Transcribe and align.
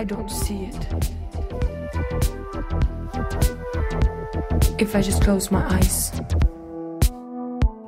I 0.00 0.04
don't 0.04 0.30
see 0.30 0.64
it. 0.64 0.86
If 4.78 4.96
I 4.96 5.02
just 5.02 5.22
close 5.22 5.50
my 5.50 5.62
eyes, 5.76 6.10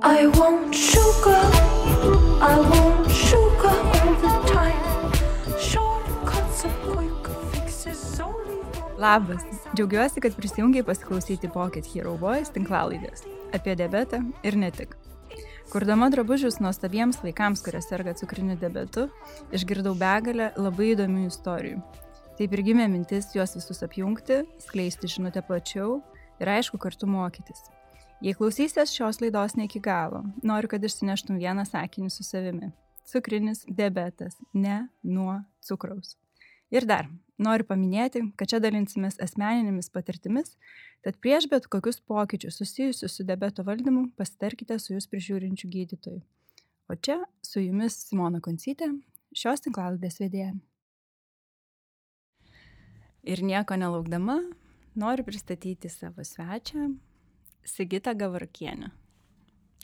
I 0.02 0.26
want 0.26 0.74
sugar. 0.74 1.40
I 2.50 2.54
want 2.70 3.10
sugar 3.10 3.76
all 3.96 4.14
the 4.24 4.34
time. 4.52 4.84
Shortcuts 5.58 6.64
and 6.64 6.76
quick 6.84 7.32
fixes 7.54 8.20
only 8.20 8.60
Labas. 8.98 9.40
Džiaugiuosi, 9.74 10.20
kad 10.20 10.36
prisijungiai 10.36 10.84
pasiklausyti 10.84 11.48
Pocket 11.48 11.88
Hero 11.94 12.18
Boys 12.20 12.52
tinklalaidės 12.52 13.24
apie 13.56 13.72
diabetą 13.80 14.20
ir 14.44 14.60
ne 14.60 14.70
tik. 14.70 15.01
Kurdama 15.72 16.10
drabužius 16.12 16.58
nuostabiems 16.60 17.22
vaikams, 17.24 17.62
kurie 17.64 17.78
serga 17.80 18.12
cukriniu 18.12 18.58
diabetu, 18.60 19.06
išgirdau 19.56 19.94
begalę 19.96 20.50
labai 20.60 20.90
įdomių 20.92 21.22
istorijų. 21.30 21.78
Taip 22.36 22.52
ir 22.52 22.62
gimė 22.66 22.90
mintis 22.92 23.30
juos 23.32 23.54
visus 23.56 23.80
apjungti, 23.86 24.42
skleisti 24.60 25.08
žinutę 25.08 25.40
plačiau 25.48 26.02
ir 26.44 26.50
aišku 26.58 26.76
kartu 26.82 27.08
mokytis. 27.08 27.64
Jei 28.20 28.36
klausysies 28.36 28.92
šios 28.92 29.22
laidos 29.24 29.56
ne 29.56 29.64
iki 29.64 29.80
galo, 29.80 30.20
noriu, 30.44 30.68
kad 30.68 30.84
išsineštum 30.84 31.40
vieną 31.40 31.64
sakinį 31.64 32.12
su 32.12 32.28
savimi. 32.28 32.68
Cukrinis 33.08 33.64
diabetas, 33.64 34.36
ne 34.52 34.90
nuo 35.00 35.38
cukraus. 35.64 36.18
Ir 36.68 36.84
dar, 36.84 37.08
noriu 37.40 37.64
paminėti, 37.64 38.26
kad 38.36 38.52
čia 38.52 38.60
dalinsimės 38.60 39.16
asmeninėmis 39.24 39.88
patirtimis, 39.92 40.52
tad 41.02 41.18
prieš 41.22 41.48
bet 41.50 41.66
kokius 41.70 42.00
pokyčius 42.00 42.58
susijusius 42.58 43.16
su 43.16 43.26
diabeto 43.26 43.64
valdymu 43.66 44.08
pasitarkite 44.16 44.78
su 44.78 44.94
jūs 44.94 45.08
prižiūrinčiu 45.10 45.70
gydytoju. 45.72 46.22
O 46.88 46.96
čia 46.96 47.18
su 47.42 47.62
jumis 47.62 47.96
Simona 48.08 48.40
Koncytė, 48.44 48.90
šios 49.34 49.64
tinklalaidės 49.64 50.20
vedėja. 50.20 50.52
Ir 53.22 53.42
nieko 53.46 53.78
nelaukdama, 53.78 54.40
noriu 54.98 55.24
pristatyti 55.24 55.90
savo 55.90 56.24
svečią, 56.26 56.90
Sigita 57.64 58.14
Gavarkienę. 58.18 58.90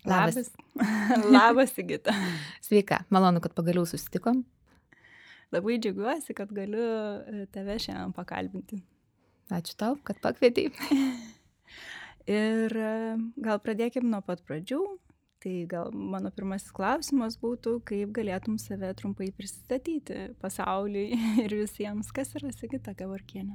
Labas. 0.05 0.51
Labas, 1.35 1.73
Sigita. 1.73 2.15
Sveika, 2.63 3.05
malonu, 3.11 3.41
kad 3.41 3.55
pagaliau 3.55 3.87
susitikom. 3.87 4.43
Labai 5.55 5.79
džiaugiuosi, 5.79 6.35
kad 6.37 6.51
galiu 6.53 6.83
e, 6.83 7.47
tave 7.55 7.79
šiandien 7.81 8.13
pakalbinti. 8.13 8.83
Ačiū 9.49 9.77
tau, 9.81 9.97
kad 10.05 10.21
pakvietei. 10.21 10.69
Ir 12.29 12.75
e, 12.77 12.95
gal 13.41 13.61
pradėkim 13.65 14.11
nuo 14.13 14.21
pat 14.25 14.43
pradžių. 14.45 14.83
Tai 15.39 15.55
gal 15.71 15.93
mano 15.95 16.33
pirmasis 16.35 16.73
klausimas 16.75 17.37
būtų, 17.39 17.77
kaip 17.87 18.11
galėtum 18.17 18.57
save 18.59 18.91
trumpai 18.99 19.31
pristatyti 19.31 20.33
pasauliui 20.43 21.15
ir 21.45 21.55
visiems, 21.55 22.11
kas 22.13 22.35
yra 22.41 22.51
Sigita 22.53 22.95
Gavarkienė. 22.99 23.55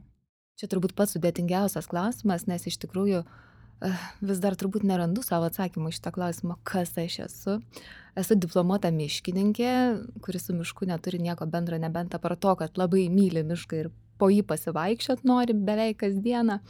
Čia 0.60 0.70
turbūt 0.72 0.94
pats 0.96 1.18
sudėtingiausias 1.18 1.90
klausimas, 1.92 2.46
nes 2.48 2.64
iš 2.70 2.78
tikrųjų 2.86 3.20
eh, 3.26 4.06
vis 4.24 4.40
dar 4.40 4.56
turbūt 4.56 4.86
nerandu 4.88 5.26
savo 5.26 5.50
atsakymą 5.50 5.92
iš 5.92 6.00
tą 6.06 6.14
klausimą, 6.16 6.56
kas 6.64 6.96
aš 7.04 7.20
esu. 7.26 7.58
Esu 8.16 8.38
diplomuota 8.40 8.94
miškininkė, 8.94 9.74
kuris 10.24 10.48
su 10.48 10.56
mišku 10.56 10.88
neturi 10.88 11.20
nieko 11.20 11.50
bendro, 11.52 11.76
nebent 11.82 12.16
apart 12.16 12.40
to, 12.40 12.56
kad 12.64 12.80
labai 12.80 13.10
myli 13.12 13.44
mišką 13.44 13.84
ir 13.84 13.92
po 14.24 14.32
jį 14.32 14.46
pasivaikščiot 14.48 15.26
nori 15.28 15.56
beveik 15.68 16.00
kasdieną. 16.06 16.62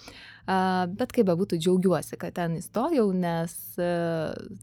Bet 0.98 1.14
kaip 1.16 1.30
bebūtų, 1.30 1.60
džiaugiuosi, 1.62 2.18
kad 2.20 2.34
ten 2.40 2.58
įstojau, 2.58 3.06
nes 3.16 3.54
e, 3.78 3.92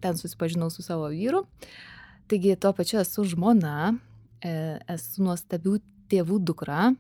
ten 0.03 0.19
susipažinau 0.19 0.69
su 0.75 0.83
savo 0.85 1.07
vyru. 1.13 1.45
Taigi 2.29 2.57
tuo 2.61 2.75
pačiu 2.77 2.99
esu 3.01 3.25
žmona, 3.31 3.95
e, 4.45 4.53
esu 4.93 5.25
nuostabių 5.25 5.79
tėvų 6.11 6.43
dukra. 6.51 6.91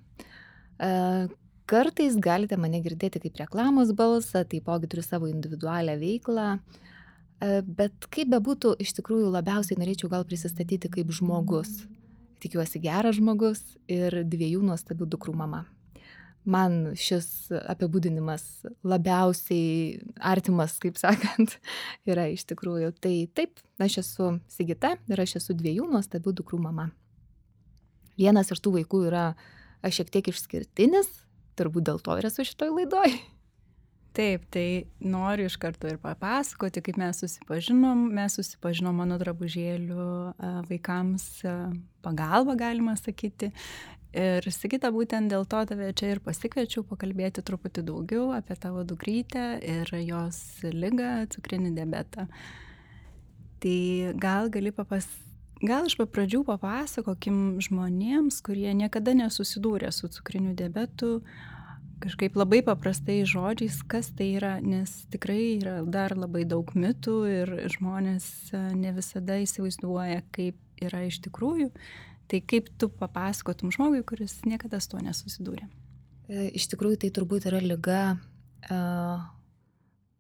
E, 0.79 0.93
Kartais 1.71 2.17
galite 2.19 2.57
mane 2.59 2.81
girdėti 2.83 3.21
kaip 3.23 3.37
reklamos 3.39 3.93
balsą, 3.95 4.41
taipogi 4.43 4.89
turiu 4.91 5.05
savo 5.07 5.29
individualią 5.31 5.95
veiklą. 6.01 6.47
Bet 7.79 8.09
kaip 8.11 8.33
bebūtų, 8.33 8.73
iš 8.83 8.97
tikrųjų 8.97 9.31
labiausiai 9.31 9.79
norėčiau 9.79 10.11
gal 10.11 10.27
prisistatyti 10.27 10.91
kaip 10.91 11.15
žmogus. 11.15 11.85
Tikiuosi 12.43 12.83
geras 12.83 13.21
žmogus 13.21 13.63
ir 13.87 14.25
dviejų 14.27 14.65
nuostabių 14.67 15.07
dukrų 15.15 15.37
mama. 15.45 15.63
Man 16.49 16.95
šis 16.97 17.51
apibūdinimas 17.69 18.45
labiausiai 18.89 19.99
artimas, 20.17 20.79
kaip 20.81 20.97
sakant, 21.01 21.59
yra 22.11 22.31
iš 22.33 22.47
tikrųjų. 22.49 22.95
Tai 22.97 23.15
taip, 23.37 23.61
aš 23.83 24.01
esu 24.05 24.31
Sigita 24.53 24.95
ir 25.11 25.21
aš 25.21 25.37
esu 25.43 25.57
dviejų 25.59 25.91
nuostabių 25.93 26.35
dukrų 26.41 26.63
mama. 26.65 26.89
Vienas 28.21 28.53
iš 28.53 28.63
tų 28.65 28.79
vaikų 28.79 29.03
yra 29.11 29.27
šiek 29.85 30.09
tiek 30.13 30.33
išskirtinis, 30.33 31.13
turbūt 31.61 31.89
dėl 31.89 32.01
to 32.05 32.17
ir 32.21 32.29
esu 32.29 32.45
šitoj 32.49 32.73
laidoj. 32.79 33.21
Taip, 34.17 34.43
tai 34.51 34.91
noriu 35.07 35.47
iš 35.47 35.55
karto 35.63 35.87
ir 35.87 36.01
papasakoti, 36.03 36.83
kaip 36.83 36.97
mes 36.99 37.21
susipažinom. 37.23 38.09
Mes 38.11 38.35
susipažinom 38.35 38.97
mano 38.99 39.21
drabužėlių 39.21 40.07
vaikams 40.67 41.27
pagalba, 42.03 42.57
galima 42.59 42.97
sakyti. 42.99 43.53
Ir 44.11 44.43
Sigita, 44.51 44.91
būtent 44.91 45.31
dėl 45.31 45.45
to 45.47 45.61
tave 45.71 45.93
čia 45.95 46.17
ir 46.17 46.21
pasikviečiau 46.25 46.83
pakalbėti 46.89 47.45
truputį 47.47 47.85
daugiau 47.87 48.33
apie 48.35 48.57
tavo 48.59 48.83
dukrytę 48.83 49.61
ir 49.63 49.93
jos 50.03 50.41
lygą, 50.67 51.29
cukrinį 51.31 51.71
diabetą. 51.77 52.27
Tai 53.63 53.79
gal 54.19 54.51
gali 54.51 54.75
papas... 54.75 55.07
Gal 55.61 55.85
iš 55.85 55.99
pradžių 56.01 56.41
papasakokim 56.49 57.61
žmonėms, 57.61 58.39
kurie 58.41 58.73
niekada 58.73 59.13
nesusidūrė 59.13 59.91
su 59.93 60.09
cukriniu 60.09 60.55
diabetu, 60.57 61.19
kažkaip 62.01 62.39
labai 62.41 62.63
paprastai 62.65 63.21
žodžiais, 63.29 63.83
kas 63.85 64.09
tai 64.17 64.31
yra, 64.39 64.55
nes 64.65 64.89
tikrai 65.13 65.59
yra 65.59 65.75
dar 65.85 66.17
labai 66.17 66.47
daug 66.49 66.73
mitų 66.73 67.17
ir 67.29 67.53
žmonės 67.77 68.25
e, 68.57 68.63
ne 68.81 68.95
visada 68.97 69.37
įsivaizduoja, 69.45 70.23
kaip 70.33 70.57
yra 70.81 71.05
iš 71.11 71.21
tikrųjų. 71.27 71.69
Tai 72.31 72.39
kaip 72.47 72.69
tu 72.79 72.87
papasakotum 72.95 73.73
žmogui, 73.75 74.05
kuris 74.07 74.37
niekada 74.47 74.79
su 74.79 74.93
tuo 74.93 75.01
nesusidūrė? 75.03 75.67
E, 76.31 76.45
Iš 76.55 76.69
tikrųjų, 76.71 77.01
tai 77.03 77.11
turbūt 77.17 77.49
yra 77.51 77.59
lyga, 77.65 78.03
e, 78.63 78.79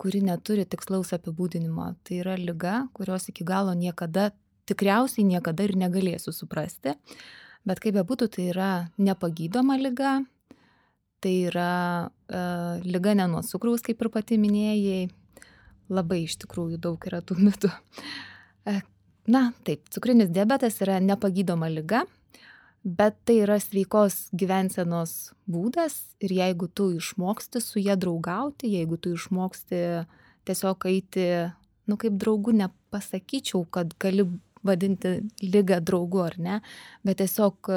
kuri 0.00 0.22
neturi 0.26 0.64
tikslaus 0.66 1.14
apibūdinimo. 1.14 1.86
Tai 2.02 2.18
yra 2.24 2.34
lyga, 2.40 2.88
kurios 2.98 3.28
iki 3.30 3.46
galo 3.46 3.76
niekada, 3.78 4.32
tikriausiai 4.66 5.28
niekada 5.28 5.68
ir 5.68 5.76
negalėsiu 5.78 6.34
suprasti. 6.34 6.96
Bet 7.62 7.82
kaip 7.84 7.94
bebūtų, 8.00 8.30
tai 8.34 8.50
yra 8.50 8.70
nepagydoma 8.98 9.78
lyga, 9.78 10.18
tai 11.22 11.34
yra 11.46 11.72
e, 12.26 12.42
lyga 12.90 13.14
ne 13.14 13.30
nuo 13.30 13.44
cukraus, 13.46 13.86
kaip 13.86 14.02
ir 14.02 14.10
pati 14.10 14.40
minėjai. 14.40 15.10
Labai 15.90 16.24
iš 16.24 16.40
tikrųjų 16.42 16.78
daug 16.82 17.06
yra 17.06 17.22
tų 17.22 17.38
mitų. 17.38 17.70
Na, 19.30 19.50
taip, 19.62 19.84
cukrinis 19.94 20.30
diabetas 20.34 20.80
yra 20.82 20.96
nepagydoma 21.04 21.68
lyga, 21.70 22.02
bet 22.82 23.18
tai 23.28 23.36
yra 23.44 23.60
sveikos 23.62 24.30
gyvensenos 24.34 25.12
būdas 25.50 25.98
ir 26.24 26.32
jeigu 26.34 26.66
tu 26.74 26.88
išmoksti 26.96 27.60
su 27.62 27.82
ją 27.82 27.94
draugauti, 28.00 28.72
jeigu 28.74 28.98
tu 28.98 29.12
išmoksti 29.14 29.82
tiesiog 30.48 30.86
eiti, 30.90 31.26
nu 31.86 31.98
kaip 32.00 32.16
draugų 32.18 32.56
nepasakyčiau, 32.62 33.66
kad 33.70 33.92
gali 34.02 34.26
vadinti 34.66 35.20
lygą 35.44 35.78
draugu 35.84 36.24
ar 36.24 36.38
ne, 36.40 36.58
bet 37.06 37.20
tiesiog 37.22 37.70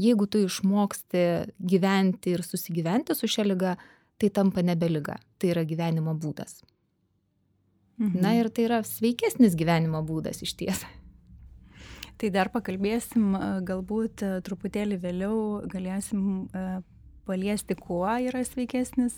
jeigu 0.00 0.26
tu 0.28 0.42
išmoksti 0.44 1.24
gyventi 1.72 2.34
ir 2.36 2.44
susigyventi 2.44 3.16
su 3.16 3.30
šia 3.30 3.46
lyga, 3.48 3.78
tai 4.20 4.28
tampa 4.36 4.60
nebe 4.66 4.90
lyga, 4.92 5.16
tai 5.40 5.54
yra 5.54 5.64
gyvenimo 5.64 6.12
būdas. 6.12 6.60
Mhm. 8.00 8.20
Na 8.24 8.32
ir 8.38 8.48
tai 8.48 8.64
yra 8.64 8.80
sveikesnis 8.86 9.54
gyvenimo 9.60 10.00
būdas 10.06 10.40
iš 10.42 10.54
ties. 10.56 10.84
Tai 12.20 12.28
dar 12.32 12.50
pakalbėsim, 12.52 13.32
galbūt 13.64 14.24
truputėlį 14.44 14.98
vėliau 15.00 15.36
galėsim 15.68 16.48
paliesti, 17.28 17.76
kuo 17.78 18.08
yra 18.08 18.42
sveikesnis 18.44 19.14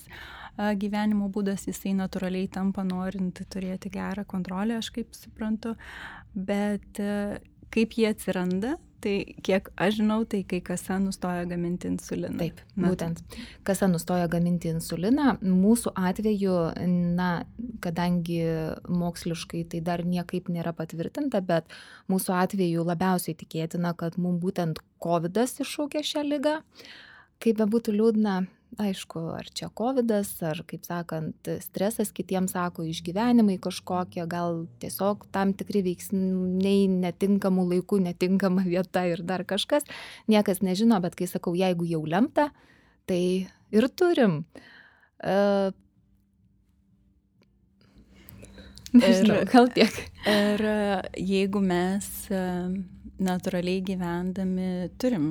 gyvenimo 0.78 1.26
būdas, 1.32 1.64
jisai 1.66 1.96
natūraliai 1.98 2.50
tampa 2.52 2.84
norint 2.86 3.40
turėti 3.50 3.90
gerą 3.90 4.26
kontrolę, 4.28 4.76
aš 4.78 4.92
kaip 4.94 5.14
suprantu, 5.18 5.74
bet 6.34 7.00
kaip 7.72 7.98
jie 7.98 8.10
atsiranda, 8.10 8.76
tai 9.02 9.14
kiek 9.44 9.68
aš 9.76 9.98
žinau, 10.00 10.22
tai 10.28 10.42
kai 10.48 10.60
kasa 10.64 10.98
nustoja 11.02 11.44
gaminti 11.50 11.90
insuliną. 11.90 12.38
Taip, 12.40 12.62
Na, 12.76 12.90
būtent. 12.90 13.22
Kasa 13.66 13.88
nustoja 13.90 14.28
gaminti 14.32 14.70
insuliną. 14.72 15.36
Mūsų 15.42 15.94
atveju, 15.98 16.56
na, 17.18 17.30
kadangi 17.84 18.40
moksliškai 18.88 19.64
tai 19.74 19.82
dar 19.84 20.04
niekaip 20.06 20.50
nėra 20.52 20.74
patvirtinta, 20.76 21.42
bet 21.44 21.70
mūsų 22.12 22.36
atveju 22.38 22.86
labiausiai 22.88 23.36
tikėtina, 23.38 23.94
kad 23.98 24.18
mums 24.18 24.42
būtent 24.42 24.82
COVID 25.02 25.42
iššaukė 25.42 26.04
šią 26.06 26.26
lygą. 26.28 26.58
Kaip 27.42 27.58
bebūtų 27.58 27.96
liūdna, 27.96 28.36
aišku, 28.80 29.20
ar 29.36 29.48
čia 29.52 29.68
COVID, 29.76 30.12
ar, 30.48 30.62
kaip 30.68 30.86
sakant, 30.86 31.50
stresas 31.64 32.12
kitiems 32.14 32.54
sako, 32.56 32.86
išgyvenimai 32.88 33.58
kažkokie, 33.62 34.24
gal 34.30 34.64
tiesiog 34.82 35.26
tam 35.34 35.52
tikri 35.56 35.82
veiksniai 35.86 36.88
netinkamų 36.92 37.66
laikų, 37.74 38.00
netinkama 38.06 38.64
vieta 38.66 39.04
ir 39.10 39.24
dar 39.26 39.44
kažkas, 39.48 39.84
niekas 40.30 40.62
nežino, 40.64 41.00
bet 41.04 41.16
kai 41.18 41.28
sakau, 41.30 41.54
jeigu 41.58 41.88
jau 41.90 42.02
lemta, 42.08 42.50
tai 43.10 43.22
ir 43.72 43.88
turim. 43.96 44.42
Uh, 45.22 45.70
Nežinau, 48.92 49.38
ir, 49.40 49.48
gal 49.48 49.70
tiek. 49.72 49.94
Ir 50.28 50.66
jeigu 51.16 51.62
mes 51.64 52.08
natūraliai 53.22 53.80
gyvendami 53.86 54.90
turim 55.00 55.30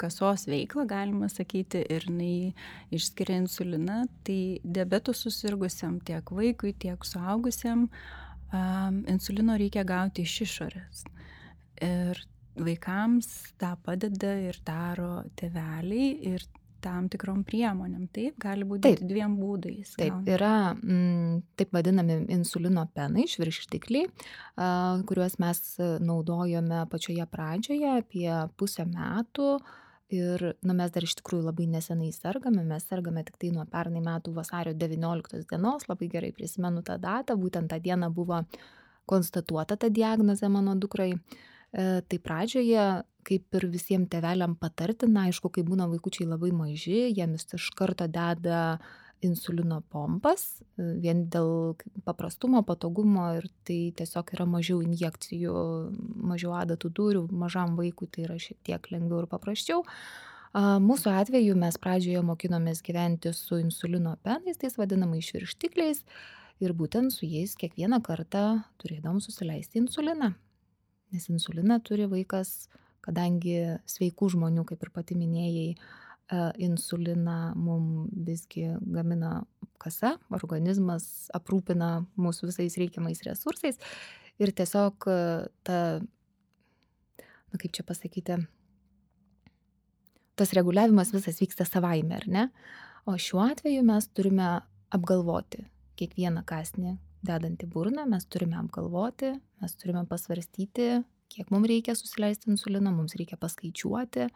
kasos 0.00 0.46
veiklą, 0.50 0.86
galima 0.88 1.28
sakyti, 1.32 1.82
ir 1.92 2.06
jinai 2.08 2.52
išskiria 2.94 3.40
insuliną, 3.42 4.02
tai 4.26 4.40
diabetų 4.64 5.14
susirgusiam 5.16 5.98
tiek 6.04 6.32
vaikui, 6.34 6.74
tiek 6.78 7.06
suaugusiam 7.06 7.88
um, 7.88 9.02
insulino 9.10 9.58
reikia 9.60 9.84
gauti 9.88 10.26
iš 10.26 10.40
išorės. 10.46 11.04
Ir 11.82 12.18
vaikams 12.58 13.28
tą 13.60 13.74
padeda 13.84 14.34
ir 14.44 14.58
daro 14.66 15.22
teveliai 15.38 16.10
ir 16.34 16.44
tam 16.82 17.06
tikrom 17.10 17.42
priemonėm. 17.46 18.08
Taip, 18.14 18.36
gali 18.42 18.66
būti 18.66 18.84
taip, 18.88 19.04
dviem 19.06 19.36
būdais. 19.38 19.94
Taip, 19.94 20.16
gauni. 20.16 20.32
yra 20.34 20.54
m, 20.74 20.96
mm, 20.96 21.36
taip 21.58 21.76
vadinami 21.76 22.18
insulino 22.34 22.84
penai, 22.94 23.28
švirštikliai, 23.30 24.10
kuriuos 25.08 25.38
mes 25.42 25.62
naudojame 26.02 26.82
pačioje 26.92 27.28
pradžioje 27.30 27.94
apie 28.00 28.28
pusę 28.58 28.86
metų. 28.88 29.54
Ir 30.12 30.44
nu, 30.60 30.74
mes 30.76 30.92
dar 30.92 31.06
iš 31.06 31.14
tikrųjų 31.22 31.46
labai 31.46 31.66
nesenai 31.72 32.10
sergame, 32.12 32.64
mes 32.68 32.84
sergame 32.84 33.22
tik 33.24 33.38
tai 33.40 33.52
nuo 33.54 33.64
pernai 33.70 34.02
metų 34.04 34.34
vasario 34.36 34.74
19 34.76 35.46
dienos, 35.48 35.88
labai 35.88 36.10
gerai 36.12 36.34
prisimenu 36.36 36.82
tą 36.84 36.98
datą, 37.00 37.38
būtent 37.40 37.72
tą 37.72 37.78
dieną 37.80 38.10
buvo 38.12 38.42
konstatuota 39.08 39.78
ta 39.80 39.88
diagnozė 39.88 40.52
mano 40.52 40.76
dukrai. 40.76 41.14
E, 41.14 42.02
tai 42.04 42.18
pradžioje 42.20 42.84
kaip 43.26 43.56
ir 43.56 43.66
visiem 43.70 44.06
tėveliam 44.10 44.56
patartina, 44.58 45.26
aišku, 45.28 45.50
kai 45.54 45.64
būna 45.66 45.86
vaikučiai 45.90 46.28
labai 46.28 46.50
maži, 46.54 47.06
jiems 47.14 47.46
iš 47.56 47.70
karto 47.78 48.08
deda 48.10 48.78
insulino 49.22 49.80
pompas, 49.92 50.62
vien 50.76 51.24
dėl 51.30 51.76
paprastumo, 52.06 52.62
patogumo 52.66 53.28
ir 53.38 53.46
tai 53.66 53.78
tiesiog 53.98 54.34
yra 54.36 54.46
mažiau 54.48 54.82
injekcijų, 54.84 55.54
mažiau 56.32 56.56
adatų 56.58 56.90
dūrių, 56.98 57.22
mažam 57.44 57.76
vaikui 57.78 58.10
tai 58.12 58.26
yra 58.26 58.38
šiek 58.42 58.58
tiek 58.66 58.90
lengviau 58.92 59.22
ir 59.22 59.30
paprasčiau. 59.30 59.86
Mūsų 60.52 61.14
atveju 61.16 61.56
mes 61.56 61.78
pradžioje 61.80 62.20
mokinomės 62.28 62.82
gyventi 62.84 63.32
su 63.32 63.56
insulino 63.62 64.18
penais, 64.26 64.60
tais 64.60 64.76
vadinamais 64.76 65.24
švirštikliais 65.30 66.02
ir 66.62 66.76
būtent 66.76 67.14
su 67.14 67.24
jais 67.24 67.56
kiekvieną 67.56 68.02
kartą 68.04 68.60
turėdom 68.82 69.22
susileisti 69.24 69.80
insuliną. 69.80 70.34
Nes 71.12 71.28
insuliną 71.32 71.80
turi 71.84 72.04
vaikas 72.08 72.68
kadangi 73.02 73.58
sveikų 73.90 74.30
žmonių, 74.36 74.64
kaip 74.68 74.84
ir 74.86 74.92
pati 74.94 75.16
minėjai, 75.18 75.68
e, 75.74 76.01
insuliną 76.62 77.52
mums 77.58 78.10
visgi 78.26 78.66
gamina 78.80 79.42
kasa, 79.82 80.16
organizmas 80.32 81.28
aprūpina 81.34 82.04
mūsų 82.20 82.50
visais 82.50 82.78
reikiamais 82.80 83.22
resursais 83.26 83.80
ir 84.42 84.52
tiesiog 84.56 85.06
e, 85.10 85.18
ta, 85.66 85.78
na 87.52 87.60
kaip 87.60 87.74
čia 87.76 87.84
pasakyti, 87.86 88.38
tas 90.38 90.54
reguliavimas 90.56 91.12
visas 91.14 91.40
vyksta 91.42 91.66
savaime, 91.68 92.16
ar 92.20 92.28
ne? 92.30 92.48
O 93.06 93.16
šiuo 93.18 93.42
atveju 93.44 93.82
mes 93.86 94.06
turime 94.14 94.48
apgalvoti 94.94 95.66
kiekvieną 95.98 96.44
kasnį 96.48 96.96
dedant 97.26 97.62
į 97.62 97.68
burną, 97.70 98.06
mes 98.10 98.24
turime 98.30 98.58
apgalvoti, 98.58 99.34
mes 99.62 99.74
turime 99.78 100.02
pasvarstyti, 100.10 101.02
kiek 101.32 101.52
mums 101.54 101.68
reikia 101.70 101.94
susileisti 101.98 102.50
insuliną, 102.50 102.92
mums 102.94 103.14
reikia 103.18 103.38
paskaičiuoti, 103.40 104.26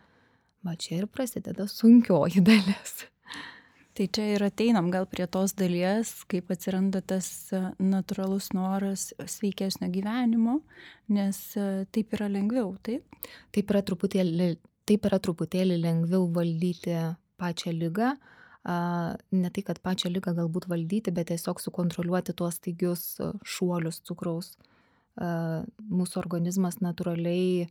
va 0.67 0.75
čia 0.79 1.03
ir 1.03 1.11
prasideda 1.11 1.69
sunkioji 1.71 2.43
dalis. 2.45 3.05
Tai 3.97 4.05
čia 4.13 4.25
ir 4.35 4.43
ateinam 4.45 4.91
gal 4.93 5.07
prie 5.09 5.25
tos 5.33 5.55
dalies, 5.57 6.11
kaip 6.29 6.51
atsiranda 6.53 7.01
tas 7.01 7.29
e, 7.57 7.63
natūralus 7.81 8.51
noras 8.53 9.07
sveikesnio 9.17 9.89
gyvenimo, 9.95 10.59
nes 11.17 11.39
e, 11.57 11.87
taip 11.97 12.13
yra 12.19 12.29
lengviau, 12.29 12.75
taip? 12.85 13.17
Taip 13.57 13.73
yra 13.73 13.81
truputėlį, 13.89 14.51
taip 14.85 15.09
yra 15.09 15.17
truputėlį 15.25 15.79
lengviau 15.81 16.29
valdyti 16.35 16.99
pačią 17.41 17.73
lygą, 17.73 18.11
ne 18.67 19.51
tai, 19.55 19.63
kad 19.65 19.81
pačią 19.81 20.11
lygą 20.13 20.35
galbūt 20.43 20.67
valdyti, 20.69 21.15
bet 21.15 21.31
tiesiog 21.31 21.63
sukontroliuoti 21.63 22.35
tuos 22.37 22.61
staigius 22.61 23.09
e, 23.17 23.33
šuolius 23.49 24.03
cukraus 24.05 24.57
mūsų 25.17 26.19
organizmas 26.21 26.77
natūraliai 26.85 27.71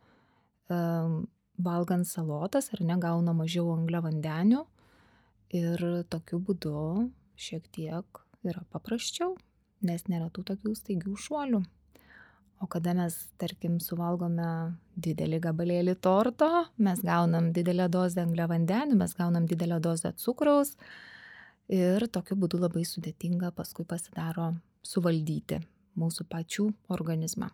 valgant 1.57 2.07
salotas 2.07 2.71
ar 2.73 2.81
ne 2.83 2.97
gauna 2.99 3.33
mažiau 3.33 3.71
angliavandenių 3.75 4.65
ir 5.55 5.85
tokiu 6.09 6.39
būdu 6.39 6.75
šiek 7.39 7.67
tiek 7.75 8.21
yra 8.45 8.63
paprasčiau, 8.71 9.35
nes 9.85 10.05
nėra 10.11 10.29
tų 10.33 10.45
tokių 10.51 10.75
staigių 10.75 11.15
šuolių. 11.15 11.63
O 12.63 12.67
kada 12.71 12.93
mes, 12.95 13.17
tarkim, 13.37 13.79
suvalgome 13.83 14.75
didelį 14.95 15.41
gabalėlį 15.43 15.95
torto, 15.99 16.47
mes 16.77 17.01
gaunam 17.03 17.51
didelę 17.55 17.89
dozę 17.91 18.23
angliavandenių, 18.23 18.95
mes 19.01 19.15
gaunam 19.17 19.47
didelę 19.49 19.81
dozę 19.83 20.13
cukraus 20.15 20.75
ir 21.67 22.07
tokiu 22.07 22.39
būdu 22.39 22.61
labai 22.61 22.85
sudėtinga 22.87 23.51
paskui 23.57 23.85
pasidaro 23.85 24.53
suvaldyti 24.85 25.59
mūsų 25.99 26.27
pačių 26.31 26.69
organizmą. 26.95 27.51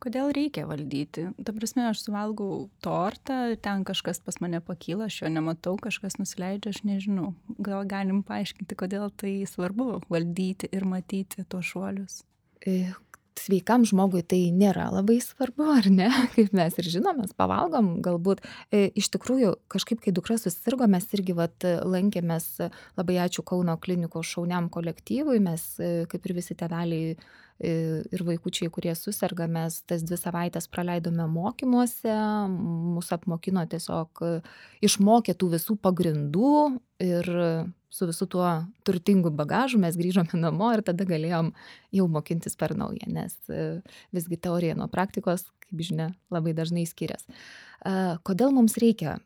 Kodėl 0.00 0.30
reikia 0.32 0.64
valdyti? 0.64 1.26
Ta 1.44 1.52
prasme, 1.52 1.84
aš 1.90 2.06
suvalgau 2.06 2.70
tortą, 2.80 3.52
ten 3.60 3.82
kažkas 3.84 4.22
pas 4.24 4.38
mane 4.40 4.62
pakyla, 4.64 5.10
aš 5.10 5.18
jo 5.20 5.28
nematau, 5.32 5.74
kažkas 5.76 6.16
nusileidžia, 6.16 6.72
aš 6.72 6.80
nežinau. 6.88 7.34
Gal 7.60 7.84
galim 7.88 8.22
paaiškinti, 8.24 8.78
kodėl 8.80 9.10
tai 9.12 9.34
svarbu 9.44 10.00
valdyti 10.08 10.70
ir 10.72 10.88
matyti 10.88 11.44
tuos 11.44 11.68
šuolius? 11.68 12.22
E, 12.64 12.94
sveikam 13.40 13.84
žmogui 13.88 14.22
tai 14.24 14.38
nėra 14.56 14.86
labai 14.94 15.18
svarbu, 15.20 15.68
ar 15.74 15.90
ne? 15.92 16.08
Kaip 16.34 16.56
mes 16.56 16.80
ir 16.80 16.88
žinom, 16.96 17.20
mes 17.20 17.36
pavalgom, 17.36 17.92
galbūt 18.04 18.40
e, 18.72 18.86
iš 18.96 19.10
tikrųjų 19.12 19.52
kažkaip, 19.72 20.00
kai 20.04 20.16
dukra 20.16 20.38
susirgo, 20.40 20.88
mes 20.88 21.04
irgi 21.16 21.36
vat, 21.36 21.68
lankėmės, 21.84 22.48
labai 22.96 23.20
ačiū 23.26 23.44
Kauno 23.44 23.76
klinikos 23.84 24.32
šauniam 24.32 24.72
kolektyvui, 24.72 25.42
mes 25.44 25.68
e, 25.76 25.92
kaip 26.08 26.24
ir 26.24 26.36
visi 26.40 26.56
teveliai 26.56 27.14
ir 27.60 28.22
vaikučiai, 28.24 28.70
kurie 28.72 28.94
susirga, 28.96 29.46
mes 29.50 29.80
tas 29.88 30.04
dvi 30.06 30.16
savaitės 30.16 30.68
praleidome 30.72 31.26
mokymuose, 31.28 32.14
mūsų 32.96 33.16
apmokino 33.18 33.66
tiesiog, 33.68 34.22
išmokė 34.84 35.36
tų 35.36 35.50
visų 35.56 35.76
pagrindų 35.84 36.54
ir 37.04 37.30
su 37.90 38.06
visu 38.06 38.26
tuo 38.30 38.46
turtingu 38.86 39.32
bagažu 39.34 39.80
mes 39.82 39.96
grįžome 39.98 40.38
namo 40.38 40.70
ir 40.72 40.84
tada 40.86 41.04
galėjom 41.04 41.50
jau 41.96 42.06
mokintis 42.08 42.56
per 42.56 42.76
naują, 42.78 43.10
nes 43.10 43.34
visgi 44.14 44.38
teorija 44.38 44.78
nuo 44.78 44.86
praktikos, 44.92 45.48
kaip 45.66 45.82
žinia, 45.84 46.08
labai 46.30 46.54
dažnai 46.56 46.86
skiriasi. 46.88 47.34
Kodėl 48.26 48.54
mums 48.54 48.78
reikia 48.80 49.18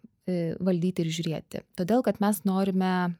valdyti 0.65 1.05
ir 1.05 1.13
žiūrėti? 1.13 1.63
Todėl, 1.77 2.03
kad 2.07 2.19
mes 2.25 2.41
norime 2.49 3.15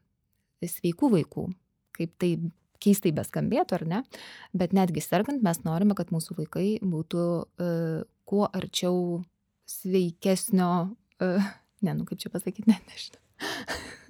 sveikų 0.65 1.11
vaikų, 1.19 1.49
kaip 1.95 2.15
tai 2.19 2.39
keistai 2.85 3.15
beskambėtų, 3.17 3.79
ar 3.79 3.87
ne, 3.91 4.01
bet 4.57 4.77
netgi 4.77 5.03
sergant 5.05 5.45
mes 5.45 5.63
norime, 5.67 5.97
kad 5.99 6.13
mūsų 6.15 6.39
vaikai 6.43 6.69
būtų 6.85 7.27
uh, 7.43 8.01
kuo 8.29 8.47
arčiau 8.49 9.23
sveikesnio, 9.71 10.71
uh, 11.25 11.53
ne, 11.85 11.97
nu 11.97 12.09
kaip 12.09 12.21
čia 12.23 12.33
pasakyti, 12.33 12.69
ne, 12.71 12.79
nežinau. 12.91 13.21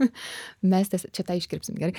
mes 0.75 0.91
tiesiog, 0.93 1.13
čia 1.15 1.27
tą 1.27 1.37
iškirpsim 1.39 1.79
gerai. 1.81 1.95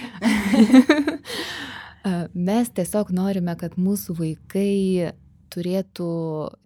mes 2.49 2.73
tiesiog 2.75 3.13
norime, 3.15 3.55
kad 3.59 3.77
mūsų 3.81 4.17
vaikai 4.19 5.13
turėtų 5.55 6.09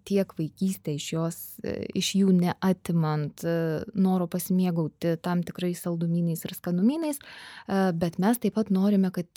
tiek 0.08 0.32
vaikystę 0.38 0.96
iš, 0.96 1.06
jos, 1.14 1.38
iš 1.96 2.14
jų 2.18 2.32
neatimant 2.34 3.44
noro 3.94 4.26
pasimėgauti 4.30 5.14
tam 5.22 5.44
tikrais 5.46 5.84
saldumynais 5.84 6.42
ir 6.46 6.56
skanumynais, 6.56 7.20
bet 8.00 8.18
mes 8.22 8.42
taip 8.42 8.56
pat 8.58 8.72
norime, 8.74 9.12
kad 9.14 9.30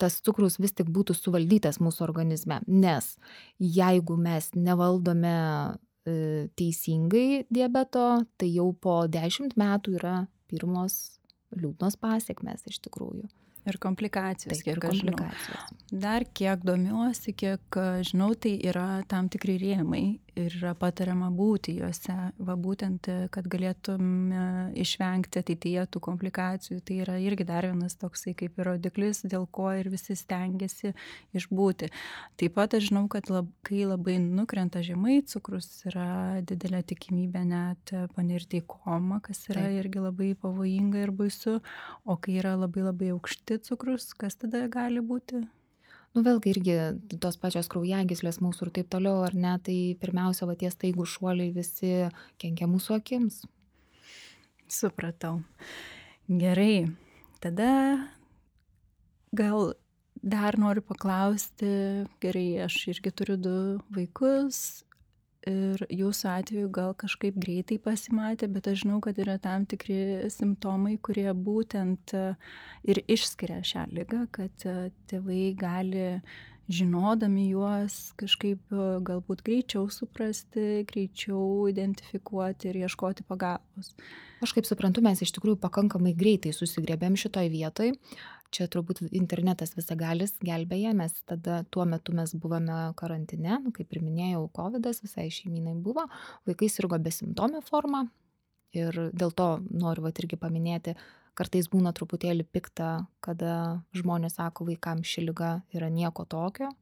tas 0.00 0.18
cukrus 0.24 0.58
vis 0.60 0.74
tik 0.76 0.90
būtų 0.92 1.16
suvaldytas 1.16 1.80
mūsų 1.82 2.04
organizme. 2.06 2.60
Nes 2.66 3.14
jeigu 3.58 4.18
mes 4.20 4.50
nevaldome 4.56 5.36
e, 5.36 6.48
teisingai 6.58 7.46
diabeto, 7.52 8.24
tai 8.36 8.50
jau 8.52 8.70
po 8.72 9.02
10 9.10 9.56
metų 9.58 9.96
yra 10.00 10.16
pirmos 10.50 11.18
liūdnos 11.56 11.98
pasiekmes 12.00 12.66
iš 12.70 12.80
tikrųjų. 12.86 13.26
Ir 13.66 13.80
komplikacijos. 13.82 14.60
Taip, 14.60 14.68
ir 14.68 14.78
kiek 14.78 15.00
žinau. 15.00 15.16
komplikacijos. 15.16 15.88
Dar 15.90 16.26
kiek 16.38 16.62
domiuosi, 16.62 17.34
kiek 17.34 17.80
a, 17.80 17.86
žinau, 18.06 18.30
tai 18.38 18.54
yra 18.62 19.02
tam 19.10 19.30
tikri 19.32 19.56
rėmai 19.58 20.04
ir 20.36 20.54
yra 20.58 20.72
patariama 20.78 21.30
būti 21.34 21.76
juose, 21.78 22.14
va 22.36 22.56
būtent, 22.60 23.08
kad 23.32 23.48
galėtume 23.50 24.72
išvengti 24.78 25.40
ateityje 25.40 25.86
tų 25.92 26.02
komplikacijų. 26.04 26.80
Tai 26.86 26.98
yra 27.04 27.16
irgi 27.22 27.46
dar 27.48 27.68
vienas 27.68 27.96
toksai 28.00 28.36
kaip 28.38 28.60
ir 28.60 28.70
rodiklis, 28.70 29.22
dėl 29.24 29.48
ko 29.50 29.70
ir 29.78 29.90
visi 29.92 30.16
stengiasi 30.18 30.92
išbūti. 31.36 31.90
Taip 32.40 32.56
pat 32.58 32.76
aš 32.78 32.90
žinau, 32.90 33.06
kad 33.12 33.30
lab, 33.32 33.50
kai 33.66 33.84
labai 33.88 34.18
nukrenta 34.22 34.84
žemai 34.86 35.22
cukrus, 35.26 35.68
yra 35.88 36.42
didelė 36.46 36.82
tikimybė 36.92 37.44
net 37.48 37.94
panirti 38.16 38.60
į 38.62 38.66
komą, 38.76 39.22
kas 39.24 39.46
yra 39.50 39.66
Taip. 39.66 39.80
irgi 39.82 40.04
labai 40.04 40.32
pavojinga 40.40 41.06
ir 41.06 41.14
baisu. 41.16 41.60
O 42.04 42.18
kai 42.20 42.38
yra 42.42 42.56
labai 42.60 42.86
labai 42.86 43.12
aukšti 43.16 43.62
cukrus, 43.66 44.12
kas 44.14 44.36
tada 44.40 44.66
gali 44.72 45.00
būti? 45.00 45.46
Nu 46.16 46.22
vėlgi 46.24 46.54
irgi 46.54 46.74
tos 47.20 47.36
pačios 47.36 47.66
kraujagyslės 47.68 48.38
mūsų 48.40 48.64
ir 48.64 48.70
taip 48.78 48.86
toliau, 48.94 49.18
ar 49.26 49.34
ne, 49.36 49.52
tai 49.60 49.76
pirmiausia, 50.00 50.46
va 50.48 50.54
tie 50.56 50.70
staigų 50.72 51.04
šuoliai 51.12 51.52
visi 51.52 51.90
kenkia 52.40 52.64
mūsų 52.72 52.94
akims. 52.96 53.42
Supratau. 54.72 55.42
Gerai. 56.26 56.88
Tada 57.44 57.68
gal 59.36 59.74
dar 60.24 60.56
noriu 60.56 60.80
paklausti, 60.88 61.68
gerai, 62.24 62.64
aš 62.64 62.80
irgi 62.94 63.12
turiu 63.12 63.36
du 63.36 63.56
vaikus 63.92 64.85
ir 65.50 65.84
jūsų 65.92 66.28
atveju 66.32 66.70
gal 66.74 66.94
kažkaip 66.98 67.38
greitai 67.40 67.78
pasimatė, 67.82 68.48
bet 68.52 68.68
aš 68.70 68.82
žinau, 68.84 68.98
kad 69.04 69.18
yra 69.22 69.38
tam 69.42 69.66
tikri 69.68 70.26
simptomai, 70.32 70.96
kurie 70.98 71.28
būtent 71.32 72.14
e, 72.16 72.26
ir 72.88 73.02
išskiria 73.06 73.62
šią 73.66 73.86
lygą, 73.94 74.26
kad 74.34 74.66
e, 74.66 74.90
tėvai 75.10 75.54
gali 75.58 76.06
žinodami 76.66 77.48
juos 77.52 78.12
kažkaip 78.18 78.74
e, 78.74 78.86
galbūt 79.06 79.44
greičiau 79.46 79.86
suprasti, 79.92 80.84
greičiau 80.88 81.68
identifikuoti 81.70 82.72
ir 82.72 82.82
ieškoti 82.86 83.26
pagalbos. 83.28 83.94
Aš 84.44 84.52
kaip 84.52 84.66
suprantu, 84.68 85.00
mes 85.04 85.22
iš 85.24 85.32
tikrųjų 85.38 85.60
pakankamai 85.62 86.12
greitai 86.18 86.52
susigrėbėm 86.52 87.16
šitoj 87.16 87.48
vietoj. 87.54 87.94
Čia 88.54 88.68
turbūt 88.70 89.02
internetas 89.10 89.74
visagalis 89.76 90.36
gelbėja, 90.44 90.92
mes 90.96 91.14
tada 91.26 91.62
tuo 91.70 91.86
metu 91.88 92.14
mes 92.14 92.34
buvome 92.34 92.76
karantine, 92.98 93.58
nu, 93.64 93.72
kaip 93.74 93.90
ir 93.92 94.04
minėjau, 94.04 94.46
COVID 94.54 94.86
visai 95.02 95.26
šeiminai 95.34 95.74
buvo, 95.82 96.06
vaikai 96.46 96.70
sirgo 96.70 96.98
besimptomę 97.02 97.64
formą 97.66 98.06
ir 98.76 98.96
dėl 99.16 99.32
to 99.36 99.48
noriu 99.70 100.06
vat 100.06 100.18
irgi 100.20 100.38
paminėti, 100.40 100.96
kartais 101.36 101.68
būna 101.72 101.92
truputėlį 101.96 102.46
pikta, 102.52 103.06
kada 103.24 103.82
žmonės 103.96 104.38
sako 104.40 104.68
vaikams 104.70 105.08
ši 105.08 105.28
lyga 105.28 105.52
yra 105.76 105.90
nieko 105.92 106.26
tokio. 106.28 106.72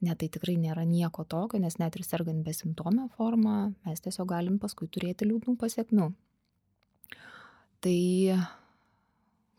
Ne, 0.00 0.14
tai 0.16 0.30
tikrai 0.32 0.54
nėra 0.56 0.86
nieko 0.88 1.26
tokio, 1.28 1.58
nes 1.60 1.76
net 1.76 1.98
ir 1.98 2.06
sergant 2.06 2.40
besimptomę 2.46 3.10
formą, 3.18 3.74
mes 3.84 4.00
tiesiog 4.00 4.30
galim 4.32 4.56
paskui 4.62 4.88
turėti 4.88 5.28
liūdnų 5.28 5.58
pasiekmių. 5.60 6.08
Tai 7.84 7.98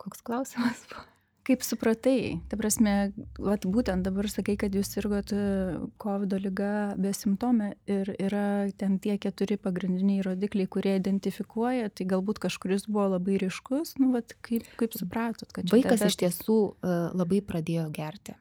koks 0.02 0.26
klausimas 0.26 0.82
buvo? 0.90 1.11
Kaip 1.42 1.64
supratai, 1.66 2.38
ta 2.46 2.54
prasme, 2.54 3.10
vat, 3.42 3.64
būtent 3.66 4.06
dabar 4.06 4.28
sakai, 4.30 4.54
kad 4.60 4.76
jūs 4.78 4.92
sirgot 4.94 5.32
COVID 6.02 6.36
lyga 6.38 6.94
besimptomė 7.02 7.72
ir 7.90 8.12
yra 8.14 8.44
ten 8.78 9.00
tie 9.02 9.16
keturi 9.18 9.56
pagrindiniai 9.58 10.22
rodikliai, 10.22 10.70
kurie 10.70 10.94
identifikuoja, 11.00 11.90
tai 11.90 12.06
galbūt 12.12 12.38
kažkuris 12.46 12.86
buvo 12.86 13.08
labai 13.16 13.40
ryškus, 13.42 13.96
nu, 13.98 14.12
vat, 14.14 14.36
kaip, 14.46 14.68
kaip 14.78 14.94
supratot, 14.94 15.50
kad 15.50 15.66
čia 15.66 15.74
Vaikas 15.74 16.06
iš 16.06 16.20
tiesų 16.22 16.58
e, 16.62 16.94
labai 17.18 17.42
pradėjo 17.42 17.88
gerti. 17.90 18.36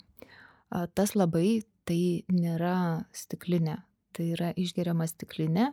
A, 0.69 0.85
Tas 0.93 1.15
labai 1.17 1.63
tai 1.89 2.23
nėra 2.29 3.07
stiklinė, 3.17 3.79
tai 4.13 4.29
yra 4.35 4.53
išgeriama 4.53 5.09
stiklinė, 5.09 5.71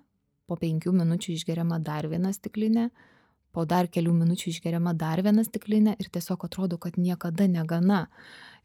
po 0.49 0.56
penkių 0.56 0.97
minučių 0.97 1.37
išgeriama 1.37 1.78
dar 1.85 2.08
viena 2.08 2.32
stiklinė, 2.32 2.88
po 3.58 3.64
dar 3.66 3.88
kelių 3.90 4.12
minučių 4.14 4.52
išgeriama 4.52 4.92
dar 4.94 5.18
viena 5.26 5.42
stiklinė 5.42 5.96
ir 5.98 6.06
tiesiog 6.14 6.44
atrodo, 6.46 6.76
kad 6.78 6.94
niekada 6.94 7.48
negana. 7.50 8.04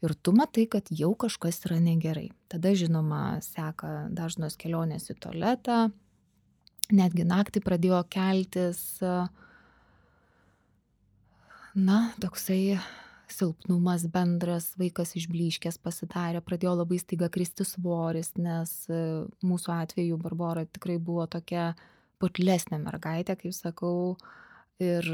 Ir 0.06 0.14
tu 0.14 0.30
matai, 0.36 0.68
kad 0.70 0.86
jau 0.94 1.10
kažkas 1.18 1.64
yra 1.66 1.80
negerai. 1.82 2.28
Tada, 2.52 2.70
žinoma, 2.78 3.40
seka 3.42 4.06
dažnos 4.14 4.54
kelionės 4.60 5.10
į 5.10 5.16
tualetą, 5.24 5.78
netgi 6.94 7.26
naktį 7.26 7.64
pradėjo 7.64 8.04
keltis. 8.14 8.84
Na, 11.74 11.98
toksai 12.22 12.76
silpnumas 13.34 14.04
bendras, 14.14 14.70
vaikas 14.78 15.16
išbliškęs 15.18 15.80
pasidarė, 15.82 16.44
pradėjo 16.46 16.76
labai 16.84 17.00
staiga 17.02 17.26
kristi 17.34 17.66
svoris, 17.66 18.30
nes 18.38 18.76
e, 18.86 19.00
mūsų 19.42 19.74
atveju 19.74 20.20
Barbara 20.22 20.62
tikrai 20.68 21.00
buvo 21.02 21.26
tokia 21.26 21.72
putlesnė 22.22 22.78
mergaitė, 22.84 23.34
kaip 23.40 23.56
sakau, 23.56 24.14
ir 24.82 25.08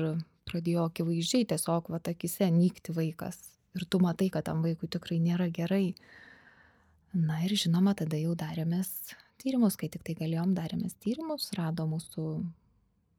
pradėjo 0.48 0.88
akivaizdžiai 0.88 1.46
tiesiog 1.52 1.90
va 1.92 2.00
akise 2.12 2.50
nykti 2.52 2.94
vaikas. 2.96 3.38
Ir 3.78 3.86
tu 3.86 4.00
matai, 4.02 4.30
kad 4.34 4.48
tam 4.48 4.64
vaikui 4.66 4.88
tikrai 4.90 5.20
nėra 5.22 5.50
gerai. 5.54 5.94
Na 7.14 7.40
ir 7.44 7.54
žinoma, 7.58 7.94
tada 7.98 8.18
jau 8.18 8.34
darėmės 8.38 8.90
tyrimus, 9.42 9.76
kai 9.78 9.88
tik 9.90 10.02
tai 10.06 10.16
galėjom, 10.18 10.54
darėmės 10.54 10.96
tyrimus, 11.02 11.50
rado 11.58 11.86
mūsų 11.90 12.24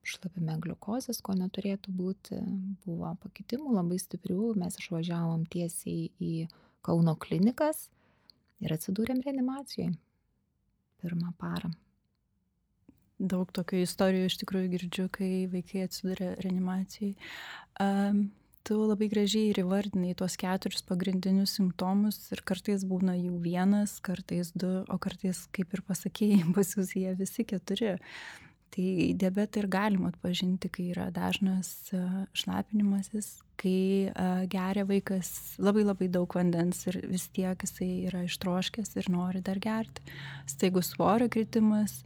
šlapime 0.08 0.58
gliukozės, 0.64 1.22
ko 1.24 1.36
neturėtų 1.38 1.94
būti, 1.96 2.40
buvo 2.86 3.14
pakitimų 3.24 3.76
labai 3.78 4.00
stiprių, 4.02 4.54
mes 4.60 4.80
išvažiavom 4.82 5.46
tiesiai 5.52 6.10
į 6.20 6.34
Kauno 6.82 7.14
klinikas 7.22 7.92
ir 8.66 8.74
atsidūrėm 8.74 9.22
reanimacijai 9.22 9.92
pirmą 11.04 11.36
parą. 11.38 11.70
Daug 13.22 13.52
tokių 13.54 13.84
istorijų 13.86 14.30
iš 14.30 14.38
tikrųjų 14.42 14.70
girdžiu, 14.76 15.08
kai 15.14 15.32
vaikai 15.52 15.86
atsiduria 15.86 16.34
reanimacijai. 16.42 17.14
Um, 17.82 18.30
tu 18.68 18.78
labai 18.86 19.10
gražiai 19.12 19.52
ir 19.52 19.62
įvardinai 19.64 20.14
tuos 20.18 20.38
keturis 20.40 20.84
pagrindinius 20.86 21.56
simptomus 21.58 22.20
ir 22.34 22.44
kartais 22.46 22.86
būna 22.88 23.16
jų 23.18 23.40
vienas, 23.44 23.98
kartais 24.06 24.54
du, 24.54 24.82
o 24.86 24.98
kartais, 25.02 25.48
kaip 25.56 25.74
ir 25.74 25.84
pasakėjai, 25.88 26.46
pas 26.58 26.78
jūs 26.78 26.96
jie 26.98 27.12
visi 27.20 27.48
keturi. 27.48 27.98
Tai 28.72 28.88
diabetą 29.20 29.60
ir 29.60 29.66
galima 29.68 30.14
atpažinti, 30.14 30.70
kai 30.72 30.86
yra 30.94 31.10
dažnas 31.12 31.92
šlapinimasis, 32.40 33.42
kai 33.60 34.08
geria 34.48 34.86
vaikas 34.88 35.58
labai 35.60 35.84
labai 35.84 36.08
daug 36.08 36.32
vandens 36.38 36.86
ir 36.88 37.02
vis 37.12 37.26
tiek 37.36 37.66
jisai 37.66 37.90
yra 38.08 38.24
ištroškęs 38.30 38.96
ir 38.96 39.10
nori 39.12 39.44
dar 39.44 39.60
gerti. 39.60 40.06
Staigus 40.48 40.94
svorio 40.94 41.28
kritimas 41.28 42.00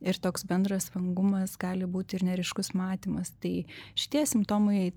ir 0.00 0.18
toks 0.22 0.44
bendras 0.48 0.88
vangumas 0.94 1.56
gali 1.60 1.88
būti 1.88 2.18
ir 2.18 2.26
neriškus 2.28 2.72
matymas. 2.78 3.32
Tai 3.42 3.54
šitie 3.98 4.24
simptomai 4.28 4.82
e, 4.88 4.92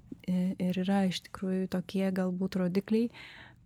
ir 0.62 0.82
yra 0.84 1.06
iš 1.10 1.24
tikrųjų 1.28 1.70
tokie 1.74 2.08
galbūt 2.16 2.60
rodikliai, 2.62 3.10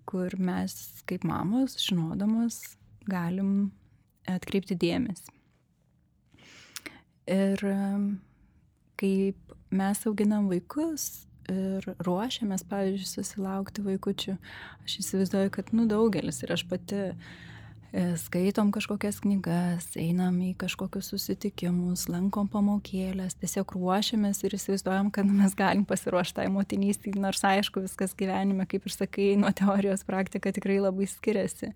kur 0.06 0.36
mes 0.38 0.76
kaip 1.10 1.26
mamos, 1.28 1.78
žinodamos, 1.82 2.62
galim 3.10 3.72
atkreipti 4.30 4.78
dėmesį. 4.80 5.34
Ir 7.36 7.62
kaip 9.02 9.56
mes 9.74 10.04
auginam 10.06 10.50
vaikus 10.50 11.26
ir 11.52 11.86
ruošiamės, 12.06 12.64
pavyzdžiui, 12.70 13.10
susilaukti 13.10 13.84
vaikučių, 13.86 14.36
aš 14.86 14.96
įsivaizduoju, 15.02 15.52
kad, 15.54 15.72
nu, 15.78 15.86
daugelis 15.90 16.42
ir 16.42 16.54
aš 16.56 16.64
pati 16.70 17.02
e, 17.02 17.12
skaitom 18.20 18.72
kažkokias 18.76 19.22
knygas, 19.24 19.88
einam 20.00 20.36
į 20.44 20.52
kažkokius 20.60 21.14
susitikimus, 21.14 22.08
lankom 22.12 22.50
pamokėlės, 22.52 23.38
tiesiog 23.40 23.76
ruošiamės 23.78 24.42
ir 24.44 24.58
įsivaizduojam, 24.58 25.12
kad 25.16 25.30
mes 25.30 25.56
galim 25.56 25.86
pasiruošti 25.88 26.42
tai 26.42 26.48
motinystį, 26.52 27.16
nors 27.24 27.44
aišku, 27.48 27.86
viskas 27.86 28.16
gyvenime, 28.18 28.68
kaip 28.68 28.90
ir 28.90 28.96
sakai, 28.96 29.30
nuo 29.40 29.54
teorijos 29.56 30.04
praktika 30.08 30.52
tikrai 30.56 30.82
labai 30.84 31.08
skiriasi. 31.08 31.72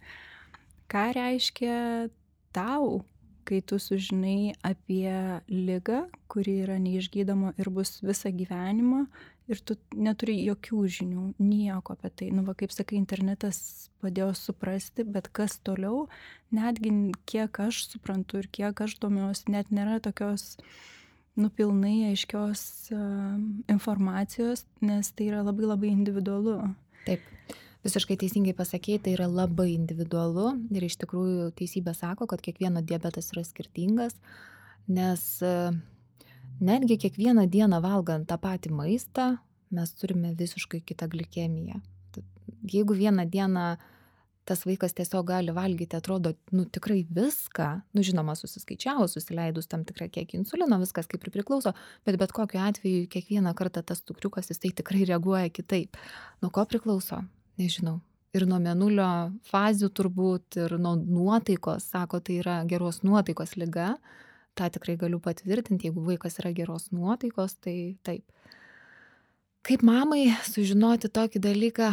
Ką 0.91 1.05
reiškia 1.15 2.09
tau 2.55 3.03
kai 3.49 3.63
tu 3.65 3.79
sužinai 3.81 4.53
apie 4.61 5.41
ligą, 5.49 6.03
kuri 6.29 6.59
yra 6.65 6.77
neišgydoma 6.81 7.55
ir 7.57 7.71
bus 7.73 7.97
visą 8.05 8.29
gyvenimą 8.35 9.07
ir 9.49 9.61
tu 9.65 9.75
neturi 9.97 10.35
jokių 10.45 10.83
žinių, 10.99 11.23
nieko 11.41 11.95
apie 11.95 12.11
tai. 12.13 12.29
Nu, 12.35 12.43
va, 12.47 12.55
kaip 12.57 12.73
sakai, 12.73 12.99
internetas 13.01 13.89
padėjo 14.03 14.31
suprasti, 14.37 15.05
bet 15.07 15.31
kas 15.35 15.57
toliau, 15.65 16.05
netgi 16.55 16.93
kiek 17.29 17.61
aš 17.65 17.83
suprantu 17.89 18.43
ir 18.43 18.49
kiek 18.53 18.85
aš 18.85 18.99
domiuosi, 19.01 19.49
net 19.55 19.73
nėra 19.73 19.97
tokios 20.05 20.55
nupilnai 21.39 22.11
aiškios 22.11 22.61
uh, 22.93 23.39
informacijos, 23.71 24.65
nes 24.85 25.11
tai 25.15 25.31
yra 25.31 25.41
labai 25.47 25.69
labai 25.69 25.91
individualu. 25.93 26.57
Taip, 27.07 27.23
visiškai 27.85 28.17
teisingai 28.19 28.55
pasakėjai, 28.57 29.03
tai 29.05 29.15
yra 29.15 29.29
labai 29.31 29.71
individualu 29.73 30.51
ir 30.75 30.85
iš 30.85 30.99
tikrųjų 31.03 31.51
teisybė 31.59 31.95
sako, 31.97 32.27
kad 32.29 32.43
kiekvieno 32.43 32.83
diabetas 32.85 33.31
yra 33.33 33.45
skirtingas, 33.47 34.17
nes 34.91 35.23
e, 35.45 35.53
netgi 36.61 36.97
kiekvieną 37.05 37.47
dieną 37.49 37.81
valgant 37.83 38.27
tą 38.29 38.37
patį 38.41 38.73
maistą 38.75 39.29
mes 39.71 39.93
turime 39.93 40.33
visiškai 40.35 40.81
kitą 40.81 41.07
glikemiją. 41.07 41.79
Jeigu 42.73 42.93
vieną 42.93 43.25
dieną 43.29 43.77
tas 44.49 44.65
vaikas 44.65 44.95
tiesiog 44.97 45.27
gali 45.29 45.53
valgyti, 45.53 45.97
atrodo, 45.97 46.33
nu 46.51 46.65
tikrai 46.65 47.03
viską, 47.13 47.67
nu 47.93 48.03
žinoma, 48.05 48.33
susiskaičiavus, 48.39 49.13
susileidus 49.13 49.69
tam 49.69 49.83
tikrą 49.85 50.07
kiekį 50.15 50.39
insulino, 50.41 50.79
viskas 50.81 51.09
kaip 51.09 51.25
ir 51.27 51.33
priklauso, 51.35 51.75
bet 52.07 52.17
bet 52.17 52.33
kokiu 52.33 52.63
atveju 52.65 53.05
kiekvieną 53.13 53.53
kartą 53.57 53.83
tas 53.85 54.01
cukriukas 54.01 54.49
jis 54.49 54.61
tai 54.63 54.73
tikrai 54.81 55.05
reaguoja 55.11 55.51
kitaip. 55.53 55.99
Nuo 56.41 56.49
ko 56.55 56.65
priklauso? 56.65 57.21
Nežinau. 57.61 57.99
Ir 58.33 58.45
nuo 58.49 58.57
menulio 58.61 59.09
fazių 59.49 59.91
turbūt, 59.97 60.57
ir 60.65 60.75
nuo 60.81 60.95
nuotaikos, 60.97 61.85
sako, 61.93 62.19
tai 62.21 62.41
yra 62.41 62.59
geros 62.69 63.03
nuotaikos 63.05 63.55
lyga. 63.57 63.95
Ta 64.59 64.67
tikrai 64.67 64.97
galiu 64.99 65.21
patvirtinti, 65.23 65.87
jeigu 65.87 66.03
vaikas 66.03 66.35
yra 66.41 66.51
geros 66.55 66.89
nuotaikos, 66.91 67.55
tai 67.63 67.95
taip. 68.03 68.25
Kaip 69.63 69.83
mamai 69.87 70.25
sužinoti 70.47 71.11
tokį 71.15 71.39
dalyką, 71.43 71.89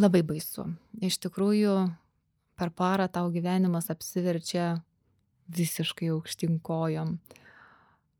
labai 0.00 0.22
baisu. 0.24 0.64
Iš 1.04 1.18
tikrųjų, 1.24 1.74
per 2.58 2.72
parą 2.74 3.08
tau 3.12 3.28
gyvenimas 3.34 3.90
apsiverčia 3.92 4.78
visiškai 5.52 6.10
aukštinkojom. 6.14 7.12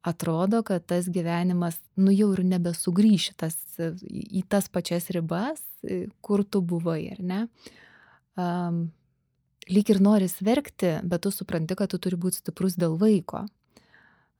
Atrodo, 0.08 0.62
kad 0.64 0.86
tas 0.88 1.08
gyvenimas, 1.12 1.76
nu 1.98 2.12
jau 2.14 2.30
ir 2.36 2.44
nebesugrįši 2.46 3.34
tas, 3.40 3.56
į 3.78 4.44
tas 4.48 4.70
pačias 4.72 5.10
ribas, 5.12 5.60
kur 6.24 6.44
tu 6.44 6.62
buvai, 6.64 7.00
ar 7.16 7.20
ne? 7.32 7.40
Um, 8.38 8.86
lyg 9.68 9.90
ir 9.92 10.00
noris 10.00 10.38
verkti, 10.44 10.94
bet 11.04 11.26
tu 11.26 11.32
supranti, 11.34 11.76
kad 11.76 11.90
tu 11.92 12.00
turi 12.00 12.16
būti 12.20 12.40
stiprus 12.40 12.78
dėl 12.78 12.96
vaiko. 13.00 13.44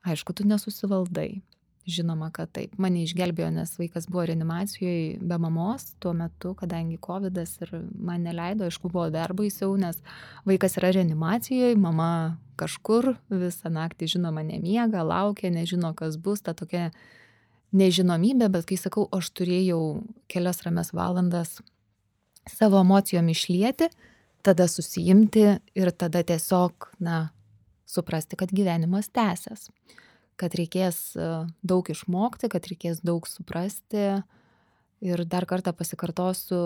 Aišku, 0.06 0.32
tu 0.32 0.46
nesusivaldai. 0.46 1.40
Žinoma 1.88 2.28
kad 2.36 2.50
taip. 2.52 2.74
Mane 2.76 3.00
išgelbėjo 3.06 3.48
nes 3.54 3.70
vaikas 3.80 4.10
buvo 4.10 4.26
reanimacijoj 4.28 5.22
be 5.24 5.38
mamos 5.40 5.86
tuo 6.02 6.12
metu 6.12 6.50
kadangi 6.58 6.98
kovidas 7.00 7.54
ir 7.64 7.70
man 7.96 8.26
neleido 8.28 8.66
aišku 8.68 8.90
buvo 8.92 9.06
dar 9.14 9.32
baisiau 9.32 9.72
nes 9.80 10.02
vaikas 10.44 10.76
yra 10.76 10.90
reanimacijoj 10.98 11.78
mama 11.80 12.36
kažkur 12.60 13.14
visą 13.32 13.72
naktį 13.72 14.10
žinoma 14.18 14.44
nemiega 14.44 15.00
laukia 15.00 15.48
nežino 15.54 15.94
kas 15.96 16.20
bus 16.20 16.44
ta 16.44 16.52
tokia 16.52 16.90
nežinomybė 17.72 18.50
bet 18.52 18.68
kai 18.68 18.76
sakau 18.76 19.08
aš 19.08 19.32
turėjau 19.40 19.80
kelias 20.28 20.60
ramias 20.66 20.92
valandas 20.92 21.56
savo 22.52 22.84
emocijom 22.84 23.32
išlieti 23.32 23.88
tada 24.44 24.68
susiimti 24.68 25.48
ir 25.74 25.90
tada 25.96 26.20
tiesiog 26.22 26.92
na 27.00 27.30
suprasti 27.88 28.36
kad 28.38 28.52
gyvenimas 28.52 29.08
tęsias 29.10 29.70
kad 30.38 30.54
reikės 30.58 30.98
e, 31.18 31.28
daug 31.66 31.88
išmokti, 31.90 32.50
kad 32.52 32.66
reikės 32.70 33.02
daug 33.06 33.26
suprasti. 33.28 34.06
Ir 35.04 35.22
dar 35.30 35.46
kartą 35.50 35.72
pasikartosiu, 35.78 36.60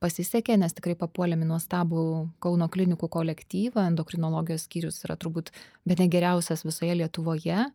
pasisekė, 0.00 0.56
nes 0.60 0.72
tikrai 0.76 0.94
papuolėme 0.96 1.44
į 1.44 1.50
nuostabų 1.50 2.04
Kauno 2.44 2.68
klinikų 2.72 3.08
kolektyvą, 3.12 3.86
endokrinologijos 3.90 4.64
skyrius 4.68 5.02
yra 5.04 5.16
turbūt 5.20 5.52
be 5.88 5.96
negeriausias 5.98 6.64
visoje 6.64 6.96
Lietuvoje, 6.96 7.66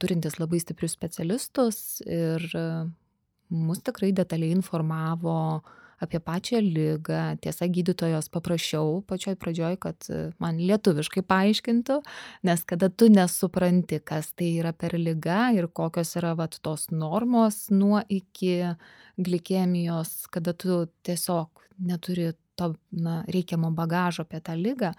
turintis 0.00 0.36
labai 0.40 0.60
stiprius 0.62 0.96
specialistus 0.96 1.80
ir 2.04 2.44
e, 2.56 2.68
mus 3.52 3.80
tikrai 3.84 4.12
detaliai 4.16 4.56
informavo 4.56 5.36
uh, 5.56 5.74
apie 6.02 6.20
pačią 6.20 6.60
ligą. 6.60 7.36
Tiesa 7.42 7.68
gydytojos 7.72 8.28
paprašiau 8.32 9.02
pačioj 9.08 9.36
pradžioj 9.40 9.76
kad 9.82 10.08
man 10.42 10.60
lietuviškai 10.60 11.24
paaiškintų 11.26 12.00
nes 12.48 12.64
kada 12.68 12.88
tu 12.88 13.08
nesupranti 13.12 14.00
kas 14.04 14.32
tai 14.36 14.52
yra 14.60 14.72
per 14.76 14.96
liga 15.00 15.50
ir 15.56 15.68
kokios 15.68 16.16
yra 16.20 16.34
vat 16.38 16.58
tos 16.62 16.88
normos 16.90 17.66
nuo 17.70 18.02
iki 18.08 18.58
glikemijos 19.16 20.26
kada 20.32 20.52
tu 20.52 20.84
tiesiog 21.06 21.48
neturi 21.78 22.32
to 22.56 22.74
na 22.90 23.22
reikiamo 23.28 23.70
bagažo 23.70 24.24
apie 24.24 24.40
tą 24.40 24.56
ligą 24.56 24.92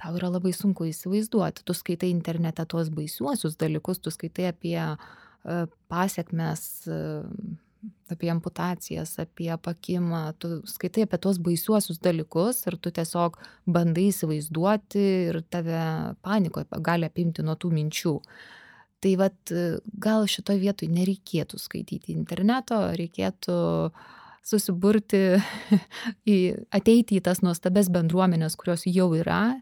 tau 0.00 0.16
yra 0.16 0.30
labai 0.32 0.52
sunku 0.56 0.86
įsivaizduoti. 0.88 1.64
Tu 1.64 1.76
skaitai 1.76 2.10
internete 2.12 2.64
tuos 2.68 2.88
baisiuosius 2.94 3.58
dalykus 3.60 4.00
tu 4.00 4.12
skaitai 4.12 4.48
apie 4.52 4.78
e, 4.80 4.96
pasekmes 5.92 6.62
apie 8.10 8.30
amputacijas, 8.32 9.14
apie 9.22 9.50
pakimą, 9.62 10.22
tu 10.38 10.60
skaitai 10.68 11.06
apie 11.06 11.18
tuos 11.22 11.38
baisiuosius 11.42 12.00
dalykus 12.02 12.64
ir 12.68 12.76
tu 12.82 12.92
tiesiog 12.94 13.38
bandai 13.70 14.08
įsivaizduoti 14.10 15.04
ir 15.30 15.40
tave 15.52 15.82
paniko 16.24 16.64
gali 16.84 17.08
apimti 17.08 17.44
nuo 17.46 17.56
tų 17.60 17.72
minčių. 17.76 18.14
Tai 19.00 19.14
vad 19.16 19.52
gal 20.04 20.26
šitoje 20.28 20.60
vietoje 20.60 20.92
nereikėtų 20.92 21.60
skaityti 21.60 22.12
interneto, 22.12 22.82
reikėtų 22.98 23.56
susiburti, 24.44 25.22
į, 26.34 26.38
ateiti 26.74 27.16
į 27.20 27.24
tas 27.24 27.40
nuostabes 27.44 27.88
bendruomenės, 27.92 28.58
kurios 28.60 28.84
jau 28.88 29.08
yra, 29.16 29.56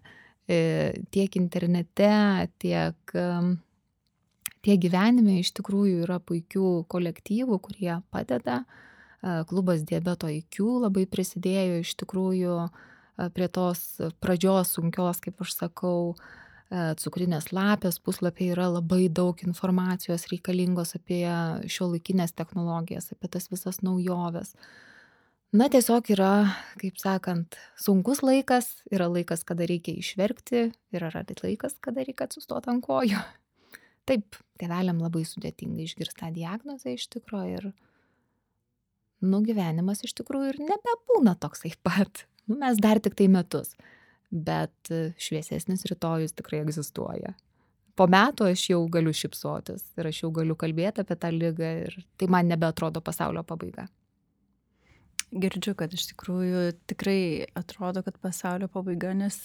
e, 0.51 0.59
tiek 1.15 1.39
internete, 1.39 2.11
tiek 2.59 3.19
tiek 4.69 4.81
gyvenime 4.85 5.39
iš 5.41 5.55
tikrųjų 5.57 6.03
yra 6.05 6.19
puikių 6.21 6.85
kolektyvų, 6.93 7.57
kurie 7.65 7.95
padeda. 8.13 8.63
Klubas 9.49 9.81
diabeto 9.83 10.29
IQ 10.31 10.85
labai 10.85 11.07
prisidėjo 11.11 11.81
iš 11.83 11.95
tikrųjų 12.03 12.59
prie 13.35 13.49
tos 13.51 13.81
pradžios 14.23 14.77
sunkios, 14.77 15.23
kaip 15.25 15.41
aš 15.43 15.57
sakau, 15.57 16.13
cukrinės 17.01 17.49
lapės 17.57 17.97
puslapiai 18.05 18.53
yra 18.53 18.69
labai 18.77 19.09
daug 19.09 19.41
informacijos 19.43 20.29
reikalingos 20.31 20.95
apie 21.01 21.25
šio 21.67 21.89
laikinės 21.95 22.37
technologijas, 22.37 23.09
apie 23.17 23.33
tas 23.33 23.49
visas 23.51 23.81
naujoves. 23.83 24.53
Na, 25.57 25.71
tiesiog 25.73 26.13
yra, 26.13 26.53
kaip 26.77 27.01
sakant, 27.01 27.57
sunkus 27.81 28.21
laikas, 28.21 28.69
yra 28.93 29.09
laikas, 29.09 29.47
kada 29.49 29.65
reikia 29.67 29.97
išverkti, 29.97 30.69
yra 30.93 31.09
laikas, 31.17 31.81
kada 31.81 32.05
reikia 32.05 32.29
atsistoti 32.29 32.69
ant 32.69 32.85
kojų 32.85 33.25
taip 34.09 34.39
tėveliam 34.61 35.01
labai 35.03 35.25
sudėtinga 35.29 35.85
išgirst 35.85 36.19
tą 36.19 36.31
diagnozę 36.35 36.95
iš 36.97 37.07
tikro 37.13 37.45
ir 37.49 37.71
nu 39.25 39.43
gyvenimas 39.47 40.05
iš 40.07 40.15
tikrųjų 40.21 40.55
ir 40.55 40.63
nebebūna 40.73 41.37
toksai 41.43 41.75
pat. 41.87 42.25
Nu, 42.49 42.57
mes 42.63 42.81
dar 42.81 43.01
tik 43.05 43.19
tai 43.19 43.29
metus, 43.29 43.75
bet 44.33 44.93
šviesesnis 45.21 45.85
rytojus 45.91 46.33
tikrai 46.39 46.63
egzistuoja. 46.65 47.35
Po 47.99 48.07
metų 48.07 48.47
aš 48.53 48.63
jau 48.71 48.79
galiu 48.95 49.13
šipsotis 49.17 49.83
ir 49.99 50.09
aš 50.09 50.23
jau 50.23 50.31
galiu 50.33 50.55
kalbėti 50.57 51.03
apie 51.03 51.17
tą 51.19 51.33
lygą 51.35 51.71
ir 51.83 51.97
tai 52.17 52.29
man 52.31 52.47
nebeatrodo 52.49 53.03
pasaulio 53.05 53.43
pabaiga. 53.45 53.89
Girdžiu, 55.29 55.75
kad 55.77 55.93
iš 55.93 56.07
tikrųjų 56.13 56.63
tikrai 56.89 57.21
atrodo, 57.59 58.01
kad 58.07 58.17
pasaulio 58.23 58.71
pabaiga, 58.73 59.11
nes 59.19 59.37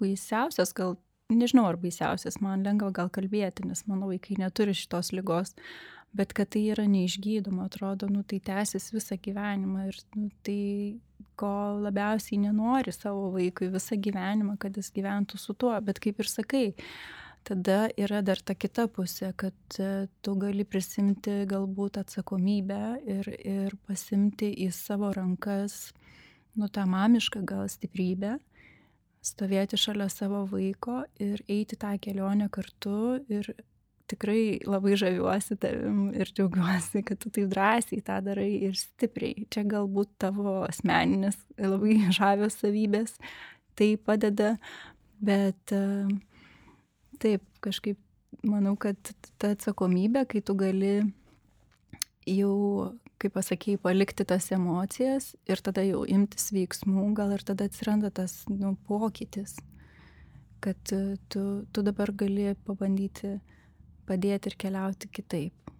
baisiausias 0.00 0.74
gal 0.76 0.98
nežinau 1.38 1.66
ar 1.68 1.78
baisiausias, 1.80 2.40
man 2.44 2.64
lengva 2.66 2.90
gal 2.94 3.10
kalbėti, 3.12 3.66
nes 3.68 3.84
mano 3.90 4.10
vaikai 4.10 4.38
neturi 4.40 4.74
šitos 4.76 5.12
lygos, 5.16 5.54
bet 6.16 6.34
kad 6.36 6.50
tai 6.52 6.66
yra 6.74 6.84
neišgydoma, 6.90 7.66
atrodo, 7.70 8.08
nu, 8.12 8.22
tai 8.28 8.42
tęsis 8.44 8.90
visą 8.92 9.16
gyvenimą 9.22 9.88
ir 9.88 9.98
nu, 10.18 10.28
tai, 10.44 10.60
ko 11.38 11.52
labiausiai 11.80 12.38
nenori 12.42 12.92
savo 12.92 13.30
vaikui 13.34 13.70
visą 13.72 13.96
gyvenimą, 13.98 14.58
kad 14.60 14.76
jis 14.76 14.92
gyventų 14.94 15.40
su 15.40 15.56
tuo, 15.58 15.72
bet 15.84 15.98
kaip 16.02 16.20
ir 16.20 16.28
sakai, 16.28 16.66
tada 17.48 17.88
yra 17.98 18.20
dar 18.22 18.40
ta 18.44 18.54
kita 18.54 18.86
pusė, 18.92 19.32
kad 19.38 19.78
e, 19.80 20.06
tu 20.22 20.36
gali 20.38 20.66
prisimti 20.68 21.42
galbūt 21.50 21.98
atsakomybę 22.02 22.82
ir, 23.16 23.32
ir 23.40 23.76
pasimti 23.88 24.52
į 24.66 24.70
savo 24.76 25.10
rankas, 25.16 25.90
nu, 26.58 26.68
tą 26.68 26.84
mamišką 26.86 27.42
gal 27.48 27.66
stiprybę 27.72 28.36
stovėti 29.22 29.78
šalia 29.78 30.08
savo 30.10 30.44
vaiko 30.50 31.02
ir 31.22 31.42
eiti 31.50 31.78
tą 31.78 31.94
kelionę 32.02 32.48
kartu 32.52 33.20
ir 33.30 33.52
tikrai 34.12 34.60
labai 34.68 34.96
žaviuosi 35.00 35.56
tavim 35.62 36.10
ir 36.12 36.28
džiaugiuosi, 36.34 37.04
kad 37.06 37.20
tu 37.22 37.30
taip 37.32 37.48
drąsiai 37.52 38.02
tą 38.04 38.18
darai 38.26 38.50
ir 38.68 38.76
stipriai. 38.76 39.46
Čia 39.52 39.64
galbūt 39.68 40.12
tavo 40.20 40.60
asmeninės 40.66 41.38
labai 41.56 41.96
žavios 42.12 42.58
savybės 42.60 43.16
tai 43.78 43.94
padeda, 43.96 44.56
bet 45.22 45.72
taip, 47.22 47.46
kažkaip 47.64 47.98
manau, 48.44 48.74
kad 48.76 48.98
ta 49.40 49.54
atsakomybė, 49.54 50.26
kai 50.28 50.42
tu 50.44 50.56
gali 50.58 50.98
jau 52.28 52.92
kaip 53.22 53.36
pasakei, 53.36 53.78
palikti 53.78 54.24
tas 54.26 54.48
emocijas 54.54 55.32
ir 55.50 55.60
tada 55.62 55.84
jau 55.86 56.02
imtis 56.10 56.50
veiksmų, 56.54 57.12
gal 57.16 57.34
ir 57.36 57.44
tada 57.46 57.68
atsiranda 57.68 58.10
tas 58.14 58.40
nu, 58.50 58.74
pokytis, 58.88 59.54
kad 60.62 60.94
e, 60.94 61.16
tu, 61.30 61.42
tu 61.70 61.84
dabar 61.86 62.10
gali 62.18 62.52
pabandyti 62.66 63.36
padėti 64.08 64.50
ir 64.50 64.58
keliauti 64.58 65.10
kitaip. 65.14 65.72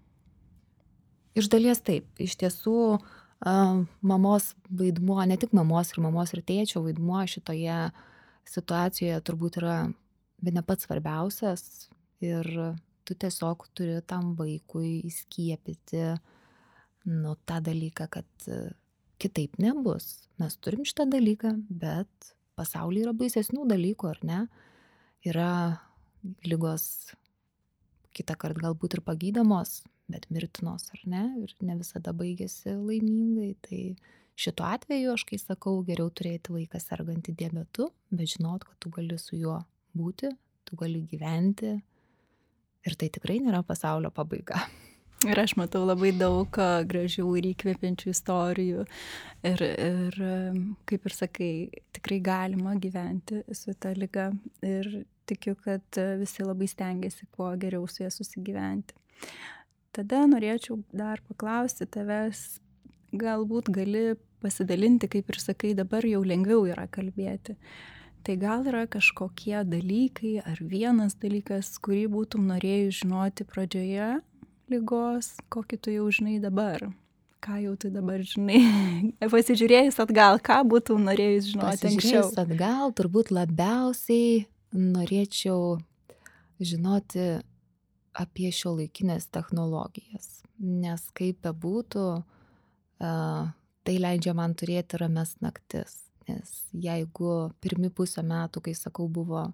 Iš 1.38 1.48
dalies 1.50 1.80
taip, 1.82 2.06
iš 2.20 2.36
tiesų 2.38 2.76
mamos 4.06 4.52
vaidmuo, 4.70 5.18
ne 5.26 5.34
tik 5.40 5.54
mamos 5.56 5.90
ir 5.90 6.02
mamos 6.04 6.30
ir 6.36 6.44
tėčio 6.46 6.84
vaidmuo 6.84 7.24
šitoje 7.26 7.78
situacijoje 8.46 9.18
turbūt 9.26 9.58
yra 9.58 9.78
viena 10.42 10.62
pats 10.66 10.86
svarbiausias 10.86 11.64
ir 12.22 12.46
tu 13.02 13.16
tiesiog 13.18 13.66
turi 13.74 13.96
tam 14.06 14.36
vaikui 14.38 15.00
įskiepyti 15.08 16.04
uh, 16.12 16.20
nu, 17.04 17.36
tą 17.46 17.60
dalyką, 17.64 18.08
kad 18.10 18.48
e, 18.48 18.72
kitaip 19.22 19.58
nebus. 19.62 20.28
Mes 20.40 20.56
turim 20.62 20.84
šitą 20.86 21.06
dalyką, 21.10 21.54
bet 21.70 22.32
pasaulyje 22.58 23.06
yra 23.06 23.14
baisesnių 23.16 23.66
dalykų, 23.70 24.10
ar 24.10 24.20
ne? 24.26 24.40
Yra 25.26 25.50
lygos 26.46 27.14
kitą 28.16 28.36
kartą 28.38 28.66
galbūt 28.66 28.98
ir 28.98 29.04
pagydamos, 29.06 29.80
bet 30.12 30.28
mirtinos, 30.34 30.88
ar 30.94 31.04
ne? 31.08 31.22
Ir 31.42 31.54
ne 31.64 31.78
visada 31.80 32.14
baigėsi 32.16 32.74
laimingai. 32.76 33.54
Tai 33.64 33.80
šituo 34.38 34.68
atveju 34.68 35.14
aš, 35.14 35.26
kai 35.30 35.40
sakau, 35.40 35.78
geriau 35.86 36.10
turėti 36.10 36.54
vaiką 36.54 36.80
sergantį 36.82 37.36
diabetu, 37.38 37.90
bet 38.12 38.34
žinot, 38.36 38.66
kad 38.68 38.78
tu 38.82 38.92
gali 38.94 39.18
su 39.20 39.38
juo 39.38 39.62
būti, 39.98 40.30
tu 40.68 40.78
gali 40.80 41.02
gyventi. 41.10 41.76
Ir 42.82 42.98
tai 42.98 43.12
tikrai 43.14 43.38
nėra 43.42 43.62
pasaulio 43.66 44.10
pabaiga. 44.14 44.58
Ir 45.28 45.38
aš 45.38 45.54
matau 45.58 45.84
labai 45.86 46.10
daug 46.16 46.48
gražių 46.88 47.24
ir 47.38 47.48
įkvepiančių 47.52 48.10
istorijų. 48.10 48.84
Ir, 49.46 49.62
ir, 49.62 50.16
kaip 50.88 51.06
ir 51.06 51.14
sakai, 51.14 51.52
tikrai 51.94 52.18
galima 52.24 52.74
gyventi 52.82 53.42
su 53.54 53.74
ta 53.78 53.92
lyga. 53.94 54.30
Ir 54.66 54.88
tikiu, 55.30 55.54
kad 55.62 56.00
visi 56.18 56.46
labai 56.46 56.66
stengiasi 56.70 57.28
kuo 57.30 57.52
geriau 57.60 57.86
su 57.86 58.02
ja 58.02 58.10
susigyventi. 58.10 58.98
Tada 59.94 60.24
norėčiau 60.26 60.80
dar 60.90 61.22
paklausti 61.28 61.86
tavęs, 61.86 62.42
galbūt 63.12 63.70
gali 63.70 64.14
pasidalinti, 64.42 65.10
kaip 65.12 65.30
ir 65.30 65.38
sakai, 65.38 65.74
dabar 65.78 66.06
jau 66.08 66.22
lengviau 66.26 66.64
yra 66.66 66.88
kalbėti. 66.90 67.58
Tai 68.22 68.36
gal 68.38 68.66
yra 68.70 68.86
kažkokie 68.90 69.62
dalykai 69.66 70.36
ar 70.46 70.58
vienas 70.62 71.14
dalykas, 71.18 71.74
kurį 71.82 72.06
būtum 72.10 72.46
norėjus 72.50 73.02
žinoti 73.02 73.46
pradžioje 73.46 74.10
lygos, 74.72 75.34
kokį 75.52 75.78
tu 75.84 75.94
jau 75.94 76.08
žinai 76.12 76.38
dabar? 76.42 76.88
Ką 77.42 77.58
jau 77.58 77.76
tu 77.76 77.90
dabar 77.92 78.22
žinai? 78.26 78.62
Pasižiūrėjus 79.32 79.98
atgal, 80.04 80.38
ką 80.42 80.60
būtų 80.72 80.98
norėjus 81.02 81.52
žinoti 81.52 81.88
anksčiau? 81.90 82.26
Pasižiūrėjus 82.26 82.42
atgal, 82.44 82.92
turbūt 82.98 83.32
labiausiai 83.34 84.44
norėčiau 84.72 85.78
žinoti 86.62 87.26
apie 88.12 88.52
šio 88.54 88.76
laikinės 88.78 89.28
technologijas. 89.32 90.40
Nes 90.62 91.02
kaip 91.16 91.40
bebūtų, 91.42 92.06
tai 93.02 93.96
leidžia 93.98 94.34
man 94.38 94.54
turėti 94.54 95.00
rames 95.00 95.34
naktis. 95.42 95.98
Nes 96.28 96.52
jeigu 96.70 97.50
pirmi 97.64 97.90
pusę 97.90 98.22
metų, 98.22 98.62
kai 98.68 98.76
sakau, 98.78 99.08
buvo 99.10 99.48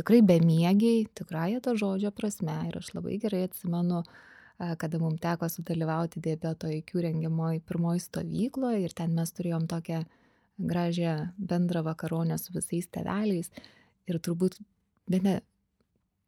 tikrai 0.00 0.22
bemiegiai, 0.26 1.04
tikrąją 1.20 1.60
to 1.64 1.76
žodžio 1.78 2.10
prasme, 2.16 2.56
ir 2.70 2.80
aš 2.80 2.92
labai 2.96 3.18
gerai 3.22 3.44
atsimenu, 3.48 4.02
kada 4.80 5.00
mums 5.00 5.20
teko 5.22 5.48
sudalyvauti 5.48 6.20
diabeto 6.24 6.68
įkių 6.68 7.04
rengiamoj 7.06 7.62
pirmoj 7.68 8.02
stovykloje 8.04 8.82
ir 8.84 8.96
ten 8.96 9.14
mes 9.16 9.32
turėjom 9.36 9.68
tokią 9.70 10.02
gražią 10.60 11.14
bendrą 11.38 11.84
vakaronę 11.86 12.36
su 12.38 12.52
visais 12.52 12.88
teveliais 12.92 13.48
ir 14.10 14.18
turbūt 14.20 14.58
bene 15.10 15.40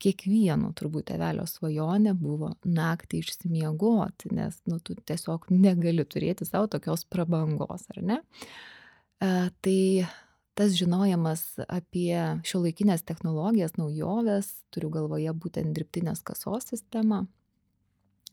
kiekvieno 0.03 0.73
turbūt 0.79 1.11
tevelio 1.13 1.45
svajonė 1.47 2.15
buvo 2.19 2.53
naktį 2.67 3.21
išsimiegoti, 3.23 4.33
nes 4.35 4.59
nu, 4.71 4.81
tu 4.83 4.97
tiesiog 4.99 5.47
negali 5.53 6.05
turėti 6.05 6.49
savo 6.49 6.71
tokios 6.73 7.05
prabangos, 7.07 7.87
ar 7.95 8.01
ne? 8.03 8.19
E, 9.23 9.29
tai 9.63 9.79
tas 10.59 10.75
žinojimas 10.77 11.43
apie 11.69 12.17
šiuolaikinės 12.47 13.05
technologijas, 13.09 13.77
naujoves, 13.81 14.51
turiu 14.75 14.91
galvoje 14.93 15.33
būtent 15.33 15.73
dirbtinės 15.77 16.23
kasos 16.27 16.69
sistemą, 16.73 17.25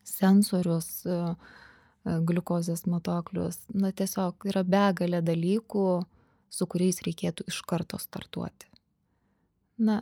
sensorius, 0.07 0.89
e, 1.05 1.15
e, 1.15 2.17
gliukozės 2.27 2.85
matuoklius. 2.91 3.61
Na 3.73 3.93
tiesiog 3.95 4.49
yra 4.51 4.65
begalė 4.67 5.21
dalykų, 5.25 5.87
su 6.49 6.67
kuriais 6.67 7.03
reikėtų 7.05 7.47
iš 7.51 7.61
karto 7.69 7.99
startuoti. 8.01 8.67
Na, 9.79 10.01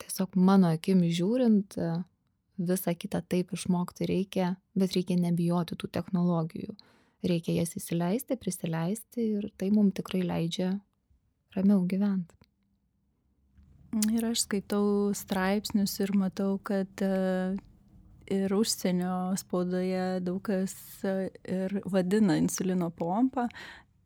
tiesiog 0.00 0.36
mano 0.36 0.72
akim 0.72 1.02
žiūrint, 1.04 1.76
e, 1.76 1.92
visą 2.60 2.94
kitą 2.96 3.20
taip 3.24 3.52
išmokti 3.56 4.08
reikia, 4.08 4.54
bet 4.76 4.96
reikia 4.96 5.16
nebijoti 5.20 5.76
tų 5.76 5.92
technologijų. 5.92 6.76
Reikia 7.20 7.52
jas 7.58 7.74
įsileisti, 7.76 8.36
prisileisti 8.40 9.26
ir 9.36 9.50
tai 9.60 9.68
mums 9.74 9.92
tikrai 9.98 10.22
leidžia 10.24 10.78
ramiau 11.56 11.82
gyventi. 11.88 12.36
Ir 14.14 14.28
aš 14.28 14.44
skaitau 14.44 15.10
straipsnius 15.18 15.96
ir 15.98 16.14
matau, 16.14 16.54
kad 16.62 17.02
ir 18.30 18.54
užsienio 18.54 19.34
spaudoje 19.38 20.20
daug 20.24 20.40
kas 20.46 20.74
e, 21.04 21.30
ir 21.50 21.80
vadina 21.90 22.36
insulino 22.38 22.90
pompa, 22.94 23.48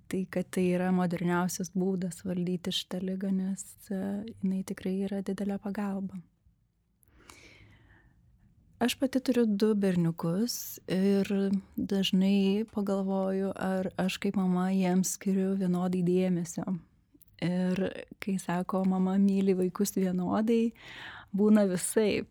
tai 0.09 0.25
kad 0.31 0.49
tai 0.55 0.67
yra 0.77 0.91
moderniausias 0.95 1.73
būdas 1.77 2.25
valdyti 2.25 2.73
šitą 2.73 3.03
lygą, 3.05 3.33
nes 3.35 3.65
e, 3.91 3.99
jinai 4.41 4.63
tikrai 4.67 4.95
yra 5.09 5.21
didelė 5.27 5.59
pagalba. 5.63 6.21
Aš 8.85 8.97
pati 9.01 9.21
turiu 9.25 9.45
du 9.47 9.71
berniukus 9.81 10.81
ir 10.93 11.29
dažnai 11.77 12.65
pagalvoju, 12.75 13.53
ar 13.55 13.93
aš 14.01 14.19
kaip 14.21 14.37
mama 14.37 14.67
jiems 14.75 15.15
skiriu 15.17 15.55
vienodai 15.61 16.03
dėmesio. 16.05 16.75
Ir 17.45 17.81
kai 18.23 18.39
sako, 18.41 18.85
mama 18.89 19.17
myli 19.21 19.55
vaikus 19.59 19.95
vienodai, 19.99 20.73
būna 21.37 21.67
visai. 21.71 22.25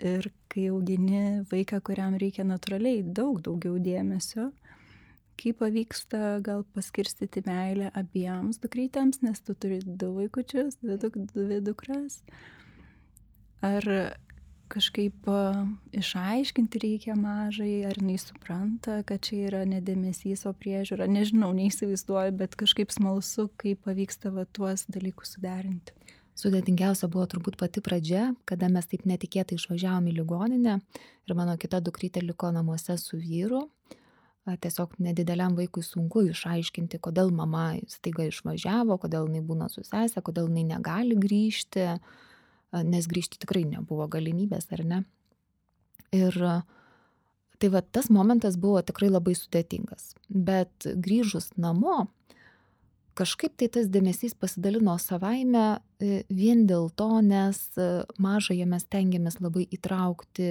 Ir 0.00 0.30
kai 0.50 0.70
augini 0.72 1.42
vaiką, 1.50 1.82
kuriam 1.84 2.16
reikia 2.18 2.46
natūraliai 2.48 3.02
daug 3.04 3.42
daugiau 3.44 3.76
dėmesio, 3.84 4.48
kaip 5.40 5.58
pavyksta 5.60 6.38
gal 6.44 6.64
paskirstyti 6.74 7.42
meilę 7.44 7.90
abiems 7.96 8.60
dukrytėms, 8.62 9.20
nes 9.24 9.44
tu 9.44 9.54
turi 9.54 9.82
du 9.84 10.14
vaikučius, 10.16 10.80
dvi, 10.80 10.96
duk, 11.04 11.20
dvi 11.34 11.60
dukras. 11.64 12.22
Ar 13.60 13.86
kažkaip 14.70 15.28
išaiškinti 15.96 16.80
reikia 16.82 17.16
mažai, 17.18 17.82
ar 17.88 17.98
jinai 17.98 18.16
supranta, 18.22 19.00
kad 19.06 19.22
čia 19.26 19.48
yra 19.48 19.64
nedėmesys, 19.68 20.46
o 20.48 20.54
priežiūra. 20.56 21.08
Nežinau, 21.10 21.50
neįsivaizduoju, 21.56 22.36
bet 22.38 22.56
kažkaip 22.60 22.94
smalsu, 22.94 23.48
kaip 23.60 23.82
pavyksta 23.88 24.32
va 24.34 24.46
tuos 24.46 24.86
dalykus 24.90 25.34
suderinti. 25.36 25.96
Sudėtingiausia 26.40 27.10
buvo 27.12 27.26
turbūt 27.28 27.58
pati 27.60 27.82
pradžia, 27.84 28.30
kada 28.48 28.70
mes 28.72 28.86
taip 28.88 29.04
netikėtai 29.08 29.58
išvažiavom 29.58 30.06
į 30.08 30.14
ligoninę 30.20 30.78
ir 31.28 31.36
mano 31.36 31.56
kita 31.60 31.82
dukrytė 31.84 32.22
liko 32.24 32.52
namuose 32.54 32.96
su 33.00 33.18
vyru. 33.20 33.66
Tiesiog 34.48 34.94
nedideliam 35.04 35.52
vaikui 35.58 35.82
sunku 35.84 36.22
išaiškinti, 36.30 36.98
kodėl 37.04 37.28
mama 37.34 37.74
staiga 37.92 38.24
išvažiavo, 38.30 38.96
kodėl 39.02 39.28
jinai 39.28 39.42
būna 39.46 39.68
su 39.70 39.84
sesė, 39.84 40.22
kodėl 40.24 40.48
jinai 40.48 40.64
negali 40.72 41.18
grįžti, 41.20 41.84
nes 42.72 43.08
grįžti 43.10 43.40
tikrai 43.42 43.64
nebuvo 43.66 44.06
galimybės, 44.10 44.68
ar 44.74 44.84
ne. 44.86 45.02
Ir 46.14 46.36
tai 47.60 47.68
va 47.68 47.82
tas 47.82 48.08
momentas 48.10 48.56
buvo 48.60 48.80
tikrai 48.82 49.10
labai 49.10 49.34
sudėtingas. 49.36 50.14
Bet 50.28 50.86
grįžus 50.96 51.50
namo, 51.60 52.08
kažkaip 53.20 53.56
tai 53.60 53.68
tas 53.72 53.88
dėmesys 53.92 54.34
pasidalino 54.38 54.96
savaime 55.02 55.64
e, 56.00 56.22
vien 56.32 56.64
dėl 56.68 56.88
to, 56.96 57.10
nes 57.24 57.60
e, 57.76 57.88
mažąją 58.22 58.68
mes 58.70 58.86
tengiamės 58.88 59.40
labai 59.44 59.66
įtraukti 59.68 60.50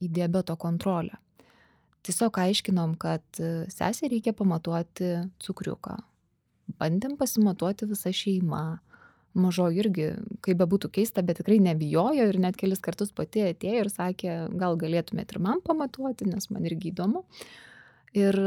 į 0.00 0.10
diabeto 0.16 0.56
kontrolę. 0.60 1.18
Tiesiog 2.06 2.40
aiškinom, 2.40 2.96
kad 3.02 3.24
e, 3.42 3.66
sesė 3.72 4.08
reikia 4.08 4.32
pamatuoti 4.36 5.16
cukriuką. 5.44 5.98
Bandėm 6.80 7.16
pasimatuoti 7.20 7.88
visą 7.90 8.12
šeimą. 8.14 8.64
Mažo 9.38 9.68
irgi, 9.74 10.10
kaip 10.44 10.58
bebūtų 10.60 10.90
keista, 10.98 11.22
bet 11.22 11.40
tikrai 11.40 11.60
nebijojo 11.62 12.26
ir 12.32 12.40
net 12.42 12.58
kelis 12.58 12.82
kartus 12.84 13.12
pati 13.14 13.46
atėjo 13.46 13.84
ir 13.84 13.92
sakė, 13.92 14.34
gal 14.58 14.78
galėtumėte 14.80 15.36
ir 15.36 15.42
man 15.44 15.62
pamatuoti, 15.64 16.26
nes 16.28 16.50
man 16.50 16.66
irgi 16.68 16.92
įdomu. 16.92 17.24
Ir 18.18 18.38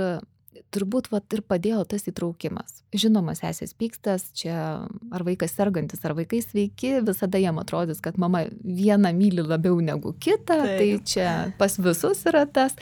turbūt 0.71 1.10
vat 1.12 1.34
ir 1.36 1.41
padėjo 1.47 1.84
tas 1.89 2.06
įtraukimas. 2.10 2.82
Žinoma, 2.95 3.34
sesės 3.38 3.73
pykstas, 3.77 4.27
čia 4.38 4.56
ar 4.88 5.25
vaikas 5.27 5.56
sergantis, 5.56 6.04
ar 6.08 6.15
vaikai 6.17 6.41
sveiki, 6.43 6.97
visada 7.08 7.39
jam 7.41 7.60
atrodys, 7.62 8.01
kad 8.04 8.19
mama 8.21 8.43
vieną 8.63 9.13
myli 9.15 9.45
labiau 9.45 9.80
negu 9.84 10.13
kitą, 10.13 10.60
tai 10.60 10.77
Taip. 10.77 10.80
tai 10.82 11.13
čia 11.13 11.27
pas 11.60 11.77
visus 11.80 12.23
yra 12.30 12.45
tas, 12.45 12.75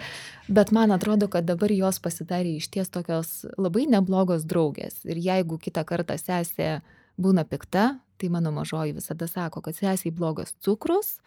bet 0.50 0.74
man 0.76 0.94
atrodo, 0.96 1.30
kad 1.32 1.48
dabar 1.50 1.74
jos 1.74 2.02
pasidarė 2.04 2.58
iš 2.58 2.70
ties 2.74 2.90
tokios 2.94 3.44
labai 3.58 3.86
neblogos 3.90 4.48
draugės. 4.50 5.04
Ir 5.06 5.22
jeigu 5.22 5.62
kitą 5.62 5.86
kartą 5.88 6.18
sesė 6.22 6.80
būna 7.20 7.46
pikta, 7.48 8.00
tai 8.20 8.30
mano 8.32 8.52
mažoji 8.56 8.96
visada 8.98 9.28
sako, 9.28 9.64
kad 9.66 9.78
sesiai 9.78 10.14
blogas 10.16 10.56
cukrus 10.64 11.18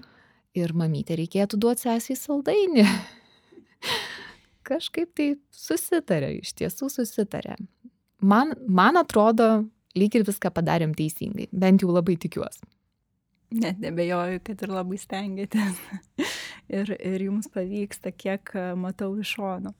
ir 0.56 0.74
mamytė 0.76 1.16
reikėtų 1.20 1.60
duoti 1.60 1.86
sesiai 1.86 2.18
saldainį 2.18 2.86
kažkaip 4.68 5.12
tai 5.16 5.28
susitarė, 5.54 6.34
iš 6.40 6.54
tiesų 6.58 6.90
susitarė. 6.92 7.56
Man, 8.22 8.54
man 8.68 9.00
atrodo, 9.00 9.64
lyg 9.98 10.14
ir 10.16 10.26
viską 10.28 10.52
padarėm 10.54 10.94
teisingai, 10.96 11.48
bent 11.52 11.82
jau 11.82 11.90
labai 11.92 12.16
tikiuosi. 12.20 12.64
Net 13.52 13.82
nebejoju, 13.82 14.40
kad 14.46 14.62
ir 14.64 14.70
labai 14.72 14.98
stengiatės. 15.00 15.80
ir, 16.78 16.94
ir 16.96 17.26
jums 17.26 17.50
pavyksta, 17.52 18.14
kiek 18.16 18.54
matau 18.80 19.10
iš 19.20 19.34
šono. 19.36 19.74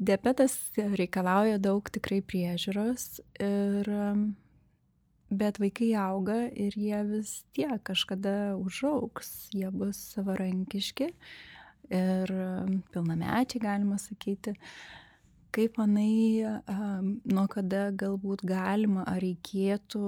Diabetas 0.00 0.54
reikalauja 0.76 1.60
daug 1.60 1.88
tikrai 1.92 2.20
priežiūros 2.24 3.20
ir 3.44 3.90
bet 5.30 5.60
vaikai 5.62 5.92
auga 6.00 6.38
ir 6.48 6.74
jie 6.74 7.02
vis 7.06 7.34
tiek 7.54 7.82
kažkada 7.86 8.56
užaugs, 8.58 9.50
jie 9.54 9.70
bus 9.70 10.00
savarankiški 10.16 11.10
ir 11.90 12.32
pilnamečiai, 12.94 13.62
galima 13.62 13.98
sakyti. 13.98 14.56
Kaip 15.50 15.80
manai, 15.80 16.46
nuo 17.26 17.46
kada 17.50 17.88
galbūt 17.90 18.44
galima 18.46 19.02
ar 19.10 19.18
reikėtų 19.22 20.04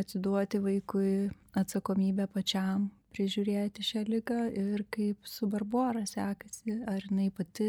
atiduoti 0.00 0.60
vaikui 0.60 1.12
atsakomybę 1.56 2.28
pačiam 2.28 2.90
prižiūrėti 3.14 3.84
šią 3.86 4.04
ligą 4.08 4.40
ir 4.50 4.84
kaip 4.94 5.28
su 5.28 5.48
Barbora 5.50 6.04
sekasi, 6.08 6.80
ar 6.90 7.04
jinai 7.06 7.30
pati 7.34 7.68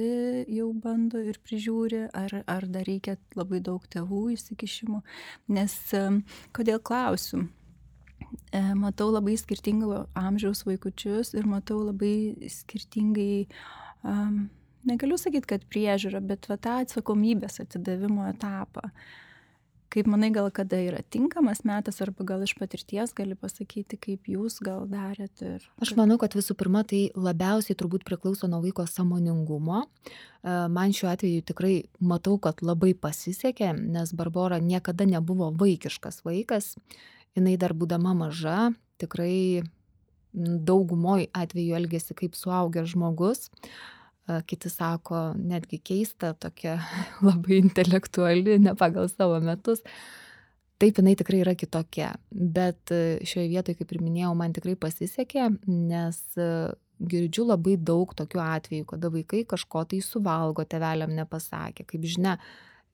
jau 0.51 0.71
bando 0.73 1.21
ir 1.21 1.39
prižiūri, 1.45 2.07
ar, 2.13 2.41
ar 2.49 2.67
dar 2.71 2.87
reikia 2.89 3.17
labai 3.37 3.61
daug 3.63 3.85
tėvų 3.93 4.23
įsikišimų. 4.35 5.03
Nes 5.55 5.77
kodėl 6.55 6.81
klausiu? 6.83 7.45
E, 8.51 8.61
matau 8.75 9.09
labai 9.13 9.35
skirtingo 9.39 10.05
amžiaus 10.17 10.63
vaikučius 10.67 11.33
ir 11.37 11.47
matau 11.49 11.81
labai 11.83 12.49
skirtingai, 12.51 13.45
um, 14.07 14.47
negaliu 14.87 15.17
sakyti, 15.19 15.49
kad 15.53 15.67
priežiūra, 15.71 16.21
bet 16.23 16.49
va 16.49 16.57
tą 16.61 16.79
atsakomybės 16.83 17.61
atidavimo 17.63 18.25
etapą. 18.29 18.89
Kaip 19.95 20.09
manai, 20.11 20.27
gal 20.35 20.49
kada 20.51 20.75
yra 20.83 20.99
tinkamas 21.07 21.61
metas, 21.63 22.01
arba 22.03 22.25
gal 22.27 22.41
iš 22.43 22.51
patirties 22.59 23.13
gali 23.15 23.31
pasakyti, 23.39 23.95
kaip 23.95 24.27
jūs 24.27 24.57
gal 24.59 24.83
darėt? 24.91 25.39
Ir... 25.39 25.63
Aš 25.79 25.93
manau, 25.95 26.17
kad 26.19 26.35
visų 26.35 26.57
pirma, 26.59 26.81
tai 26.83 27.05
labiausiai 27.15 27.77
turbūt 27.79 28.03
priklauso 28.03 28.49
nuo 28.51 28.59
vaiko 28.65 28.83
samoningumo. 28.91 29.85
E, 29.85 30.57
man 30.75 30.91
šiuo 30.91 31.13
atveju 31.13 31.45
tikrai 31.47 31.73
matau, 32.03 32.35
kad 32.43 32.59
labai 32.59 32.91
pasisekė, 32.91 33.71
nes 33.95 34.11
Barbara 34.19 34.59
niekada 34.59 35.07
nebuvo 35.07 35.53
vaikiškas 35.55 36.25
vaikas. 36.27 36.73
Jis 37.39 37.63
dar 37.63 37.71
būdama 37.71 38.11
maža, 38.19 38.73
tikrai 38.99 39.63
daugumoj 40.35 41.29
atveju 41.31 41.79
elgėsi 41.79 42.19
kaip 42.19 42.35
suaugęs 42.35 42.91
žmogus 42.91 43.47
kiti 44.49 44.69
sako 44.69 45.33
netgi 45.37 45.79
keista, 45.85 46.33
tokia 46.33 46.79
labai 47.27 47.59
intelektuali, 47.61 48.59
ne 48.61 48.75
pagal 48.77 49.09
savo 49.11 49.39
metus. 49.43 49.83
Taip, 50.81 50.97
jinai 50.99 51.13
tikrai 51.15 51.37
yra 51.39 51.53
kitokia, 51.55 52.09
bet 52.35 52.91
e, 52.91 53.21
šioje 53.23 53.47
vietoje, 53.53 53.77
kaip 53.79 53.93
ir 53.95 54.01
minėjau, 54.03 54.33
man 54.35 54.51
tikrai 54.55 54.73
pasisekė, 54.75 55.45
nes 55.71 56.17
e, 56.35 56.47
girdžiu 56.99 57.45
labai 57.47 57.77
daug 57.79 58.11
tokių 58.17 58.41
atvejų, 58.43 58.87
kada 58.89 59.11
vaikai 59.13 59.45
kažko 59.47 59.85
tai 59.91 60.01
suvalgo, 60.03 60.65
teveliam 60.67 61.13
nepasakė. 61.15 61.85
Kaip 61.87 62.09
žinia, 62.11 62.35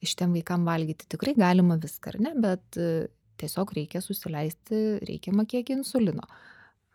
šitiem 0.06 0.38
vaikam 0.38 0.70
valgyti 0.70 1.10
tikrai 1.10 1.34
galima 1.40 1.80
viską, 1.82 2.14
ar 2.14 2.20
ne, 2.28 2.36
bet 2.46 2.78
e, 2.78 3.08
tiesiog 3.42 3.74
reikia 3.80 4.04
susileisti 4.06 4.84
reikiamą 5.08 5.48
kiekį 5.50 5.80
insulino. 5.80 6.30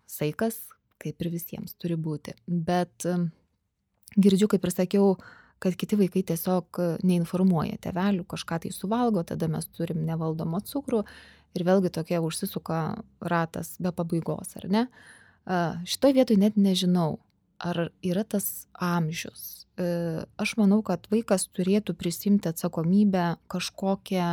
Saikas, 0.06 0.60
kaip 1.02 1.18
ir 1.24 1.32
visiems, 1.34 1.74
turi 1.82 1.98
būti. 1.98 2.36
Bet 2.46 3.08
girdžiu, 4.14 4.48
kaip 4.52 4.64
ir 4.64 4.74
sakiau, 4.74 5.10
kad 5.58 5.76
kiti 5.76 5.96
vaikai 5.96 6.22
tiesiog 6.28 6.80
neinformuoja 7.06 7.80
tevelių, 7.84 8.26
kažką 8.28 8.60
tai 8.64 8.72
suvalgo, 8.74 9.24
tada 9.24 9.48
mes 9.48 9.66
turim 9.72 10.04
nevaldomą 10.06 10.60
cukrų 10.68 11.02
ir 11.56 11.64
vėlgi 11.64 11.92
tokia 11.96 12.20
užsisuka 12.24 12.80
ratas 13.24 13.76
be 13.80 13.92
pabaigos, 13.96 14.52
ar 14.60 14.68
ne? 14.68 14.82
Šitoje 15.88 16.18
vietoje 16.18 16.42
net 16.42 16.58
nežinau, 16.60 17.18
ar 17.62 17.88
yra 18.04 18.24
tas 18.28 18.66
amžius. 18.72 19.64
Aš 19.76 20.56
manau, 20.60 20.82
kad 20.84 21.08
vaikas 21.12 21.48
turėtų 21.56 21.96
prisimti 21.96 22.50
atsakomybę 22.50 23.36
kažkokią 23.52 24.28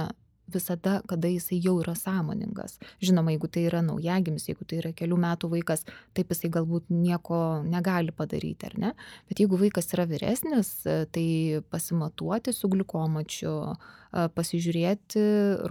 visada, 0.51 1.01
kada 1.07 1.29
jisai 1.31 1.59
jau 1.63 1.77
yra 1.81 1.95
sąmoningas. 1.95 2.77
Žinoma, 3.03 3.31
jeigu 3.33 3.47
tai 3.47 3.65
yra 3.69 3.81
naujagimis, 3.85 4.47
jeigu 4.49 4.67
tai 4.67 4.81
yra 4.81 4.91
kelių 4.95 5.17
metų 5.23 5.49
vaikas, 5.53 5.85
taip 6.17 6.33
jisai 6.33 6.51
galbūt 6.53 6.91
nieko 6.91 7.63
negali 7.67 8.11
padaryti, 8.15 8.67
ar 8.67 8.77
ne? 8.79 8.93
Bet 9.31 9.39
jeigu 9.43 9.59
vaikas 9.61 9.93
yra 9.95 10.05
vyresnis, 10.09 10.71
tai 10.83 11.27
pasimatuoti 11.71 12.53
su 12.53 12.69
glikomačiu, 12.71 13.55
pasižiūrėti 14.13 15.21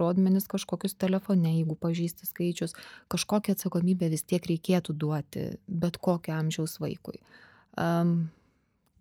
rodmenis 0.01 0.49
kažkokius 0.51 0.97
telefone, 0.99 1.53
jeigu 1.59 1.77
pažįsti 1.79 2.27
skaičius, 2.27 2.73
kažkokią 3.13 3.55
atsakomybę 3.55 4.09
vis 4.11 4.25
tiek 4.27 4.43
reikėtų 4.49 4.97
duoti 4.99 5.45
bet 5.67 5.99
kokio 6.01 6.35
amžiaus 6.35 6.79
vaikui. 6.83 7.21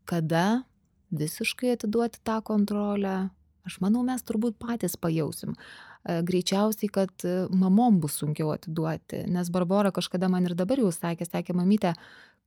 Kada 0.06 0.46
visiškai 1.12 1.74
atiduoti 1.74 2.22
tą 2.24 2.38
kontrolę, 2.46 3.30
Aš 3.68 3.78
manau, 3.82 4.02
mes 4.06 4.24
turbūt 4.26 4.56
patys 4.62 4.96
pajausim. 4.98 5.54
E, 5.54 6.18
greičiausiai, 6.26 6.90
kad 6.90 7.26
e, 7.26 7.34
mamom 7.54 8.00
bus 8.02 8.18
sunkiau 8.18 8.50
atiduoti, 8.54 9.22
nes 9.30 9.50
Barbara 9.54 9.92
kažkada 9.94 10.30
man 10.32 10.48
ir 10.48 10.56
dabar 10.58 10.82
jau 10.82 10.90
sakė, 10.94 11.28
sakė 11.28 11.54
mamytė, 11.54 11.94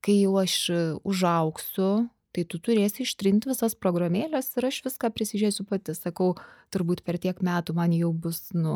kai 0.04 0.18
jau 0.20 0.36
aš 0.42 0.58
e, 0.74 0.82
užauksiu, 1.08 1.92
tai 2.36 2.44
tu 2.52 2.60
turėsi 2.60 3.06
ištrinti 3.06 3.48
visas 3.48 3.78
programėlės 3.80 4.52
ir 4.60 4.68
aš 4.68 4.82
viską 4.90 5.12
prisižiūrėsiu 5.16 5.64
pati. 5.70 5.96
Sakau, 5.96 6.34
turbūt 6.76 7.06
per 7.08 7.16
tiek 7.24 7.40
metų 7.40 7.78
man 7.78 7.96
jau 7.96 8.12
bus, 8.12 8.42
nu, 8.52 8.76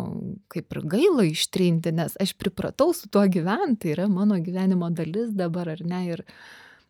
kaip 0.53 0.71
ir 0.71 0.85
gaila 0.95 1.27
ištrinti, 1.27 1.91
nes 1.95 2.15
aš 2.23 2.37
pripratau 2.39 2.93
su 2.95 3.11
tuo 3.11 3.25
gyventi, 3.27 3.81
tai 3.83 3.93
yra 3.97 4.07
mano 4.11 4.39
gyvenimo 4.39 4.87
dalis 4.95 5.35
dabar, 5.35 5.73
ar 5.75 5.83
ne? 5.83 6.01
Ir, 6.13 6.23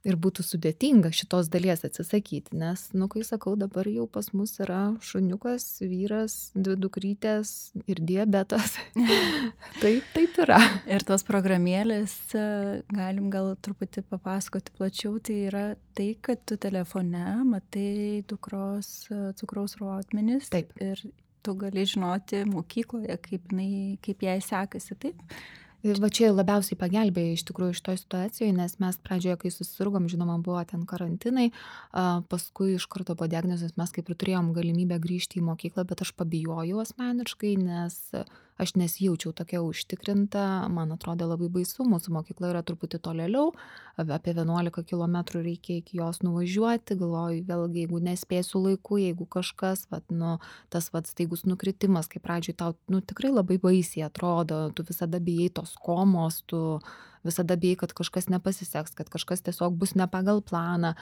ir 0.07 0.15
būtų 0.19 0.43
sudėtinga 0.45 1.12
šitos 1.15 1.49
dalies 1.51 1.83
atsisakyti, 1.88 2.55
nes, 2.59 2.85
nu, 2.95 3.09
kai 3.12 3.23
sakau, 3.27 3.55
dabar 3.59 3.88
jau 3.91 4.05
pas 4.12 4.29
mus 4.35 4.55
yra 4.63 4.81
šuniukas, 5.03 5.65
vyras, 5.83 6.38
dvi 6.55 6.77
dukrytės 6.79 7.53
ir 7.89 8.01
diabetas. 8.07 8.77
taip, 9.83 10.07
taip 10.15 10.39
yra. 10.45 10.59
Ir 10.89 11.03
tos 11.07 11.25
programėlės, 11.27 12.15
e, 12.31 12.45
galim 12.95 13.29
gal 13.33 13.53
truputį 13.59 14.05
papasakoti 14.09 14.75
plačiau, 14.77 15.17
tai 15.19 15.39
yra 15.49 15.65
tai, 15.97 16.13
kad 16.23 16.43
tu 16.47 16.59
telefone 16.62 17.41
matai 17.47 18.23
dukros 18.29 19.09
e, 19.12 19.23
cukraus 19.39 19.75
rodmenis. 19.81 20.51
Taip. 20.53 20.71
Ir 20.79 21.03
tu 21.43 21.55
gali 21.59 21.85
žinoti 21.88 22.43
mokykloje, 22.47 23.15
kaip, 23.23 23.51
jinai, 23.51 23.97
kaip 24.03 24.23
jai 24.23 24.39
sekasi, 24.43 24.95
taip? 24.99 25.19
Va 25.79 26.09
čia 26.11 26.33
labiausiai 26.33 26.75
pagelbėjo 26.75 27.37
iš 27.37 27.45
tikrųjų 27.47 27.77
šitoj 27.77 27.97
situacijoj, 28.01 28.49
nes 28.57 28.73
mes 28.83 28.97
pradžioje, 28.99 29.37
kai 29.39 29.51
susirgom, 29.53 30.09
žinoma, 30.11 30.35
buvo 30.43 30.59
ten 30.67 30.83
karantinai, 30.83 31.53
paskui 32.27 32.73
iš 32.75 32.89
karto 32.91 33.15
po 33.15 33.29
diagnozės 33.31 33.77
mes 33.79 33.95
kaip 33.95 34.11
ir 34.11 34.17
turėjom 34.19 34.51
galimybę 34.57 34.99
grįžti 34.99 35.39
į 35.39 35.45
mokyklą, 35.47 35.87
bet 35.87 36.03
aš 36.03 36.11
pabijojau 36.19 36.83
asmeniškai, 36.83 37.55
nes 37.63 37.95
aš 38.59 38.73
nesijaučiau 38.75 39.31
tokia 39.35 39.61
užtikrinta, 39.63 40.43
man 40.71 40.91
atrodė 40.91 41.27
labai 41.29 41.47
baisu, 41.53 41.85
mūsų 41.87 42.11
mokykla 42.17 42.51
yra 42.51 42.61
truputį 42.67 42.99
tolėliau, 43.05 43.53
apie 43.99 44.33
11 44.35 44.83
km 44.89 45.17
reikia 45.39 45.79
iki 45.79 45.99
jos 46.01 46.19
nuvažiuoti, 46.25 46.97
galvoju, 46.99 47.45
vėlgi, 47.47 47.85
jeigu 47.85 48.01
nespėsiu 48.03 48.61
laiku, 48.65 48.99
jeigu 48.99 49.27
kažkas, 49.31 49.85
vat, 49.93 50.05
nu, 50.11 50.37
tas 50.73 50.91
vat, 50.93 51.07
staigus 51.07 51.45
nukritimas, 51.47 52.11
kai 52.11 52.21
pradžioj 52.23 52.57
tau 52.59 52.75
nu, 52.91 52.99
tikrai 52.99 53.31
labai 53.31 53.59
baisiai 53.63 54.07
atrodo, 54.09 54.67
tu 54.75 54.83
visada 54.87 55.21
bijai 55.23 55.49
tos 55.61 55.77
komos, 55.79 56.41
tu 56.49 56.79
visada 57.23 57.55
bijai, 57.59 57.79
kad 57.79 57.93
kažkas 57.95 58.27
nepasiseks, 58.31 58.95
kad 58.95 59.11
kažkas 59.11 59.43
tiesiog 59.47 59.75
bus 59.79 59.95
ne 59.95 60.07
pagal 60.11 60.43
planą. 60.43 60.95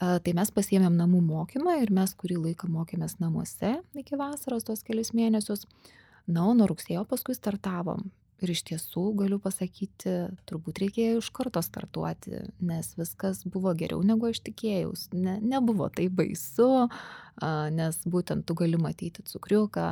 Tai 0.00 0.32
mes 0.34 0.50
pasiėmėm 0.50 0.96
namų 0.98 1.20
mokymą 1.22 1.76
ir 1.84 1.92
mes 1.94 2.16
kurį 2.18 2.40
laiką 2.48 2.66
mokėmės 2.66 3.20
namuose 3.22 3.76
iki 3.94 4.18
vasaros 4.18 4.66
tos 4.66 4.82
kelias 4.82 5.12
mėnesius. 5.14 5.68
Na, 6.26 6.46
o 6.48 6.54
nuo 6.56 6.68
rugsėjo 6.70 7.04
paskui 7.08 7.36
startavom. 7.36 8.06
Ir 8.42 8.50
iš 8.50 8.64
tiesų 8.66 9.02
galiu 9.16 9.38
pasakyti, 9.40 10.12
turbūt 10.48 10.80
reikėjo 10.82 11.20
iš 11.20 11.28
karto 11.32 11.62
startuoti, 11.64 12.42
nes 12.66 12.90
viskas 12.98 13.44
buvo 13.46 13.72
geriau 13.78 14.02
negu 14.04 14.28
aš 14.28 14.42
tikėjaus. 14.44 15.06
Ne, 15.14 15.36
nebuvo 15.40 15.86
tai 15.94 16.08
baisu, 16.12 16.88
nes 17.76 18.00
būtent 18.10 18.44
tu 18.44 18.56
gali 18.58 18.80
matyti 18.80 19.24
cukriuką, 19.30 19.86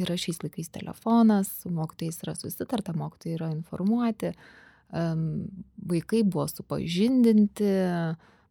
yra 0.00 0.16
šiais 0.20 0.40
laikais 0.44 0.70
telefonas, 0.72 1.52
mokytais 1.66 2.22
yra 2.24 2.36
susitarta, 2.38 2.94
mokytai 2.96 3.34
yra 3.34 3.50
informuoti, 3.52 4.32
vaikai 5.90 6.22
buvo 6.22 6.46
supažindinti, 6.48 7.74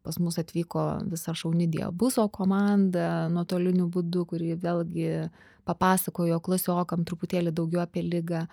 pas 0.03 0.19
mus 0.19 0.37
atvyko 0.43 0.85
visa 1.09 1.33
šauni 1.35 1.69
diabuso 1.71 2.27
komanda 2.35 3.29
nuotoliniu 3.31 3.87
būdu, 3.91 4.27
kuri 4.29 4.53
vėlgi 4.59 5.29
papasakojo 5.69 6.41
klasiokam 6.43 7.05
truputėlį 7.07 7.53
daugiau 7.55 7.85
apie 7.85 8.03
lygą. 8.05 8.47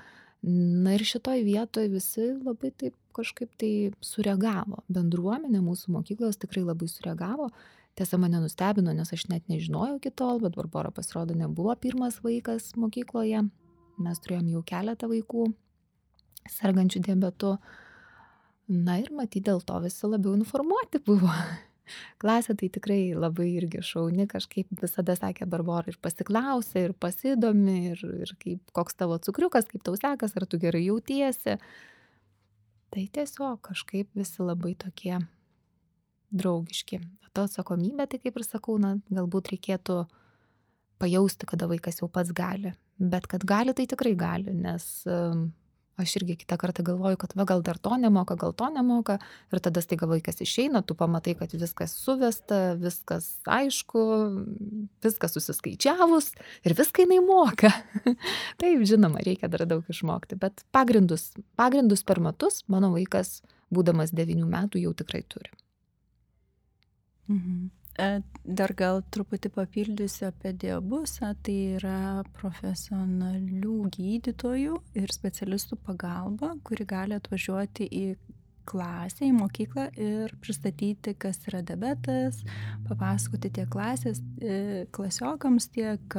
Na 0.46 0.94
ir 0.94 1.02
šitoj 1.08 1.42
vietoje 1.46 1.90
visi 1.90 2.28
labai 2.36 2.70
taip 2.76 2.94
kažkaip 3.16 3.50
tai 3.58 3.72
sureagavo. 4.04 4.82
Bendruomenė 4.92 5.62
mūsų 5.64 5.96
mokyklos 5.96 6.38
tikrai 6.42 6.62
labai 6.66 6.88
sureagavo. 6.92 7.50
Tiesa, 7.96 8.18
mane 8.20 8.42
nustebino, 8.42 8.92
nes 8.92 9.12
aš 9.16 9.24
net 9.32 9.46
nežinojau 9.48 9.96
iki 9.96 10.12
tol, 10.12 10.42
bet 10.42 10.56
Barbara 10.58 10.90
pasirodo 10.92 11.34
nebuvo 11.34 11.72
pirmas 11.80 12.18
vaikas 12.24 12.74
mokykloje. 12.76 13.46
Mes 14.04 14.20
turėjom 14.20 14.50
jau 14.52 14.60
keletą 14.68 15.08
vaikų 15.08 15.46
sergančių 16.52 17.00
diabetu. 17.08 17.54
Na 18.68 18.98
ir 19.00 19.08
matyti 19.14 19.46
dėl 19.48 19.62
to 19.64 19.80
visi 19.80 20.10
labiau 20.10 20.34
informuoti 20.36 21.00
buvo. 21.06 21.32
Klasė 22.22 22.56
tai 22.58 22.70
tikrai 22.72 23.00
labai 23.16 23.48
irgi 23.56 23.82
šauni, 23.84 24.28
kažkaip 24.30 24.70
visada 24.80 25.16
sakė 25.18 25.48
Barbara 25.50 25.92
ir 25.92 25.98
pasiklausė, 26.02 26.86
ir 26.88 26.96
pasidomi, 26.98 27.78
ir, 27.92 28.04
ir 28.26 28.34
kaip, 28.42 28.62
koks 28.76 28.98
tavo 28.98 29.18
cukriukas, 29.22 29.68
kaip 29.70 29.84
tau 29.86 29.96
sekas, 29.98 30.36
ar 30.36 30.46
tu 30.46 30.60
gerai 30.62 30.86
jautiesi. 30.86 31.58
Tai 32.94 33.04
tiesiog 33.18 33.60
kažkaip 33.66 34.12
visi 34.16 34.44
labai 34.44 34.76
tokie 34.78 35.18
draugiški. 36.36 37.00
To 37.36 37.44
atsakomybė, 37.44 38.06
tai 38.08 38.20
kaip 38.22 38.38
ir 38.38 38.46
sakau, 38.46 38.78
na, 38.80 38.94
galbūt 39.12 39.50
reikėtų 39.52 40.00
pajausti, 41.02 41.48
kada 41.50 41.68
vaikas 41.68 42.00
jau 42.00 42.08
pats 42.08 42.32
gali. 42.36 42.72
Bet 42.96 43.26
kad 43.28 43.44
gali, 43.44 43.74
tai 43.76 43.84
tikrai 43.90 44.14
gali, 44.16 44.54
nes 44.56 44.86
um, 45.12 45.50
aš 45.96 46.16
irgi 46.20 46.36
kitą 46.42 46.58
kartą 46.60 46.84
galvoju, 46.84 47.16
kad 47.20 47.32
va 47.38 47.46
gal 47.48 47.62
dar 47.64 47.78
to 47.78 47.96
nemoka, 48.00 48.36
gal 48.36 48.52
to 48.56 48.68
nemoka. 48.72 49.18
Ir 49.52 49.62
tada 49.64 49.80
staiga 49.84 50.08
vaikas 50.10 50.42
išeina, 50.44 50.82
tu 50.84 50.96
pamatai, 50.98 51.36
kad 51.38 51.52
viskas 51.56 51.96
suvesta, 51.96 52.74
viskas 52.80 53.30
aišku, 53.48 54.02
viskas 55.04 55.36
susiskaičiavus 55.36 56.32
ir 56.68 56.76
viską 56.76 57.06
jinai 57.06 57.22
moka. 57.24 57.72
Taip, 58.60 58.84
žinoma, 58.88 59.24
reikia 59.24 59.48
dar 59.52 59.66
daug 59.68 59.88
išmokti, 59.92 60.38
bet 60.40 60.66
pagrindus, 60.76 61.30
pagrindus 61.56 62.04
per 62.06 62.20
metus 62.20 62.62
mano 62.72 62.92
vaikas, 62.94 63.40
būdamas 63.72 64.12
devinių 64.16 64.48
metų, 64.52 64.84
jau 64.84 64.94
tikrai 64.96 65.24
turi. 65.26 65.52
Mhm. 67.32 67.70
E, 67.96 68.06
dar 68.44 68.72
gal 68.76 69.00
truputį 69.12 69.50
papildysiu 69.54 70.26
apie 70.28 70.52
diabusą, 70.60 71.32
tai 71.44 71.56
yra 71.78 72.24
profesionalių 72.36 73.76
gydytojų 73.94 74.80
ir 75.00 75.14
specialistų 75.14 75.78
pagalba, 75.86 76.52
kuri 76.66 76.84
gali 76.88 77.16
atvažiuoti 77.16 77.88
į 77.88 78.04
klasę, 78.66 79.22
į 79.28 79.32
mokyklą 79.36 79.86
ir 79.94 80.34
pristatyti, 80.42 81.14
kas 81.22 81.40
yra 81.48 81.62
diabetas, 81.64 82.42
papasakoti 82.88 83.52
tiek 83.60 83.70
klasės, 83.72 84.20
e, 84.42 84.84
klasiokams, 84.92 85.70
tiek 85.72 86.18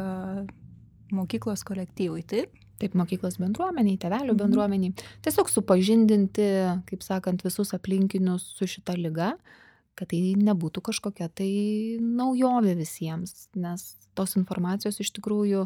mokyklos 1.14 1.62
kolektyvui. 1.68 2.24
Taip? 2.26 2.58
Taip, 2.78 2.94
mokyklos 2.98 3.40
bendruomeniai, 3.42 3.98
tevelių 4.02 4.34
mhm. 4.34 4.42
bendruomeniai. 4.42 5.08
Tiesiog 5.26 5.50
supažindinti, 5.50 6.50
kaip 6.90 7.06
sakant, 7.06 7.46
visus 7.46 7.74
aplinkinius 7.78 8.52
su 8.58 8.70
šita 8.70 8.98
lyga 8.98 9.36
kad 9.98 10.12
tai 10.14 10.22
nebūtų 10.40 10.84
kažkokia 10.90 11.30
tai 11.34 11.50
naujovė 12.02 12.76
visiems, 12.80 13.48
nes 13.58 13.90
tos 14.18 14.38
informacijos 14.40 15.00
iš 15.04 15.12
tikrųjų, 15.18 15.66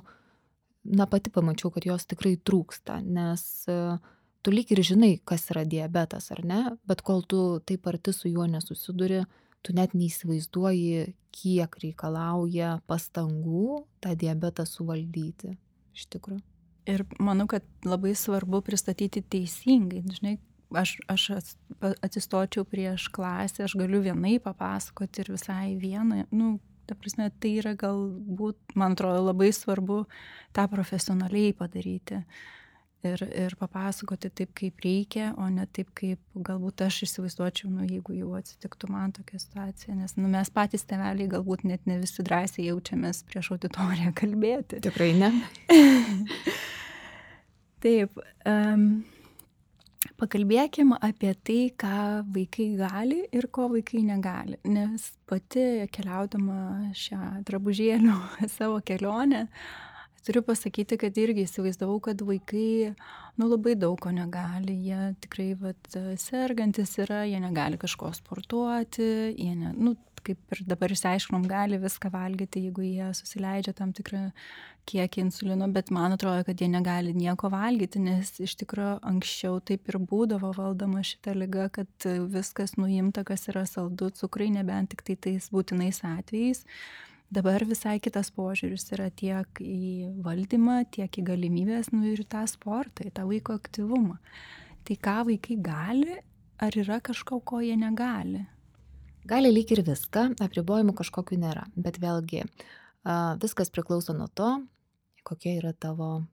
na 0.97 1.07
pati 1.09 1.31
pamačiau, 1.33 1.71
kad 1.73 1.85
jos 1.87 2.07
tikrai 2.09 2.37
trūksta, 2.39 2.99
nes 3.05 3.43
e, 3.69 3.77
tu 4.41 4.53
lyg 4.53 4.71
ir 4.73 4.81
žinai, 4.85 5.13
kas 5.23 5.49
yra 5.53 5.65
diabetas 5.67 6.31
ar 6.33 6.43
ne, 6.47 6.61
bet 6.87 7.03
kol 7.05 7.23
tu 7.23 7.61
taip 7.67 7.87
arti 7.91 8.13
su 8.15 8.31
juo 8.31 8.47
nesusiduri, 8.49 9.23
tu 9.61 9.75
net 9.77 9.93
neįsivaizduoji, 9.93 11.11
kiek 11.31 11.75
reikalauja 11.83 12.79
pastangų 12.89 13.83
tą 14.03 14.15
diabetą 14.19 14.65
suvaldyti. 14.67 15.55
Iš 15.95 16.07
tikrųjų. 16.15 16.41
Ir 16.89 17.03
manau, 17.21 17.45
kad 17.45 17.65
labai 17.85 18.15
svarbu 18.17 18.63
pristatyti 18.65 19.21
teisingai. 19.21 20.01
Žinai, 20.15 20.37
aš, 20.77 20.95
aš 21.12 21.27
atsistočiau 22.01 22.65
prieš 22.67 23.07
klasę, 23.13 23.65
aš 23.65 23.77
galiu 23.79 24.01
vienai 24.03 24.38
papasakoti 24.43 25.23
ir 25.23 25.34
visai 25.36 25.75
vieną. 25.79 26.25
Nu, 26.31 26.57
ta 26.89 26.97
prasme, 26.99 27.29
tai 27.39 27.55
yra 27.62 27.75
galbūt, 27.79 28.73
man 28.75 28.97
atrodo, 28.97 29.23
labai 29.29 29.51
svarbu 29.55 30.03
tą 30.55 30.67
profesionaliai 30.71 31.53
padaryti. 31.57 32.25
Ir, 33.01 33.21
ir 33.34 33.55
papasakoti 33.57 34.29
taip, 34.29 34.51
kaip 34.53 34.84
reikia, 34.86 35.31
o 35.41 35.47
ne 35.49 35.63
taip, 35.73 35.88
kaip 35.97 36.19
galbūt 36.38 36.84
aš 36.86 36.99
įsivaizduočiau, 37.07 37.71
nu, 37.73 37.88
jeigu 37.89 38.13
jau 38.13 38.36
atsitiktų 38.38 38.91
man 38.93 39.15
tokia 39.15 39.39
situacija. 39.41 39.95
Nes 39.97 40.13
nu, 40.19 40.29
mes 40.29 40.51
patys 40.53 40.86
teveliai 40.86 41.31
galbūt 41.31 41.65
net 41.65 41.89
ne 41.89 41.97
visi 42.03 42.21
drąsiai 42.27 42.67
jaučiamės 42.67 43.23
prieš 43.25 43.55
auditoriją 43.55 44.13
kalbėti. 44.21 44.84
Tikrai 44.86 45.15
ne. 45.17 45.31
taip. 47.88 48.21
Um, 48.45 49.01
Pakalbėkim 50.21 50.91
apie 51.01 51.31
tai, 51.34 51.62
ką 51.81 52.21
vaikai 52.29 52.67
gali 52.77 53.23
ir 53.34 53.47
ko 53.49 53.65
vaikai 53.71 54.03
negali. 54.05 54.60
Nes 54.69 55.07
pati 55.25 55.88
keliaudama 55.89 56.91
šią 56.93 57.39
drabužėlių 57.47 58.17
savo 58.57 58.77
kelionę, 58.86 59.47
turiu 60.21 60.43
pasakyti, 60.45 60.99
kad 61.01 61.17
irgi 61.17 61.47
įsivaizdavau, 61.47 61.97
kad 62.05 62.21
vaikai, 62.21 62.93
nu, 63.41 63.47
labai 63.49 63.73
daug 63.81 63.97
ko 64.03 64.13
negali. 64.13 64.77
Jie 64.86 65.10
tikrai, 65.25 65.49
vat, 65.57 65.97
sergantis 66.21 66.93
yra, 67.01 67.23
jie 67.25 67.41
negali 67.41 67.81
kažko 67.81 68.13
sportuoti, 68.13 69.10
jie, 69.34 69.55
ne, 69.57 69.73
nu, 69.73 69.95
kaip 70.25 70.55
ir 70.55 70.63
dabar 70.69 70.93
išsiaiškinom, 70.93 71.45
gali 71.49 71.79
viską 71.81 72.12
valgyti, 72.13 72.65
jeigu 72.67 72.86
jie 72.86 73.10
susileidžia 73.17 73.73
tam 73.77 73.91
tikrą 73.95 74.29
kiekį 74.89 75.23
insulino, 75.25 75.67
bet 75.71 75.91
man 75.93 76.15
atrodo, 76.15 76.43
kad 76.47 76.62
jie 76.62 76.69
negali 76.71 77.13
nieko 77.17 77.51
valgyti, 77.53 78.01
nes 78.01 78.34
iš 78.41 78.55
tikrųjų 78.63 78.97
anksčiau 79.12 79.60
taip 79.65 79.91
ir 79.91 79.99
būdavo 80.12 80.51
valdoma 80.57 81.03
šita 81.05 81.36
lyga, 81.38 81.69
kad 81.73 82.10
viskas 82.34 82.75
nuimta, 82.79 83.25
kas 83.27 83.47
yra 83.51 83.65
saldu, 83.69 84.10
cukrai, 84.17 84.49
nebent 84.53 84.93
tik 84.95 85.05
tai 85.07 85.17
tais 85.27 85.51
būtinais 85.53 86.01
atvejais. 86.07 86.65
Dabar 87.31 87.63
visai 87.63 87.95
kitas 88.03 88.27
požiūris 88.36 88.89
yra 88.91 89.07
tiek 89.15 89.62
į 89.63 90.10
valdymą, 90.25 90.81
tiek 90.91 91.21
į 91.21 91.23
galimybės, 91.29 91.93
nu 91.93 92.10
ir 92.12 92.25
tą 92.27 92.41
sportą, 92.49 93.05
į 93.07 93.13
tą 93.15 93.23
vaiko 93.29 93.55
aktyvumą. 93.55 94.17
Tai 94.84 94.97
ką 95.05 95.13
vaikai 95.29 95.55
gali, 95.63 96.17
ar 96.60 96.75
yra 96.75 96.99
kažko, 96.99 97.39
ko 97.39 97.62
jie 97.63 97.77
negali? 97.79 98.43
Gali 99.29 99.51
lyg 99.53 99.69
ir 99.75 99.84
viską, 99.86 100.31
apribojimų 100.41 100.95
kažkokiu 100.97 101.38
nėra, 101.38 101.67
bet 101.77 101.99
vėlgi 102.01 102.41
viskas 103.41 103.69
priklauso 103.73 104.15
nuo 104.17 104.25
to, 104.34 104.49
kokie 105.27 105.53
yra 105.60 105.73
tavo 105.77 106.23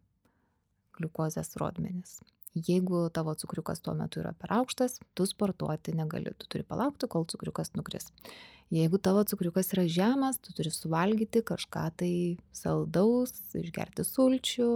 gliukozės 0.96 1.52
rodmenys. 1.60 2.18
Jeigu 2.56 3.04
tavo 3.14 3.34
cukriukas 3.38 3.82
tuo 3.84 3.92
metu 3.94 4.22
yra 4.22 4.32
per 4.32 4.54
aukštas, 4.56 4.96
tu 5.14 5.26
sportuoti 5.28 5.92
negali, 5.94 6.32
tu 6.40 6.48
turi 6.48 6.64
palaukti, 6.64 7.06
kol 7.12 7.26
cukriukas 7.28 7.74
nukris. 7.76 8.08
Jeigu 8.72 8.98
tavo 9.00 9.20
cukriukas 9.28 9.68
yra 9.76 9.84
žemas, 9.88 10.40
tu 10.40 10.54
turi 10.56 10.72
suvalgyti 10.72 11.44
kažką 11.44 11.84
tai 12.00 12.12
saldaus, 12.56 13.34
išgerti 13.56 14.04
sulčių, 14.04 14.70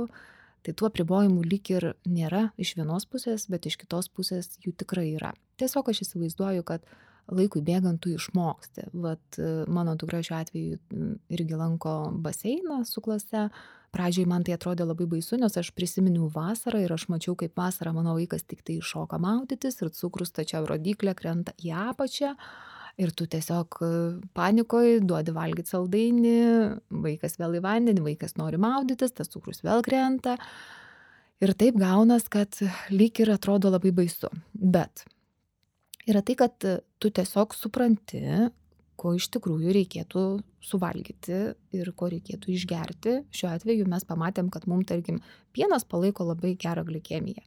tai 0.63 0.75
tuo 0.77 0.91
apribojimų 0.93 1.47
lyg 1.49 1.73
ir 1.73 1.89
nėra 2.05 2.51
iš 2.61 2.77
vienos 2.77 3.09
pusės, 3.09 3.49
bet 3.49 3.67
iš 3.67 3.81
kitos 3.81 4.13
pusės 4.13 4.53
jų 4.63 4.77
tikrai 4.85 5.15
yra. 5.17 5.33
Tiesiog 5.57 5.91
aš 5.91 6.05
įsivaizduoju, 6.07 6.69
kad 6.69 6.87
laikui 7.33 7.63
bėgant 7.65 8.01
tu 8.03 8.13
išmoksti. 8.15 8.89
Vat 9.05 9.39
mano 9.73 9.95
dukra 9.99 10.23
šiuo 10.25 10.39
atveju 10.39 10.81
irgi 11.33 11.59
lanko 11.59 11.97
baseiną 12.25 12.83
su 12.89 13.03
klase. 13.05 13.49
Pradžioj 13.93 14.25
man 14.25 14.41
tai 14.41 14.55
atrodė 14.57 14.87
labai 14.89 15.05
baisu, 15.05 15.37
nes 15.37 15.53
aš 15.61 15.69
prisiminiau 15.77 16.31
vasarą 16.33 16.79
ir 16.81 16.93
aš 16.95 17.11
mačiau, 17.13 17.35
kaip 17.37 17.59
vasarą 17.61 17.93
mano 17.93 18.15
vaikas 18.17 18.47
tik 18.49 18.63
tai 18.65 18.79
iššoka 18.81 19.19
maudytis 19.21 19.83
ir 19.83 19.91
cukrus 19.93 20.33
tačia 20.33 20.63
rodiklė 20.65 21.13
krenta 21.19 21.53
į 21.61 21.75
apačią. 21.91 22.33
Ir 23.01 23.13
tu 23.17 23.25
tiesiog 23.29 23.79
panikoji, 24.37 25.01
duodi 25.09 25.33
valgyti 25.33 25.73
saldainį, 25.73 26.37
vaikas 27.05 27.39
vėl 27.41 27.57
į 27.57 27.63
vandenį, 27.65 28.05
vaikas 28.05 28.37
nori 28.41 28.61
maudytis, 28.61 29.15
tas 29.17 29.33
cukrus 29.33 29.61
vėl 29.65 29.85
krenta. 29.85 30.39
Ir 31.43 31.53
taip 31.59 31.77
gaunas, 31.81 32.29
kad 32.33 32.61
lyg 32.93 33.21
ir 33.25 33.33
atrodo 33.33 33.73
labai 33.73 33.93
baisu. 33.97 34.29
Bet 34.53 35.05
yra 36.11 36.23
tai, 36.25 36.37
kad 36.39 36.57
tu 36.63 37.11
tiesiog 37.11 37.55
supranti, 37.57 38.23
ko 39.03 39.15
iš 39.17 39.29
tikrųjų 39.35 39.73
reikėtų 39.75 40.25
suvalgyti 40.63 41.39
ir 41.75 41.91
ko 41.99 42.11
reikėtų 42.13 42.53
išgerti. 42.55 43.17
Šiuo 43.35 43.51
atveju 43.55 43.89
mes 43.91 44.07
pamatėm, 44.07 44.51
kad 44.53 44.69
mums, 44.71 44.87
tarkim, 44.91 45.19
pienas 45.57 45.87
palaiko 45.89 46.29
labai 46.29 46.55
gerą 46.61 46.85
glikemiją. 46.87 47.43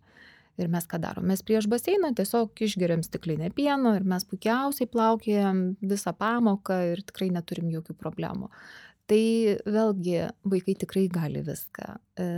Ir 0.56 0.70
mes 0.72 0.86
ką 0.88 1.02
darom? 1.04 1.26
Mes 1.28 1.42
prieš 1.44 1.68
baseiną 1.72 2.14
tiesiog 2.16 2.62
išgeriam 2.64 3.02
stiklinę 3.04 3.50
pieno 3.56 3.92
ir 3.98 4.06
mes 4.08 4.24
puikiausiai 4.28 4.88
plaukėjam 4.92 5.62
visą 5.84 6.14
pamoką 6.16 6.78
ir 6.94 7.02
tikrai 7.08 7.28
neturim 7.36 7.68
jokių 7.74 7.96
problemų. 8.00 8.48
Tai 9.06 9.26
vėlgi 9.68 10.22
vaikai 10.48 10.78
tikrai 10.82 11.06
gali 11.12 11.44
viską. 11.46 11.90
E, 12.18 12.30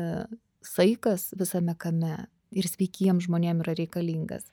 saikas 0.66 1.30
visame 1.38 1.78
kame 1.80 2.16
ir 2.58 2.68
sveikiems 2.68 3.30
žmonėms 3.30 3.64
yra 3.64 3.78
reikalingas. 3.78 4.50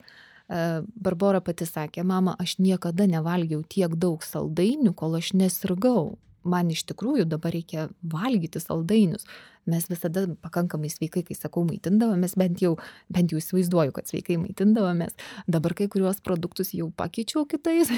Barbara 0.49 1.41
pati 1.41 1.65
sakė, 1.65 2.05
mama, 2.05 2.37
aš 2.41 2.59
niekada 2.61 3.07
nevalgiau 3.09 3.63
tiek 3.65 3.95
daug 3.97 4.23
saldainių, 4.25 4.93
kol 4.97 5.17
aš 5.17 5.33
nesirgau. 5.39 6.19
Man 6.45 6.69
iš 6.69 6.83
tikrųjų 6.91 7.25
dabar 7.25 7.55
reikia 7.57 7.89
valgyti 8.05 8.61
saldainius. 8.61 9.25
Mes 9.65 9.87
visada 9.89 10.27
pakankamai 10.45 10.91
sveikai, 10.93 11.23
kai 11.25 11.37
sakau, 11.39 11.63
maitindavomės, 11.65 12.35
bent 12.37 12.61
jau, 12.61 12.75
bent 13.09 13.33
jau 13.33 13.41
įsivaizduoju, 13.41 13.95
kad 13.97 14.11
sveikai 14.11 14.37
maitindavomės. 14.43 15.17
Dabar 15.49 15.73
kai 15.79 15.89
kuriuos 15.89 16.21
produktus 16.21 16.75
jau 16.77 16.91
pakeičiau 16.93 17.47
kitais, 17.49 17.89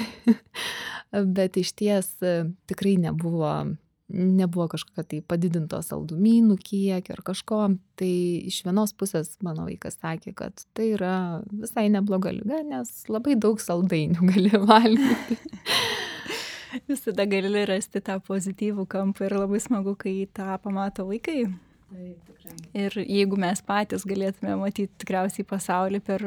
bet 1.37 1.59
iš 1.59 1.73
ties 1.75 2.13
tikrai 2.71 2.95
nebuvo 3.03 3.51
nebuvo 4.13 4.67
kažkokio 4.71 5.03
tai 5.03 5.19
padidinto 5.25 5.79
saldumynų 5.83 6.57
kiekio 6.63 7.17
ar 7.17 7.23
kažko. 7.27 7.61
Tai 7.99 8.11
iš 8.47 8.61
vienos 8.67 8.93
pusės 8.97 9.35
mano 9.43 9.65
vaikas 9.67 9.99
sakė, 9.99 10.33
kad 10.37 10.65
tai 10.77 10.91
yra 10.95 11.43
visai 11.51 11.87
nebloga 11.93 12.31
lyga, 12.35 12.61
nes 12.67 13.03
labai 13.11 13.35
daug 13.39 13.61
saldainių 13.61 14.27
gali 14.31 14.53
valgyti. 14.55 15.39
visada 16.87 17.25
gali 17.29 17.65
rasti 17.67 18.01
tą 18.03 18.19
pozityvų 18.23 18.87
kampą 18.91 19.27
ir 19.27 19.37
labai 19.39 19.61
smagu, 19.63 19.95
kai 19.99 20.27
tą 20.33 20.55
pamato 20.63 21.07
vaikai. 21.09 21.47
Taip, 21.87 22.17
tikrai. 22.27 22.55
Ir 22.75 22.95
jeigu 22.99 23.37
mes 23.39 23.61
patys 23.63 24.03
galėtume 24.07 24.57
matyti 24.59 24.91
tikriausiai 24.99 25.45
pasaulį 25.47 26.01
per 26.03 26.25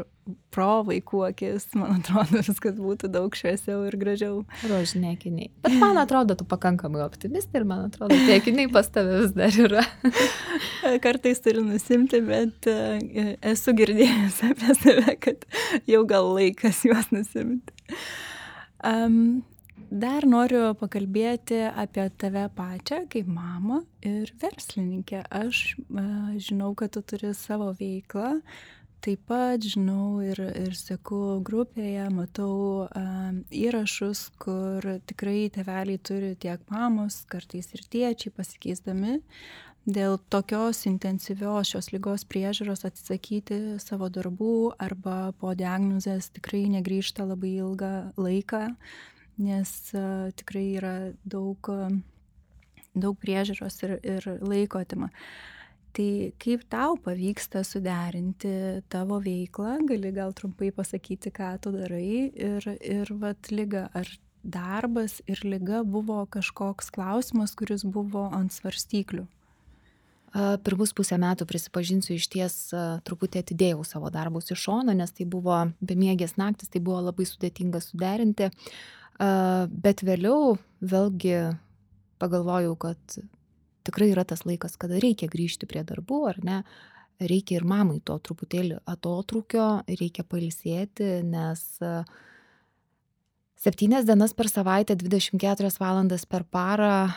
pro 0.54 0.80
vaikų 0.86 1.20
akis, 1.26 1.66
man 1.76 1.98
atrodo, 1.98 2.40
viskas 2.48 2.78
būtų 2.80 3.10
daug 3.12 3.36
šviesiau 3.36 3.82
ir 3.88 3.96
gražiau. 4.00 4.38
Rožiniai 4.70 5.18
akiniai. 5.18 5.50
Bet 5.66 5.76
man 5.82 6.00
atrodo, 6.00 6.38
tu 6.38 6.46
pakankamai 6.48 7.02
optimistė 7.04 7.60
ir 7.60 7.68
man 7.68 7.90
atrodo, 7.90 8.16
tie 8.16 8.38
akiniai 8.40 8.70
pas 8.72 8.88
tave 8.88 9.20
vis 9.20 9.36
dar 9.36 9.60
yra. 9.66 9.84
Kartais 11.04 11.44
turiu 11.44 11.66
nusimti, 11.66 12.22
bet 12.24 12.70
e, 12.70 13.36
esu 13.52 13.76
girdėjęs 13.76 14.40
apie 14.48 14.80
save, 14.80 15.16
kad 15.26 15.44
jau 15.90 16.06
gal 16.08 16.32
laikas 16.38 16.86
juos 16.88 17.12
nusimti. 17.12 17.76
Um, 18.80 19.42
dar 19.88 20.26
noriu 20.28 20.74
pakalbėti 20.78 21.62
apie 21.68 22.04
tave 22.20 22.44
pačią 22.56 23.04
kaip 23.10 23.30
mamą 23.30 23.80
ir 24.06 24.32
verslininkę. 24.42 25.24
Aš 25.30 25.76
žinau, 26.48 26.74
kad 26.78 26.92
tu 26.94 27.02
turi 27.02 27.32
savo 27.34 27.70
veiklą, 27.78 28.40
taip 29.00 29.24
pat 29.30 29.64
žinau 29.64 30.20
ir, 30.24 30.40
ir 30.40 30.76
seku 30.76 31.40
grupėje, 31.46 32.06
matau 32.12 32.86
a, 32.86 33.32
įrašus, 33.50 34.28
kur 34.42 34.84
tikrai 35.08 35.48
teveliai 35.54 35.98
turi 35.98 36.34
tiek 36.36 36.62
mamos, 36.72 37.22
kartais 37.30 37.72
ir 37.74 37.84
tėčiai 37.88 38.34
pasikeisdami. 38.36 39.20
Dėl 39.88 40.18
tokios 40.30 40.84
intensyvios 40.86 41.70
šios 41.72 41.88
lygos 41.94 42.26
priežiūros 42.28 42.84
atsisakyti 42.84 43.78
savo 43.80 44.10
darbų 44.12 44.74
arba 44.76 45.32
po 45.40 45.54
diagnozės 45.56 46.28
tikrai 46.36 46.66
negryžta 46.68 47.24
labai 47.24 47.54
ilgą 47.62 47.94
laiką 48.20 48.66
nes 49.40 49.72
tikrai 50.38 50.66
yra 50.78 50.94
daug, 51.24 51.70
daug 52.94 53.16
priežiūros 53.22 53.80
ir, 53.86 53.96
ir 54.04 54.28
laiko 54.44 54.82
atima. 54.82 55.10
Tai 55.90 56.30
kaip 56.38 56.62
tau 56.70 56.94
pavyksta 57.02 57.64
suderinti 57.66 58.52
tavo 58.92 59.18
veiklą, 59.24 59.80
gali 59.88 60.12
gal 60.14 60.34
trumpai 60.36 60.70
pasakyti, 60.74 61.32
ką 61.34 61.56
tu 61.64 61.72
darai 61.74 62.30
ir, 62.30 62.68
ir 62.78 63.10
vat 63.18 63.50
lyga, 63.50 63.88
ar 63.90 64.06
darbas 64.46 65.18
ir 65.26 65.42
lyga 65.42 65.82
buvo 65.82 66.22
kažkoks 66.30 66.92
klausimas, 66.94 67.56
kuris 67.58 67.82
buvo 67.82 68.28
ant 68.30 68.54
svarstyklių? 68.54 69.26
Pirmus 70.62 70.94
pusę 70.94 71.18
metų 71.18 71.42
prisipažinsiu, 71.50 72.14
iš 72.14 72.28
ties 72.30 72.56
truputį 73.02 73.42
atidėjau 73.42 73.82
savo 73.82 74.12
darbus 74.14 74.52
iš 74.54 74.62
šono, 74.68 74.94
nes 74.94 75.10
tai 75.10 75.26
buvo 75.26 75.58
bemiegės 75.82 76.36
naktis, 76.38 76.70
tai 76.70 76.78
buvo 76.78 77.00
labai 77.08 77.26
sudėtinga 77.26 77.82
suderinti. 77.82 78.46
Uh, 78.46 78.99
Bet 79.20 80.00
vėliau 80.06 80.54
vėlgi 80.80 81.34
pagalvojau, 82.20 82.72
kad 82.80 83.18
tikrai 83.84 84.10
yra 84.14 84.24
tas 84.24 84.46
laikas, 84.48 84.78
kada 84.80 85.00
reikia 85.02 85.28
grįžti 85.28 85.68
prie 85.68 85.82
darbų, 85.84 86.20
ar 86.30 86.40
ne? 86.44 86.62
Reikia 87.20 87.58
ir 87.58 87.66
mamai 87.68 87.98
to 88.00 88.16
truputėlį 88.16 88.78
atotrukio, 88.88 89.82
reikia 89.84 90.24
pailsėti, 90.24 91.18
nes 91.28 91.66
septynias 93.60 94.08
dienas 94.08 94.32
per 94.32 94.48
savaitę, 94.48 94.96
24 94.96 95.74
valandas 95.82 96.24
per 96.24 96.46
parą 96.48 97.10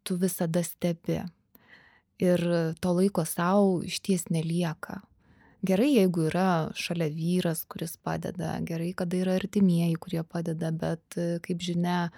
tu 0.00 0.16
visada 0.16 0.64
stebi. 0.64 1.20
Ir 2.20 2.40
to 2.80 2.96
laiko 2.96 3.26
savo 3.28 3.82
iš 3.84 4.00
ties 4.04 4.28
nelieka 4.32 5.02
gerai 5.66 5.92
jeigu 5.94 6.26
yra 6.30 6.70
šalia 6.74 7.10
vyras 7.14 7.64
kuris 7.68 7.96
padeda 7.96 8.56
gerai 8.66 8.92
kada 8.96 9.18
yra 9.20 9.38
artimieji 9.40 9.96
kurie 10.00 10.22
padeda 10.22 10.70
bet 10.72 11.18
kaip 11.44 11.64
žinia 11.64 12.10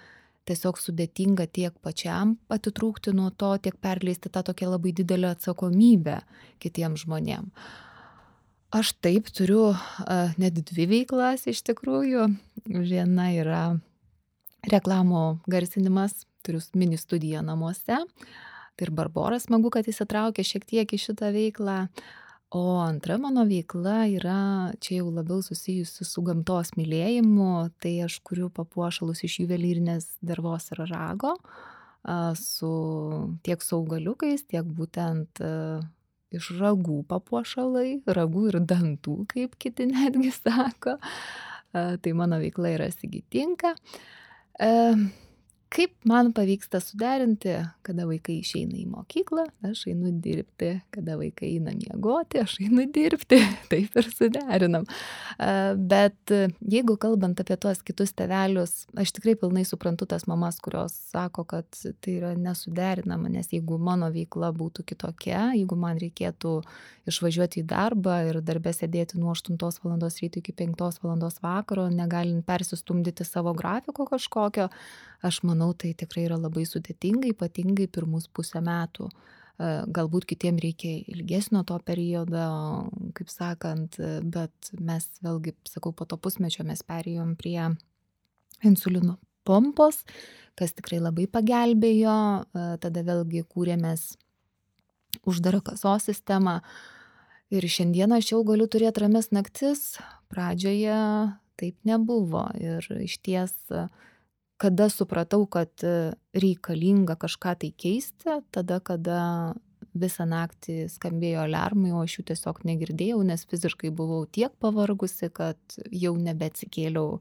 tiesiog 0.47 0.79
sudėtinga 0.79 1.47
tiek 1.55 1.75
pačiam 1.83 2.35
atitrūkti 2.51 3.13
nuo 3.15 3.29
to 3.31 3.53
tiek 3.63 3.75
perleisti 3.83 4.31
tą 4.31 4.43
tokią 4.49 4.73
labai 4.73 4.93
didelę 4.95 5.33
atsakomybę 5.35 6.19
kitiem 6.63 6.97
žmonėm. 6.99 7.49
Aš 8.73 8.95
taip 9.05 9.29
turiu 9.29 9.75
net 10.41 10.57
dvi 10.71 10.87
veiklas 10.89 11.45
iš 11.51 11.61
tikrųjų. 11.67 12.25
Viena 12.65 13.27
yra 13.35 13.63
reklamų 14.71 15.25
garsinimas 15.51 16.23
turiu 16.43 16.63
mini 16.73 16.97
studiją 16.97 17.43
namuose. 17.45 18.01
Tai 18.73 18.87
ir 18.87 18.91
barbora 18.97 19.37
smagu 19.39 19.69
kad 19.69 19.87
įsitraukė 19.87 20.43
šiek 20.47 20.65
tiek 20.65 20.89
į 20.89 20.99
šitą 21.05 21.29
veiklą 21.35 21.83
o 22.53 22.79
antra 22.79 23.17
mano 23.17 23.43
veikla 23.49 24.03
yra 24.13 24.39
čia 24.83 24.99
jau 25.01 25.09
labiau 25.09 25.41
susijusi 25.41 26.05
su 26.05 26.21
gamtos 26.21 26.75
mylėjimu. 26.77 27.71
Tai 27.81 27.93
aš 28.05 28.19
kuriu 28.27 28.51
papuošalus 28.53 29.23
iš 29.25 29.39
juvelyrinės 29.41 30.09
dervos 30.21 30.69
ir 30.73 30.83
rago 30.91 31.33
su 32.37 32.71
tiek 33.47 33.63
su 33.63 33.77
augaliukais 33.79 34.43
tiek 34.51 34.67
būtent 34.67 35.41
iš 36.33 36.49
ragų 36.59 37.03
papuošalai 37.07 38.03
ragų 38.05 38.47
ir 38.51 38.59
dantų 38.59 39.17
kaip 39.33 39.57
kiti 39.57 39.87
netgi 39.93 40.33
sako. 40.35 40.99
Tai 41.73 42.11
mano 42.13 42.37
veikla 42.37 42.75
yra 42.75 42.91
sigitinka 42.93 43.73
kaip 45.73 45.93
man 46.05 46.31
pavyksta 46.33 46.79
suderinti 46.83 47.55
kada 47.85 48.05
vaikai 48.07 48.37
išeina 48.41 48.75
į 48.77 48.85
mokyklą 48.91 49.45
aš 49.69 49.85
einu 49.91 50.11
dirbti 50.23 50.69
kada 50.93 51.17
vaikai 51.19 51.55
eina 51.55 51.73
miegoti 51.77 52.41
aš 52.43 52.59
einu 52.63 52.85
dirbti. 52.93 53.39
Taip 53.71 53.97
ir 53.99 54.09
suderinam 54.13 54.85
bet 55.89 56.33
jeigu 56.75 56.97
kalbant 57.01 57.41
apie 57.41 57.57
tuos 57.57 57.81
kitus 57.85 58.13
tėvelius 58.17 58.85
aš 58.99 59.13
tikrai 59.17 59.35
pilnai 59.39 59.65
suprantu 59.67 60.07
tas 60.09 60.27
mamas 60.29 60.59
kurios 60.63 60.95
sako 61.11 61.45
kad 61.49 61.67
tai 61.73 62.17
yra 62.19 62.33
nesuderinama 62.37 63.31
nes 63.33 63.49
jeigu 63.53 63.79
mano 63.81 64.11
veikla 64.13 64.51
būtų 64.55 64.85
kitokia 64.93 65.49
jeigu 65.57 65.77
man 65.79 65.97
reikėtų 66.01 66.59
išvažiuoti 67.09 67.63
į 67.63 67.67
darbą 67.67 68.19
ir 68.29 68.39
darbe 68.45 68.71
sėdėti 68.75 69.17
nuo 69.19 69.33
aštuntos 69.33 69.81
valandos 69.83 70.21
ryto 70.21 70.39
iki 70.39 70.53
penktos 70.55 71.01
valandos 71.03 71.41
vakaro 71.43 71.89
negalint 71.91 72.45
persistumdyti 72.47 73.25
savo 73.27 73.55
grafiko 73.57 74.05
kažkokio 74.07 74.69
aš 75.23 75.39
manau 75.47 75.62
tai 75.71 75.93
tikrai 75.97 76.27
yra 76.27 76.37
labai 76.41 76.65
sudėtinga 76.67 77.31
ypatingai 77.31 77.87
pirmus 77.87 78.27
pusę 78.27 78.61
metų. 78.63 79.09
Galbūt 79.95 80.25
kitiem 80.27 80.57
reikia 80.59 80.95
ilgesnio 81.13 81.61
to 81.69 81.77
periodo 81.85 82.45
kaip 83.15 83.29
sakant 83.29 83.99
bet 84.23 84.71
mes 84.81 85.05
vėlgi 85.23 85.53
sakau 85.69 85.93
po 85.93 86.09
to 86.09 86.17
pusmečio 86.17 86.65
mes 86.65 86.81
perėjom 86.83 87.35
prie 87.37 87.69
insulino 88.65 89.19
pompos 89.45 90.01
kas 90.59 90.73
tikrai 90.77 90.99
labai 91.01 91.27
pagelbėjo. 91.29 92.17
Tada 92.53 93.05
vėlgi 93.05 93.43
kūrėmės 93.49 94.13
uždarą 95.29 95.61
kasos 95.65 96.09
sistemą. 96.09 96.61
Ir 97.53 97.65
šiandieną 97.69 98.17
aš 98.17 98.31
jau 98.33 98.41
galiu 98.47 98.65
turėt 98.71 98.97
ramias 99.01 99.29
naktis 99.35 99.99
pradžioje 100.33 100.97
taip 101.61 101.77
nebuvo. 101.85 102.47
Ir 102.57 102.87
išties 103.03 103.53
kada 104.63 104.87
supratau, 104.91 105.43
kad 105.51 105.83
e, 105.83 106.13
reikalinga 106.39 107.17
kažką 107.19 107.57
tai 107.59 107.71
keisti, 107.75 108.39
tada, 108.55 108.79
kada 108.79 109.19
visą 109.93 110.25
naktį 110.29 110.87
skambėjo 110.89 111.43
alarmai, 111.43 111.91
o 111.93 112.01
aš 112.01 112.17
jų 112.17 112.25
tiesiog 112.31 112.63
negirdėjau, 112.65 113.19
nes 113.27 113.43
fiziškai 113.49 113.91
buvau 113.93 114.23
tiek 114.25 114.53
pavargusi, 114.63 115.29
kad 115.35 115.77
jau 115.91 116.13
nebeatsikėliau 116.17 117.19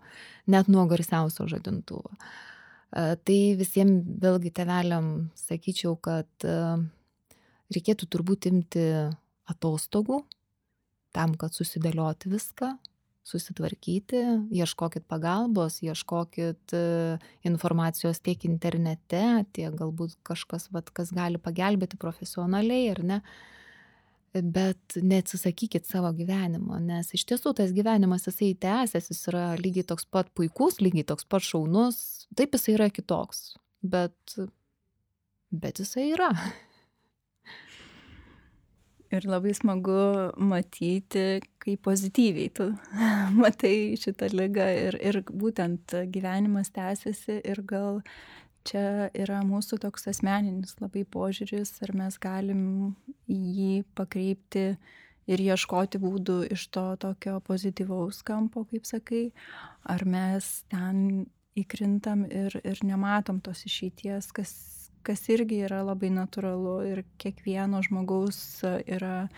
net 0.55 0.71
nuo 0.73 0.87
garsiausio 0.91 1.49
žadintuvo. 1.51 2.15
E, 2.15 3.17
tai 3.27 3.41
visiems 3.59 4.07
vėlgi 4.23 4.55
teveliam 4.55 5.11
sakyčiau, 5.43 5.97
kad 6.01 6.47
e, 6.47 6.57
reikėtų 7.75 8.09
turbūt 8.15 8.49
imti 8.53 8.87
atostogų 9.51 10.23
tam, 11.13 11.35
kad 11.37 11.53
susidėlioti 11.53 12.31
viską, 12.33 12.77
susitvarkyti 13.27 14.21
ieškokit 14.51 15.07
pagalbos 15.11 15.79
ieškokit 15.85 16.75
e, 16.75 16.83
informacijos 17.47 18.21
tiek 18.25 18.45
internete 18.49 19.23
tiek 19.55 19.75
galbūt 19.79 20.17
kažkas 20.27 20.69
vat 20.75 20.91
kas 20.91 21.13
gali 21.15 21.39
pagelbėti 21.43 22.01
profesionaliai 22.03 22.91
ar 22.95 23.03
ne? 23.13 23.21
Bet 24.33 24.97
neatsisakykit 24.97 25.87
savo 25.87 26.11
gyvenimo 26.17 26.81
nes 26.81 27.13
iš 27.15 27.27
tiesų 27.31 27.53
tas 27.61 27.75
gyvenimas 27.77 28.27
jisai 28.27 28.55
tęsias 28.59 29.11
jis 29.13 29.23
yra 29.31 29.45
lygiai 29.61 29.87
toks 29.93 30.09
pat 30.09 30.33
puikus 30.35 30.81
lygiai 30.83 31.07
toks 31.13 31.29
pat 31.29 31.47
šaunus 31.47 32.27
taip 32.35 32.57
jisai 32.59 32.79
yra 32.79 32.91
kitoks 32.91 33.53
bet 33.83 34.39
bet 35.53 35.85
jisai 35.85 36.11
yra 36.17 36.33
Ir 39.13 39.27
labai 39.29 39.53
smagu 39.53 40.33
matyti, 40.41 41.43
kaip 41.61 41.83
pozityviai 41.85 42.53
tu 42.57 42.71
matai 43.43 43.93
šitą 44.01 44.31
lygą 44.33 44.69
ir, 44.87 44.97
ir 45.05 45.21
būtent 45.29 45.93
gyvenimas 46.15 46.73
tęsiasi 46.73 47.43
ir 47.45 47.61
gal 47.69 48.01
čia 48.65 49.11
yra 49.13 49.43
mūsų 49.45 49.79
toks 49.83 50.09
asmeninis 50.13 50.79
labai 50.81 51.05
požiūris, 51.05 51.75
ar 51.85 51.93
mes 51.99 52.19
galim 52.23 52.65
jį 53.29 53.83
pakreipti 53.99 54.67
ir 55.31 55.45
ieškoti 55.45 56.01
būdų 56.03 56.39
iš 56.55 56.67
to 56.75 56.87
tokio 57.03 57.39
pozityvaus 57.47 58.23
kampo, 58.27 58.65
kaip 58.71 58.89
sakai, 58.89 59.25
ar 59.85 60.07
mes 60.09 60.51
ten 60.73 61.27
įkrintam 61.59 62.25
ir, 62.31 62.57
ir 62.65 62.81
nematom 62.87 63.43
tos 63.45 63.65
išeities, 63.69 64.31
kas, 64.35 64.53
kas 65.07 65.27
irgi 65.33 65.63
yra 65.67 65.83
labai 65.87 66.11
natūralu 66.15 66.77
ir 66.91 67.03
kiekvieno 67.23 67.83
žmogaus 67.87 68.39
yra 68.63 69.29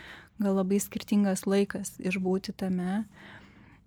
gal 0.42 0.58
labai 0.58 0.80
skirtingas 0.82 1.46
laikas 1.46 1.96
išbūti 2.02 2.54
tame. 2.58 3.04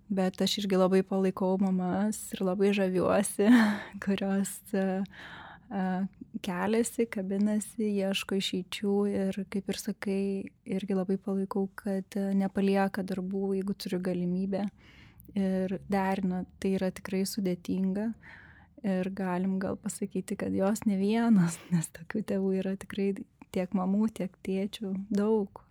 Bet 0.08 0.40
aš 0.40 0.62
irgi 0.62 0.78
labai 0.80 1.02
palaikau 1.04 1.58
mamas 1.60 2.20
ir 2.32 2.40
labai 2.46 2.72
žaviuosi, 2.76 3.50
kurios 4.04 4.54
keliasi, 6.44 7.04
kabinasi, 7.12 7.90
ieško 8.00 8.38
išeičių 8.38 8.94
ir, 9.12 9.40
kaip 9.52 9.68
ir 9.68 9.80
sakai, 9.80 10.22
irgi 10.64 10.96
labai 10.96 11.18
palaikau, 11.20 11.66
kad 11.76 12.16
nepalieka 12.16 13.04
darbų, 13.04 13.52
jeigu 13.58 13.76
turiu 13.76 14.00
galimybę 14.00 14.64
ir 15.36 15.76
derina, 15.92 16.44
tai 16.60 16.74
yra 16.78 16.88
tikrai 16.94 17.24
sudėtinga. 17.28 18.08
Ir 18.86 19.10
galim 19.10 19.58
gal 19.62 19.78
pasakyti, 19.80 20.36
kad 20.38 20.54
jos 20.54 20.84
ne 20.86 20.98
vienas, 21.00 21.58
nes 21.74 21.90
tokių 21.96 22.24
tėvų 22.30 22.54
yra 22.62 22.76
tikrai 22.80 23.12
tiek 23.54 23.72
mamų, 23.76 24.10
tiek 24.20 24.34
tėčių 24.46 24.92
daug. 25.10 25.62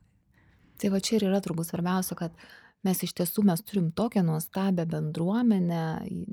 Tai 0.78 0.94
va 0.94 1.02
čia 1.02 1.18
ir 1.18 1.30
yra 1.30 1.42
turbūt 1.42 1.70
svarbiausia, 1.70 2.18
kad 2.20 2.36
mes 2.86 3.02
iš 3.04 3.16
tiesų 3.18 3.44
mes 3.48 3.64
turim 3.66 3.90
tokią 3.96 4.22
nuostabią 4.26 4.86
bendruomenę, 4.92 5.82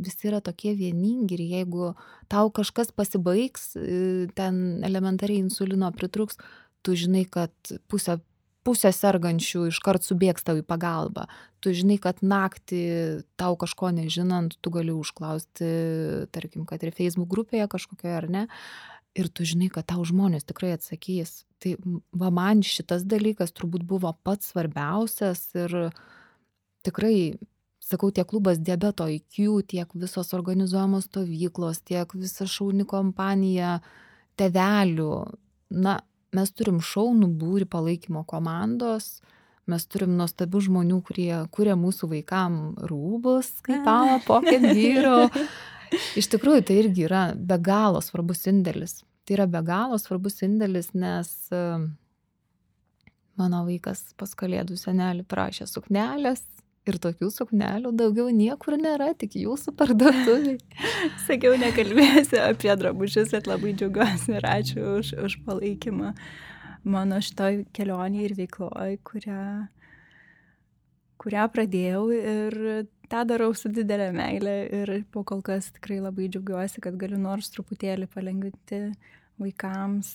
visi 0.05 0.29
yra 0.29 0.43
tokie 0.45 0.75
vieningi 0.77 1.39
ir 1.39 1.45
jeigu 1.55 1.95
tau 2.33 2.51
kažkas 2.55 2.93
pasibaigs, 2.97 3.73
ten 4.37 4.61
elementariai 4.85 5.41
insulino 5.41 5.89
pritruks, 5.97 6.39
tu 6.85 6.97
žinai, 6.99 7.25
kad 7.25 7.55
pusę 7.89 8.19
pusė 8.65 8.91
sergančių 8.95 9.69
iškart 9.71 10.07
subėgs 10.07 10.47
tau 10.47 10.57
į 10.59 10.65
pagalbą. 10.67 11.27
Tu 11.63 11.75
žinai, 11.77 11.99
kad 12.03 12.21
naktį 12.25 12.81
tau 13.41 13.57
kažko 13.61 13.93
nežinant, 13.97 14.57
tu 14.61 14.73
gali 14.73 14.95
užklausti, 14.95 15.69
tarkim, 16.35 16.67
kad 16.69 16.83
ir 16.85 16.95
Facebook 16.97 17.31
grupėje 17.33 17.69
kažkokioje 17.73 18.19
ar 18.19 18.29
ne. 18.33 18.45
Ir 19.15 19.29
tu 19.31 19.47
žinai, 19.47 19.69
kad 19.73 19.87
tau 19.93 20.03
žmonės 20.05 20.47
tikrai 20.49 20.73
atsakys. 20.75 21.45
Tai 21.63 21.77
va 22.19 22.33
man 22.35 22.65
šitas 22.67 23.07
dalykas 23.07 23.55
turbūt 23.55 23.85
buvo 23.87 24.11
pats 24.27 24.51
svarbiausias 24.51 25.47
ir 25.55 25.77
tikrai, 26.85 27.37
sakau, 27.85 28.11
tiek 28.13 28.27
klubas 28.29 28.59
diabeto 28.59 29.07
IQ, 29.09 29.63
tiek 29.71 29.93
visos 29.95 30.35
organizuojamos 30.37 31.07
stovyklos, 31.09 31.85
tiek 31.87 32.11
visa 32.17 32.49
šauni 32.49 32.89
kompanija 32.89 33.79
tevelių. 34.41 35.13
Na, 35.85 35.99
mes 36.35 36.51
turim 36.57 36.81
šaunų 36.85 37.31
būrį 37.41 37.69
palaikymo 37.71 38.25
komandos, 38.29 39.21
mes 39.71 39.87
turim 39.89 40.17
nuostabių 40.19 40.61
žmonių, 40.67 41.01
kurie 41.07 41.33
kuria 41.55 41.77
mūsų 41.81 42.11
vaikam 42.13 42.59
rūbus, 42.91 43.51
kaip 43.65 43.85
Pala 43.87 44.21
Pocket 44.27 44.65
Hero. 44.75 45.29
Iš 46.19 46.29
tikrųjų, 46.33 46.65
tai 46.67 46.79
irgi 46.83 47.07
yra 47.07 47.27
be 47.37 47.59
galo 47.63 48.01
svarbus 48.03 48.45
indėlis. 48.51 49.03
Tai 49.25 49.39
yra 49.39 49.47
be 49.49 49.61
galo 49.65 49.97
svarbus 50.01 50.43
indėlis, 50.45 50.91
nes 50.97 51.31
e, 51.55 51.61
mano 53.41 53.63
vaikas 53.69 54.03
pas 54.21 54.35
kalėdų 54.37 54.77
senelį 54.81 55.25
prašė 55.31 55.69
suknelės, 55.71 56.43
ir 56.89 56.99
tokių 57.01 57.31
suknelių 57.33 57.93
daugiau 57.97 58.31
niekur 58.35 58.77
nėra, 58.81 59.13
tik 59.19 59.37
jūsų 59.41 59.75
parduotuviai. 59.79 60.59
Sakiau, 61.29 61.55
nekalbėsiu 61.61 62.41
apie 62.45 62.73
drabužius, 62.81 63.33
bet 63.35 63.49
labai 63.51 63.73
džiaugiuosi 63.77 64.37
ir 64.37 64.49
ačiū 64.49 64.89
už, 64.99 65.15
už 65.25 65.39
palaikymą 65.47 66.13
mano 66.85 67.21
šitoj 67.25 67.65
kelionėje 67.77 68.29
ir 68.29 68.35
veikloje, 68.39 68.99
kurią, 69.09 69.43
kurią 71.23 71.47
pradėjau 71.55 72.03
ir 72.17 72.59
tą 73.13 73.23
darau 73.29 73.53
su 73.57 73.71
didelė 73.73 74.11
meilė 74.15 74.57
ir 74.81 74.95
po 75.13 75.25
kol 75.27 75.43
kas 75.45 75.71
tikrai 75.77 76.01
labai 76.05 76.29
džiaugiuosi, 76.33 76.83
kad 76.85 76.99
galiu 77.01 77.21
nors 77.21 77.49
truputėlį 77.55 78.09
palengvinti 78.13 78.83
vaikams 79.41 80.13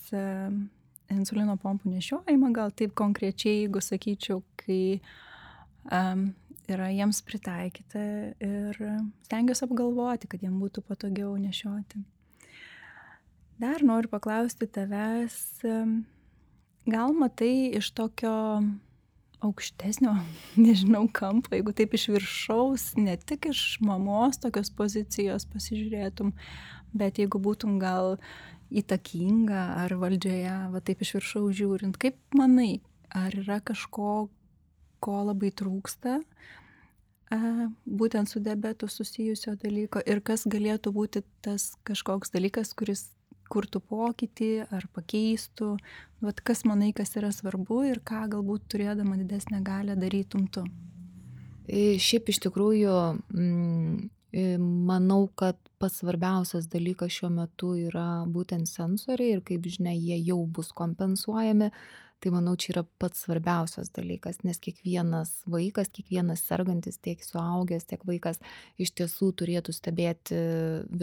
insulino 1.09 1.55
pompų 1.57 1.95
nešiojimą, 1.95 2.51
gal 2.53 2.73
taip 2.77 2.93
konkrečiai, 2.97 3.63
jeigu 3.63 3.81
sakyčiau, 3.81 4.43
kai 4.61 4.99
um, 5.89 6.29
yra 6.73 6.89
jiems 6.93 7.21
pritaikyta 7.25 8.01
ir 8.45 8.79
stengiuosi 9.27 9.65
apgalvoti, 9.65 10.29
kad 10.31 10.43
jiems 10.45 10.61
būtų 10.61 10.83
patogiau 10.87 11.33
nešioti. 11.39 12.01
Dar 13.59 13.83
noriu 13.83 14.07
paklausti 14.11 14.69
tavęs, 14.71 15.35
gal 16.87 17.15
matai 17.17 17.73
iš 17.75 17.91
tokio 17.91 18.35
aukštesnio, 19.43 20.13
nežinau, 20.65 21.05
kampo, 21.11 21.53
jeigu 21.55 21.73
taip 21.75 21.95
iš 21.95 22.09
viršaus, 22.13 22.85
ne 22.99 23.15
tik 23.17 23.49
iš 23.51 23.79
mamos 23.83 24.39
tokios 24.41 24.71
pozicijos 24.75 25.47
pasižiūrėtum, 25.51 26.33
bet 26.95 27.19
jeigu 27.21 27.41
būtum 27.43 27.77
gal 27.81 28.17
įtakinga 28.69 29.61
ar 29.83 29.95
valdžioje, 29.97 30.55
va 30.73 30.81
taip 30.85 31.01
iš 31.03 31.15
viršaus 31.17 31.55
žiūrint, 31.57 31.97
kaip 32.01 32.19
manai, 32.37 32.81
ar 33.15 33.33
yra 33.33 33.59
kažko, 33.65 34.29
ko 34.99 35.21
labai 35.27 35.51
trūksta, 35.51 36.19
būtent 37.85 38.29
su 38.29 38.41
diabetu 38.41 38.87
susijusio 38.89 39.53
dalyko 39.61 40.01
ir 40.05 40.21
kas 40.25 40.47
galėtų 40.49 40.93
būti 40.93 41.21
tas 41.45 41.75
kažkoks 41.85 42.33
dalykas, 42.33 42.73
kuris 42.73 43.09
kurtų 43.49 43.81
pokytį 43.89 44.51
ar 44.69 44.85
pakeistų, 44.93 45.73
vat 46.21 46.41
kas 46.45 46.63
manai, 46.69 46.91
kas 46.93 47.15
yra 47.17 47.31
svarbu 47.33 47.83
ir 47.89 48.01
ką 48.05 48.27
galbūt 48.35 48.67
turėdama 48.69 49.17
didesnę 49.17 49.61
galę 49.65 49.97
darytum 49.99 50.47
tu. 50.53 50.65
E, 51.69 51.97
šiaip 52.01 52.29
iš 52.29 52.41
tikrųjų, 52.45 52.95
mm, 53.33 54.09
e, 54.33 54.45
manau, 54.59 55.27
kad 55.37 55.57
pats 55.81 56.01
svarbiausias 56.01 56.69
dalykas 56.69 57.13
šiuo 57.13 57.29
metu 57.33 57.75
yra 57.77 58.25
būtent 58.29 58.69
sensoriai 58.69 59.37
ir 59.37 59.43
kaip 59.45 59.65
žinia, 59.69 59.93
jie 59.93 60.17
jau 60.31 60.41
bus 60.45 60.71
kompensuojami 60.73 61.69
tai 62.19 62.31
manau 62.35 62.55
čia 62.59 62.73
yra 62.73 62.83
pats 63.01 63.25
svarbiausias 63.25 63.91
dalykas 63.95 64.41
nes 64.47 64.59
kiekvienas 64.61 65.31
vaikas 65.49 65.91
kiekvienas 65.95 66.43
sergantis 66.45 66.99
tiek 66.99 67.21
suaugęs 67.23 67.87
tiek 67.89 68.03
vaikas 68.07 68.41
iš 68.81 68.93
tiesų 68.99 69.31
turėtų 69.41 69.75
stebėti 69.75 70.39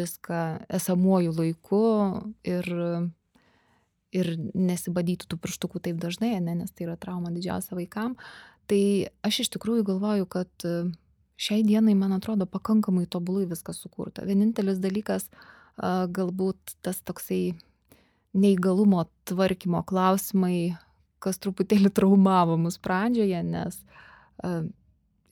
viską 0.01 0.43
esamuoju 0.81 1.37
laiku 1.37 1.85
ir 2.45 2.73
ir 4.15 4.37
nesibadyti 4.55 5.29
tų 5.29 5.39
pirštukų 5.43 5.83
taip 5.83 5.99
dažnai, 6.03 6.37
ne, 6.41 6.55
nes 6.63 6.73
tai 6.73 6.87
yra 6.89 6.97
trauma 7.01 7.33
didžiausia 7.35 7.77
vaikam. 7.79 8.15
Tai 8.71 8.81
aš 9.27 9.45
iš 9.45 9.53
tikrųjų 9.57 9.87
galvoju, 9.91 10.29
kad 10.31 10.69
šiai 11.37 11.63
dienai, 11.67 11.95
man 11.99 12.17
atrodo, 12.17 12.49
pakankamai 12.51 13.07
tobulai 13.11 13.47
viskas 13.51 13.81
sukurta. 13.83 14.25
Vienintelis 14.27 14.81
dalykas, 14.83 15.29
galbūt 15.77 16.79
tas 16.87 17.03
toksai 17.05 17.57
neįgalumo 18.37 19.05
tvarkymo 19.29 19.83
klausimai 19.89 20.77
kas 21.23 21.41
truputėlį 21.43 21.93
traumavo 21.97 22.57
mus 22.61 22.81
pradžioje, 22.83 23.43
nes 23.47 23.81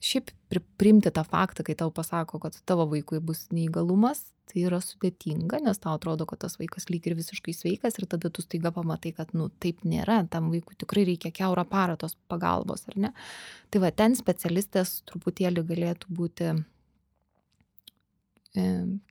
šiaip 0.05 0.31
priimti 0.79 1.11
tą 1.13 1.23
faktą, 1.25 1.65
kai 1.65 1.75
tau 1.77 1.91
pasako, 1.93 2.39
kad 2.43 2.57
tavo 2.67 2.85
vaikui 2.91 3.19
bus 3.23 3.45
neįgalumas, 3.55 4.21
tai 4.49 4.65
yra 4.67 4.77
sudėtinga, 4.83 5.59
nes 5.65 5.79
tau 5.81 5.95
atrodo, 5.97 6.27
kad 6.29 6.43
tas 6.43 6.59
vaikas 6.59 6.89
lyg 6.93 7.07
ir 7.09 7.15
visiškai 7.17 7.55
sveikas 7.55 7.97
ir 7.97 8.05
tada 8.11 8.29
tu 8.29 8.43
staiga 8.45 8.71
pamatai, 8.75 9.15
kad, 9.17 9.33
nu, 9.37 9.49
taip 9.63 9.81
nėra, 9.87 10.19
tam 10.31 10.51
vaikui 10.53 10.77
tikrai 10.81 11.07
reikia 11.09 11.33
keurą 11.33 11.65
parą 11.69 11.97
tos 12.01 12.13
pagalbos, 12.29 12.85
ar 12.91 12.99
ne? 13.07 13.11
Tai 13.73 13.81
va, 13.81 13.91
ten 13.91 14.17
specialistės 14.17 14.99
truputėlį 15.09 15.65
galėtų 15.71 16.17
būti 16.19 16.53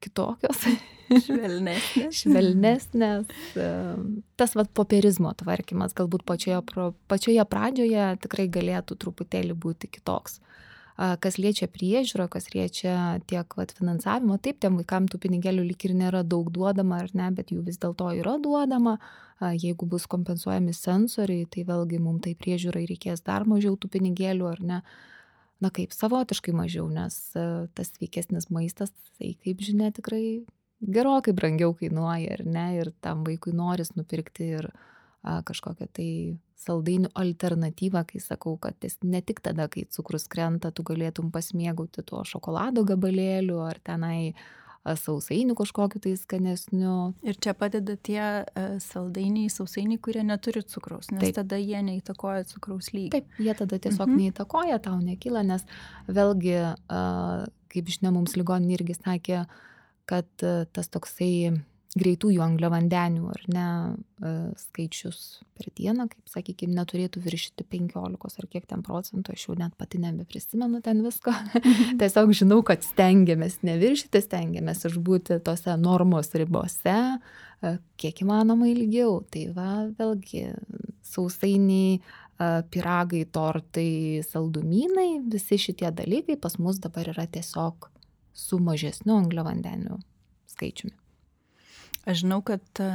kitokios. 0.02 0.64
Švelnesnės. 1.24 2.14
Švelnesnės. 2.22 3.28
Tas 4.40 4.56
vat 4.56 4.72
popierizmo 4.76 5.32
tvarkymas 5.38 5.94
galbūt 5.96 6.24
pačioje, 6.28 6.60
pačioje 7.10 7.44
pradžioje 7.50 8.08
tikrai 8.24 8.48
galėtų 8.52 8.98
truputėlį 9.04 9.56
būti 9.66 9.90
kitoks. 9.92 10.40
Kas 10.94 11.40
liečia 11.42 11.66
priežiūrą, 11.66 12.28
kas 12.30 12.52
liečia 12.54 13.18
tiek 13.26 13.56
vat, 13.58 13.72
finansavimo, 13.74 14.36
taip, 14.38 14.60
tiem 14.62 14.76
vaikam 14.78 15.08
tų 15.10 15.18
pinigėlių 15.24 15.64
lyg 15.66 15.86
ir 15.88 15.94
nėra 15.98 16.20
daug 16.22 16.52
duodama, 16.54 17.00
ar 17.02 17.10
ne, 17.18 17.32
bet 17.34 17.50
jų 17.50 17.64
vis 17.66 17.80
dėlto 17.82 18.12
yra 18.14 18.36
duodama. 18.38 19.00
Jeigu 19.42 19.88
bus 19.90 20.06
kompensuojami 20.06 20.70
sensoriai, 20.72 21.48
tai 21.50 21.66
vėlgi 21.66 21.98
mums 21.98 22.22
tai 22.28 22.36
priežiūrai 22.38 22.84
reikės 22.86 23.26
dar 23.26 23.42
mažiau 23.50 23.74
tų 23.74 23.90
pinigėlių, 23.96 24.46
ar 24.46 24.62
ne 24.62 24.78
na 25.62 25.70
kaip 25.74 25.94
savotiškai 25.94 26.54
mažiau, 26.56 26.88
nes 26.92 27.16
e, 27.38 27.46
tas 27.76 27.92
sveikesnis 27.94 28.50
maistas, 28.54 28.92
tai 29.18 29.34
kaip 29.44 29.62
žinia, 29.64 29.92
tikrai 29.94 30.44
gerokai 30.84 31.34
brangiau 31.36 31.74
kainuoja, 31.78 32.38
ar 32.38 32.42
ne, 32.46 32.66
ir 32.80 32.90
tam 33.04 33.24
vaikui 33.26 33.54
noris 33.56 33.94
nupirkti 33.98 34.50
ir 34.58 34.68
a, 35.22 35.40
kažkokią 35.46 35.88
tai 35.96 36.08
saldainių 36.64 37.10
alternatyvą, 37.18 38.04
kai 38.08 38.20
sakau, 38.22 38.56
kad 38.60 38.76
jis 38.84 38.98
ne 39.04 39.20
tik 39.24 39.42
tada, 39.44 39.68
kai 39.72 39.86
cukrus 39.92 40.26
krenta, 40.30 40.72
tu 40.72 40.84
galėtum 40.86 41.30
pasimėgauti 41.34 42.04
tuo 42.06 42.22
šokolado 42.28 42.84
gabalėliu 42.88 43.60
ar 43.64 43.80
tenai 43.84 44.34
sausainių 44.84 45.56
kažkokiu 45.56 46.00
tai 46.04 46.12
skanesniu. 46.20 47.14
Ir 47.24 47.38
čia 47.40 47.54
padeda 47.56 47.96
tie 47.96 48.20
uh, 48.20 48.76
saldainiai, 48.84 49.48
sausainiai, 49.52 50.00
kurie 50.02 50.24
neturi 50.26 50.64
cukraus, 50.68 51.08
nes 51.12 51.22
Taip. 51.24 51.38
tada 51.40 51.58
jie 51.60 51.80
neįtakoja 51.86 52.44
cukraus 52.52 52.92
lygį. 52.92 53.10
Taip, 53.16 53.38
jie 53.40 53.54
tada 53.56 53.80
tiesiog 53.80 54.08
mhm. 54.08 54.20
neįtakoja, 54.20 54.80
tau 54.84 54.98
nekyla, 55.00 55.44
nes 55.46 55.64
vėlgi, 56.08 56.58
kaip 57.74 57.92
žinia, 57.96 58.12
mums 58.14 58.36
ligoninė 58.38 58.76
irgi 58.78 58.98
sakė, 58.98 59.44
kad 60.10 60.44
e, 60.44 60.66
tas 60.76 60.90
toksai 60.92 61.56
greitųjų 61.94 62.42
angliavandenių 62.42 63.28
ar 63.30 63.42
ne 63.54 63.66
e, 63.94 64.32
skaičius 64.58 65.18
per 65.54 65.68
dieną, 65.78 66.08
kaip 66.10 66.32
sakykime, 66.32 66.74
neturėtų 66.74 67.22
viršyti 67.22 67.66
15 67.70 68.40
ar 68.42 68.48
kiek 68.50 68.66
ten 68.70 68.82
procentų, 68.86 69.36
aš 69.36 69.46
jau 69.46 69.54
net 69.58 69.76
pati 69.78 70.00
nebeprisimenu 70.02 70.82
ten 70.82 71.04
visko. 71.06 71.34
Tiesiog 72.00 72.34
žinau, 72.34 72.58
kad 72.66 72.82
stengiamės 72.86 73.60
neviršyti, 73.66 74.24
stengiamės 74.26 74.82
išbūti 74.90 75.38
tose 75.46 75.76
normos 75.78 76.32
ribose, 76.34 76.96
e, 77.62 77.76
kiek 78.02 78.24
įmanoma 78.26 78.72
ilgiau. 78.72 79.20
Tai 79.30 79.46
va, 79.54 79.70
vėlgi, 79.94 80.48
sausainiai, 81.06 82.00
e, 82.00 82.50
piragai, 82.74 83.22
tortai, 83.30 84.18
saldumynai, 84.26 85.22
visi 85.30 85.62
šitie 85.68 85.94
dalykai 85.94 86.40
pas 86.42 86.58
mus 86.58 86.82
dabar 86.82 87.14
yra 87.14 87.30
tiesiog 87.30 87.86
su 88.34 88.58
mažesniu 88.58 89.14
angliavandenių 89.20 90.02
skaičiumi. 90.50 91.03
Aš 92.04 92.20
žinau, 92.20 92.40
kad 92.44 92.64
e, 92.82 92.88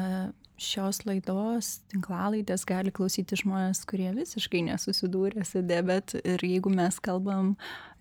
šios 0.61 1.03
laidos 1.07 1.79
tinklalaidės 1.89 2.65
gali 2.69 2.91
klausyti 2.93 3.39
žmonės, 3.39 3.85
kurie 3.89 4.11
visiškai 4.15 4.61
nesusidūrė 4.67 5.45
su 5.47 5.63
diabetu 5.65 6.21
ir 6.21 6.43
jeigu 6.45 6.71
mes 6.73 6.99
kalbam, 7.03 7.55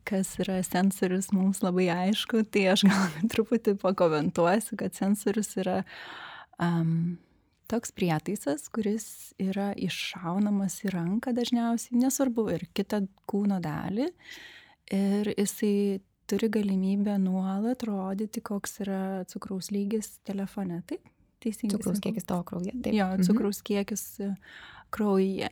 kas 0.09 0.35
yra 0.43 0.59
sensorius, 0.65 1.31
mums 1.37 1.63
labai 1.65 1.89
aišku, 1.93 2.43
tai 2.53 2.69
aš 2.75 2.85
gal 2.89 3.17
truputį 3.33 3.77
pakomentuosiu, 3.81 4.79
kad 4.81 4.97
sensorius 4.97 5.55
yra 5.61 5.83
um, 6.61 7.19
toks 7.69 7.93
prietaisas, 7.97 8.67
kuris 8.73 9.35
yra 9.41 9.71
iššaunamas 9.77 10.81
į 10.87 10.95
ranką 10.97 11.35
dažniausiai, 11.37 11.99
nesvarbu, 12.01 12.49
ir 12.57 12.69
kitą 12.77 13.05
kūno 13.29 13.61
dalį. 13.65 14.09
Ir 14.97 15.29
jisai 15.37 16.01
turi 16.29 16.51
galimybę 16.53 17.19
nuolat 17.23 17.83
rodyti, 17.89 18.43
koks 18.45 18.81
yra 18.85 19.03
cukraus 19.31 19.71
lygis 19.75 20.19
telefone. 20.29 20.83
Taip, 20.89 21.07
teisingai. 21.43 21.77
Cukraus 21.77 22.03
kiekis 22.05 22.29
tavo 22.29 22.45
kraujyje. 22.49 22.75
Taip. 22.83 22.95
Jo, 22.95 23.07
mhm. 23.13 23.29
cukraus 23.29 23.63
mhm. 23.63 23.67
kiekis 23.71 24.05
e, 24.21 24.35
kraujyje. 24.95 25.49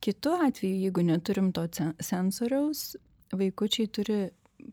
Kitu 0.00 0.34
atveju, 0.46 0.80
jeigu 0.84 1.02
neturim 1.02 1.52
to 1.52 1.66
sensoriaus, 2.00 2.96
vaikučiai 3.34 3.90
turi 3.90 4.18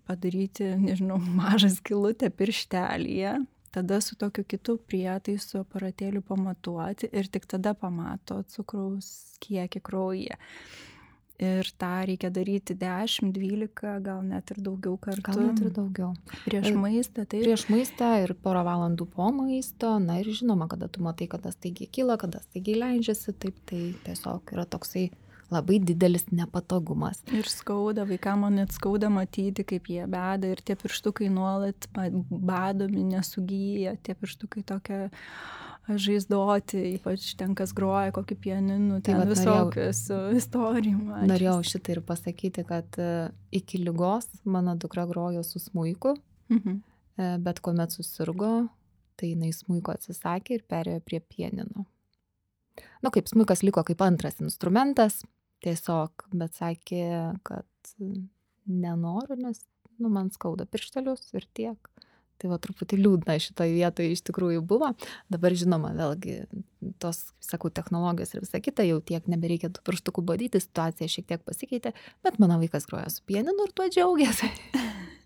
padaryti, 0.06 0.70
nežinau, 0.82 1.18
mažą 1.42 1.72
skilutę 1.74 2.30
pirštelėje, 2.30 3.38
tada 3.76 4.00
su 4.02 4.16
tokiu 4.20 4.46
kitu 4.48 4.78
prietaisu 4.88 5.64
aparatėliu 5.64 6.22
pamatuoti 6.24 7.10
ir 7.12 7.28
tik 7.32 7.48
tada 7.52 7.74
pamato 7.76 8.42
cukraus 8.54 9.10
kiekį 9.44 9.82
kraujyje. 9.84 10.38
Ir 11.36 11.68
tą 11.76 11.92
reikia 12.08 12.30
daryti 12.32 12.78
10, 12.80 13.34
12, 13.36 13.90
gal 14.06 14.22
net 14.24 14.54
ir 14.54 14.62
daugiau 14.64 14.96
kartų. 15.02 15.26
Gal 15.28 15.42
net 15.50 15.60
ir 15.66 15.74
daugiau. 15.76 16.14
Prieš 16.46 16.70
maistą, 16.80 17.26
tai. 17.28 17.42
Prieš 17.44 17.66
maistą 17.74 18.12
ir 18.24 18.32
porą 18.40 18.62
valandų 18.64 19.10
po 19.12 19.28
maisto. 19.36 19.98
Na 20.00 20.22
ir 20.22 20.32
žinoma, 20.32 20.70
kada 20.72 20.88
tu 20.88 21.04
matai, 21.04 21.28
kada 21.32 21.52
staigiai 21.52 21.92
kyla, 21.92 22.16
kada 22.22 22.40
staigiai 22.46 22.80
leidžiasi, 22.80 23.36
taip 23.36 23.60
tai 23.68 23.82
tiesiog 24.08 24.56
yra 24.56 24.64
toksai 24.64 25.10
labai 25.52 25.80
didelis 25.84 26.26
nepatogumas. 26.32 27.20
Ir 27.36 27.50
skauda, 27.52 28.06
vaikam 28.10 28.46
man 28.46 28.58
net 28.60 28.74
skauda 28.76 29.12
matyti, 29.14 29.66
kaip 29.68 29.92
jie 29.92 30.08
beda 30.10 30.50
ir 30.54 30.64
tie 30.66 30.78
pirštukai 30.80 31.30
nuolat 31.34 31.90
badomi, 31.94 33.04
nesugyja, 33.12 33.96
tie 34.04 34.16
pirštukai 34.18 34.66
tokia 34.66 35.10
žaizdoti, 35.88 36.82
ypač 36.96 37.34
ten, 37.40 37.54
kas 37.58 37.74
groja 37.78 38.14
kokį 38.16 38.38
pianinų, 38.42 39.00
tai 39.06 39.14
ten 39.14 39.22
tai 39.22 39.30
visokius 39.32 40.02
istorijų. 40.42 40.98
Norėjau 41.30 41.60
šitą 41.72 41.96
ir 41.96 42.02
pasakyti, 42.06 42.66
kad 42.68 43.00
e, 43.02 43.12
iki 43.56 43.82
lygos 43.84 44.30
mano 44.50 44.76
dukra 44.80 45.06
grojo 45.10 45.46
su 45.46 45.62
smūku, 45.62 46.18
mhm. 46.54 46.84
E, 47.16 47.28
bet 47.40 47.62
kuomet 47.64 47.94
susirgo, 47.96 48.66
tai 49.16 49.30
jinai 49.30 49.54
smūko 49.56 49.94
atsisakė 49.94 50.58
ir 50.58 50.66
perėjo 50.68 51.00
prie 51.08 51.22
pianino. 51.24 51.86
Nu, 53.00 53.12
kaip 53.14 53.30
smūkas 53.32 53.64
liko 53.64 53.86
kaip 53.88 54.02
antras 54.04 54.42
instrumentas, 54.44 55.22
tiesiog, 55.64 56.26
bet 56.36 56.58
sakė, 56.60 57.06
kad 57.48 57.94
nenoriu, 58.68 59.38
nes, 59.40 59.62
nu, 59.96 60.12
man 60.12 60.28
skauda 60.34 60.68
pirštelius 60.68 61.30
ir 61.38 61.48
tiek. 61.56 61.92
Tai 62.42 62.50
va 62.52 62.58
truputį 62.60 63.00
liūdna 63.00 63.38
šitoje 63.40 63.72
vietoje 63.78 64.12
iš 64.12 64.26
tikrųjų 64.28 64.64
buvo. 64.68 64.92
Dabar 65.32 65.56
žinoma, 65.56 65.94
vėlgi 65.96 66.42
tos, 67.00 67.22
sakau, 67.44 67.72
technologijos 67.72 68.36
ir 68.36 68.44
visa 68.44 68.60
kita, 68.64 68.84
jau 68.88 69.00
tiek 69.00 69.26
nebereikia 69.32 69.72
tų 69.74 69.86
pirštukų 69.88 70.24
badyti, 70.28 70.60
situacija 70.64 71.08
šiek 71.12 71.30
tiek 71.32 71.46
pasikeitė, 71.48 71.94
bet 72.26 72.40
mano 72.44 72.60
vaikas 72.62 72.90
groja 72.90 73.08
su 73.14 73.24
pieninu 73.30 73.68
ir 73.68 73.74
tuo 73.78 73.88
džiaugiasi. 73.88 74.52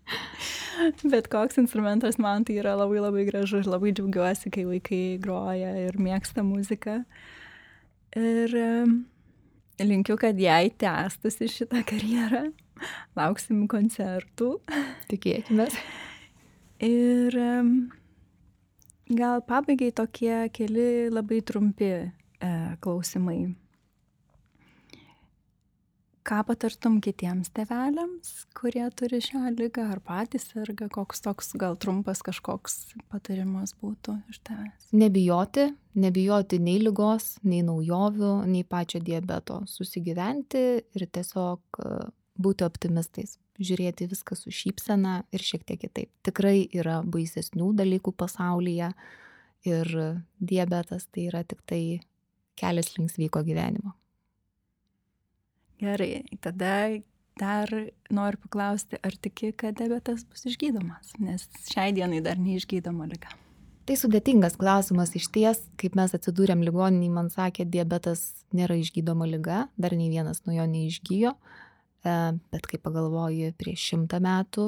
bet 1.12 1.28
koks 1.32 1.58
instrumentas 1.60 2.18
man 2.22 2.46
tai 2.46 2.60
yra 2.62 2.76
labai 2.78 3.02
labai 3.02 3.26
gražu 3.28 3.60
ir 3.60 3.70
labai 3.70 3.92
džiaugiuosi, 3.96 4.52
kai 4.54 4.66
vaikai 4.68 5.02
groja 5.22 5.74
ir 5.88 5.98
mėgsta 6.00 6.46
muziką. 6.46 7.00
Ir 8.18 8.54
linkiu, 9.82 10.16
kad 10.20 10.38
jai 10.38 10.70
tęstusi 10.78 11.50
šitą 11.50 11.82
karjerą. 11.86 12.48
Lauksim 13.18 13.66
koncertų. 13.70 14.54
Tikėkime. 15.10 15.68
Ir 16.80 17.34
gal 19.16 19.42
pabaigai 19.44 19.90
tokie 19.92 20.48
keli 20.54 21.10
labai 21.10 21.40
trumpi 21.42 21.90
e, 21.90 22.52
klausimai. 22.80 23.42
Ką 26.20 26.38
patartum 26.46 26.98
kitiems 27.02 27.48
teveliams, 27.56 28.28
kurie 28.54 28.84
turi 28.94 29.18
šią 29.24 29.50
lygą 29.56 29.86
ar 29.90 30.02
patys 30.04 30.44
serga, 30.52 30.86
koks 30.92 31.24
toks 31.24 31.54
gal 31.58 31.78
trumpas 31.80 32.20
kažkoks 32.22 32.94
patarimas 33.10 33.72
būtų 33.80 34.18
iš 34.30 34.38
tavęs? 34.46 34.90
Nebijoti, 34.94 35.66
nebijoti 35.98 36.60
nei 36.62 36.78
lygos, 36.84 37.32
nei 37.42 37.64
naujovių, 37.66 38.34
nei 38.52 38.62
pačio 38.68 39.00
diabeto, 39.02 39.62
susigyventi 39.66 40.64
ir 40.80 41.06
tiesiog 41.08 41.82
būti 42.40 42.66
optimistais 42.66 43.36
žiūrėti 43.60 44.08
viską 44.10 44.36
su 44.38 44.52
šypsena 44.54 45.20
ir 45.34 45.44
šiek 45.44 45.64
tiek 45.68 45.80
kitaip. 45.82 46.10
Tikrai 46.26 46.64
yra 46.72 47.00
baisesnių 47.04 47.72
dalykų 47.76 48.14
pasaulyje 48.16 48.92
ir 49.68 49.92
diabetas 50.40 51.06
tai 51.12 51.28
yra 51.28 51.44
tik 51.44 51.60
tai 51.68 51.82
kelias 52.60 52.94
link 52.96 53.12
sveiko 53.12 53.44
gyvenimo. 53.44 53.94
Gerai, 55.80 56.24
tada 56.44 57.00
dar 57.40 57.70
noriu 58.12 58.40
paklausti, 58.42 58.98
ar 59.00 59.14
tiki, 59.16 59.52
kad 59.56 59.78
diabetas 59.78 60.26
bus 60.28 60.44
išgydomas, 60.50 61.14
nes 61.24 61.46
šiai 61.70 61.94
dienai 61.96 62.20
dar 62.24 62.40
neišgydoma 62.40 63.06
lyga. 63.08 63.32
Tai 63.88 63.96
sudėtingas 63.96 64.58
klausimas 64.60 65.14
iš 65.16 65.30
ties, 65.32 65.62
kaip 65.80 65.96
mes 65.96 66.12
atsidūrėm 66.14 66.60
ligoninį, 66.66 67.08
man 67.14 67.30
sakė, 67.32 67.64
diabetas 67.64 68.44
nėra 68.54 68.76
išgydoma 68.76 69.28
lyga, 69.30 69.64
dar 69.80 69.96
nei 69.96 70.10
vienas 70.12 70.44
nuo 70.44 70.52
jo 70.54 70.66
neišgyjo. 70.68 71.32
E, 71.32 71.69
bet 72.04 72.66
kai 72.70 72.80
pagalvoji, 72.82 73.52
prieš 73.60 73.90
šimtą 73.92 74.22
metų 74.24 74.66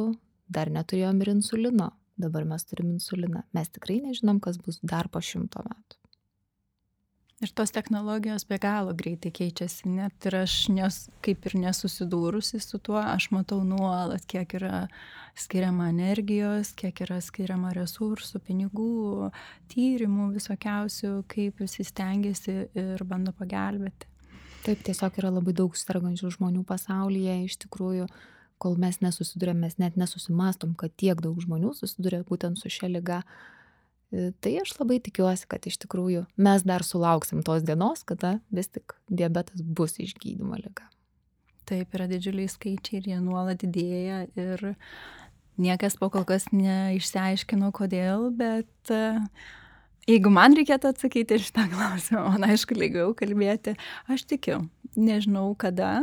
dar 0.53 0.71
neturėjom 0.73 1.25
ir 1.25 1.33
insulino, 1.37 1.91
dabar 2.21 2.47
mes 2.49 2.69
turim 2.69 2.93
insuliną. 2.97 3.47
Mes 3.57 3.73
tikrai 3.73 4.03
nežinom, 4.05 4.41
kas 4.43 4.61
bus 4.61 4.81
dar 4.83 5.09
po 5.13 5.23
šimto 5.25 5.65
metų. 5.65 6.03
Ir 7.43 7.51
tos 7.59 7.73
technologijos 7.75 8.45
be 8.47 8.55
galo 8.63 8.93
greitai 8.95 9.33
keičiasi, 9.35 9.89
net 9.91 10.29
ir 10.31 10.37
aš 10.45 10.53
nes, 10.71 10.99
kaip 11.27 11.49
ir 11.49 11.57
nesusidūrusi 11.59 12.61
su 12.63 12.79
tuo, 12.79 13.01
aš 13.01 13.33
matau 13.35 13.65
nuolat, 13.67 14.23
kiek 14.31 14.55
yra 14.61 14.85
skiriama 15.35 15.89
energijos, 15.91 16.71
kiek 16.79 17.03
yra 17.03 17.19
skiriama 17.19 17.73
resursų, 17.75 18.39
pinigų, 18.47 19.33
tyrimų 19.75 20.29
visokiausių, 20.37 21.13
kaip 21.35 21.59
visi 21.65 21.89
stengiasi 21.89 22.57
ir 22.79 23.03
bando 23.11 23.35
pagelbėti. 23.35 24.12
Taip, 24.63 24.83
tiesiog 24.87 25.17
yra 25.19 25.33
labai 25.35 25.55
daug 25.59 25.75
sergančių 25.75 26.31
žmonių 26.37 26.63
pasaulyje, 26.67 27.41
iš 27.49 27.57
tikrųjų, 27.65 28.07
kol 28.63 28.77
mes 28.79 29.01
nesusidurėm, 29.03 29.65
mes 29.65 29.75
net 29.83 29.97
nesusimastom, 29.99 30.77
kad 30.79 30.95
tiek 30.95 31.19
daug 31.23 31.41
žmonių 31.43 31.73
susiduria 31.75 32.23
būtent 32.29 32.61
su 32.61 32.71
šia 32.71 32.93
lyga. 32.93 33.23
E, 34.13 34.31
tai 34.45 34.53
aš 34.63 34.77
labai 34.79 35.01
tikiuosi, 35.03 35.49
kad 35.51 35.67
iš 35.67 35.81
tikrųjų 35.83 36.29
mes 36.47 36.63
dar 36.69 36.87
sulauksim 36.87 37.43
tos 37.43 37.67
dienos, 37.67 38.05
kada 38.07 38.37
vis 38.55 38.71
tik 38.71 38.95
diabetas 39.11 39.65
bus 39.67 39.99
išgydymo 39.99 40.61
lyga. 40.61 40.87
Taip, 41.67 41.91
yra 41.97 42.07
didžiuliai 42.11 42.51
skaičiai 42.51 43.01
ir 43.01 43.09
jie 43.11 43.19
nuolat 43.23 43.63
didėja 43.63 44.27
ir 44.39 44.65
niekas 45.63 45.99
po 45.99 46.11
kol 46.13 46.27
kas 46.29 46.47
neišsiaiškino 46.55 47.71
kodėl, 47.75 48.31
bet 48.39 48.95
uh, 48.95 49.19
Jeigu 50.11 50.33
man 50.35 50.57
reikėtų 50.59 50.91
atsakyti 50.91 51.39
šitą 51.39 51.69
klausimą, 51.71 52.25
man 52.35 52.47
aišku, 52.49 52.75
lygiau 52.75 53.13
kalbėti, 53.15 53.77
aš 54.11 54.25
tikiu, 54.33 54.65
nežinau 54.99 55.53
kada, 55.55 56.03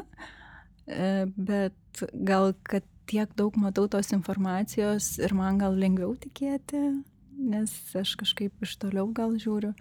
e, 0.88 1.28
bet 1.36 2.04
gal, 2.14 2.54
kad 2.64 2.88
tiek 3.10 3.32
daug 3.36 3.58
matau 3.60 3.90
tos 3.92 4.14
informacijos 4.16 5.18
ir 5.20 5.34
man 5.36 5.60
gal 5.60 5.76
lengviau 5.76 6.14
tikėti, 6.16 6.80
nes 7.40 7.76
aš 7.98 8.16
kažkaip 8.22 8.64
iš 8.64 8.78
toliau 8.80 9.10
gal 9.16 9.36
žiūriu. 9.36 9.74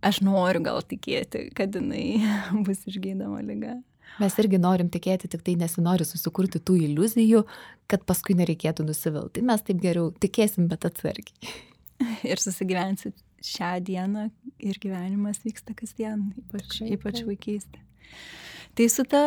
Aš 0.00 0.22
noriu 0.24 0.62
gal 0.64 0.80
tikėti, 0.80 1.50
kad 1.52 1.76
jinai 1.76 2.22
bus 2.66 2.86
išgydama 2.88 3.42
lyga. 3.44 3.76
Mes 4.20 4.34
irgi 4.42 4.58
norim 4.58 4.88
tikėti, 4.90 5.28
tik 5.30 5.44
tai 5.44 5.54
nesinori 5.60 6.06
susikurti 6.08 6.58
tų 6.58 6.80
iliuzijų, 6.88 7.44
kad 7.90 8.08
paskui 8.08 8.34
nereikėtų 8.38 8.88
nusivilti. 8.88 9.44
Mes 9.44 9.60
taip 9.66 9.84
geriau 9.84 10.08
tikėsim, 10.24 10.72
bet 10.72 10.88
atsargiai. 10.88 11.52
Ir 12.30 12.40
susigyvensit 12.42 13.16
šią 13.44 13.70
dieną 13.84 14.26
ir 14.60 14.76
gyvenimas 14.82 15.40
vyksta 15.44 15.72
kasdien, 15.76 16.28
ypač, 16.42 16.82
ypač 16.84 17.22
vaikystė. 17.24 17.80
Tai 18.76 18.86
su 18.92 19.06
ta 19.08 19.22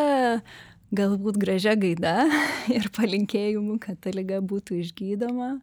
galbūt 0.94 1.40
gražia 1.42 1.74
gaida 1.80 2.28
ir 2.78 2.92
palinkėjimu, 2.94 3.80
kad 3.82 3.98
ta 4.04 4.14
lyga 4.14 4.38
būtų 4.46 4.78
išgydoma, 4.84 5.56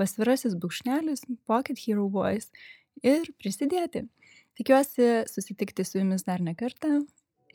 pasvirasis 0.00 0.52
brūkšnelis 0.60 1.20
Pocket 1.46 1.78
Hero 1.86 2.06
Voice 2.12 2.48
ir 3.02 3.32
prisidėti. 3.40 4.00
Tikiuosi 4.58 5.04
susitikti 5.30 5.82
su 5.86 5.98
jumis 6.02 6.22
dar 6.26 6.40
ne 6.44 6.54
kartą. 6.58 6.88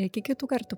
Iki 0.02 0.22
kitų 0.32 0.46
kartų. 0.52 0.76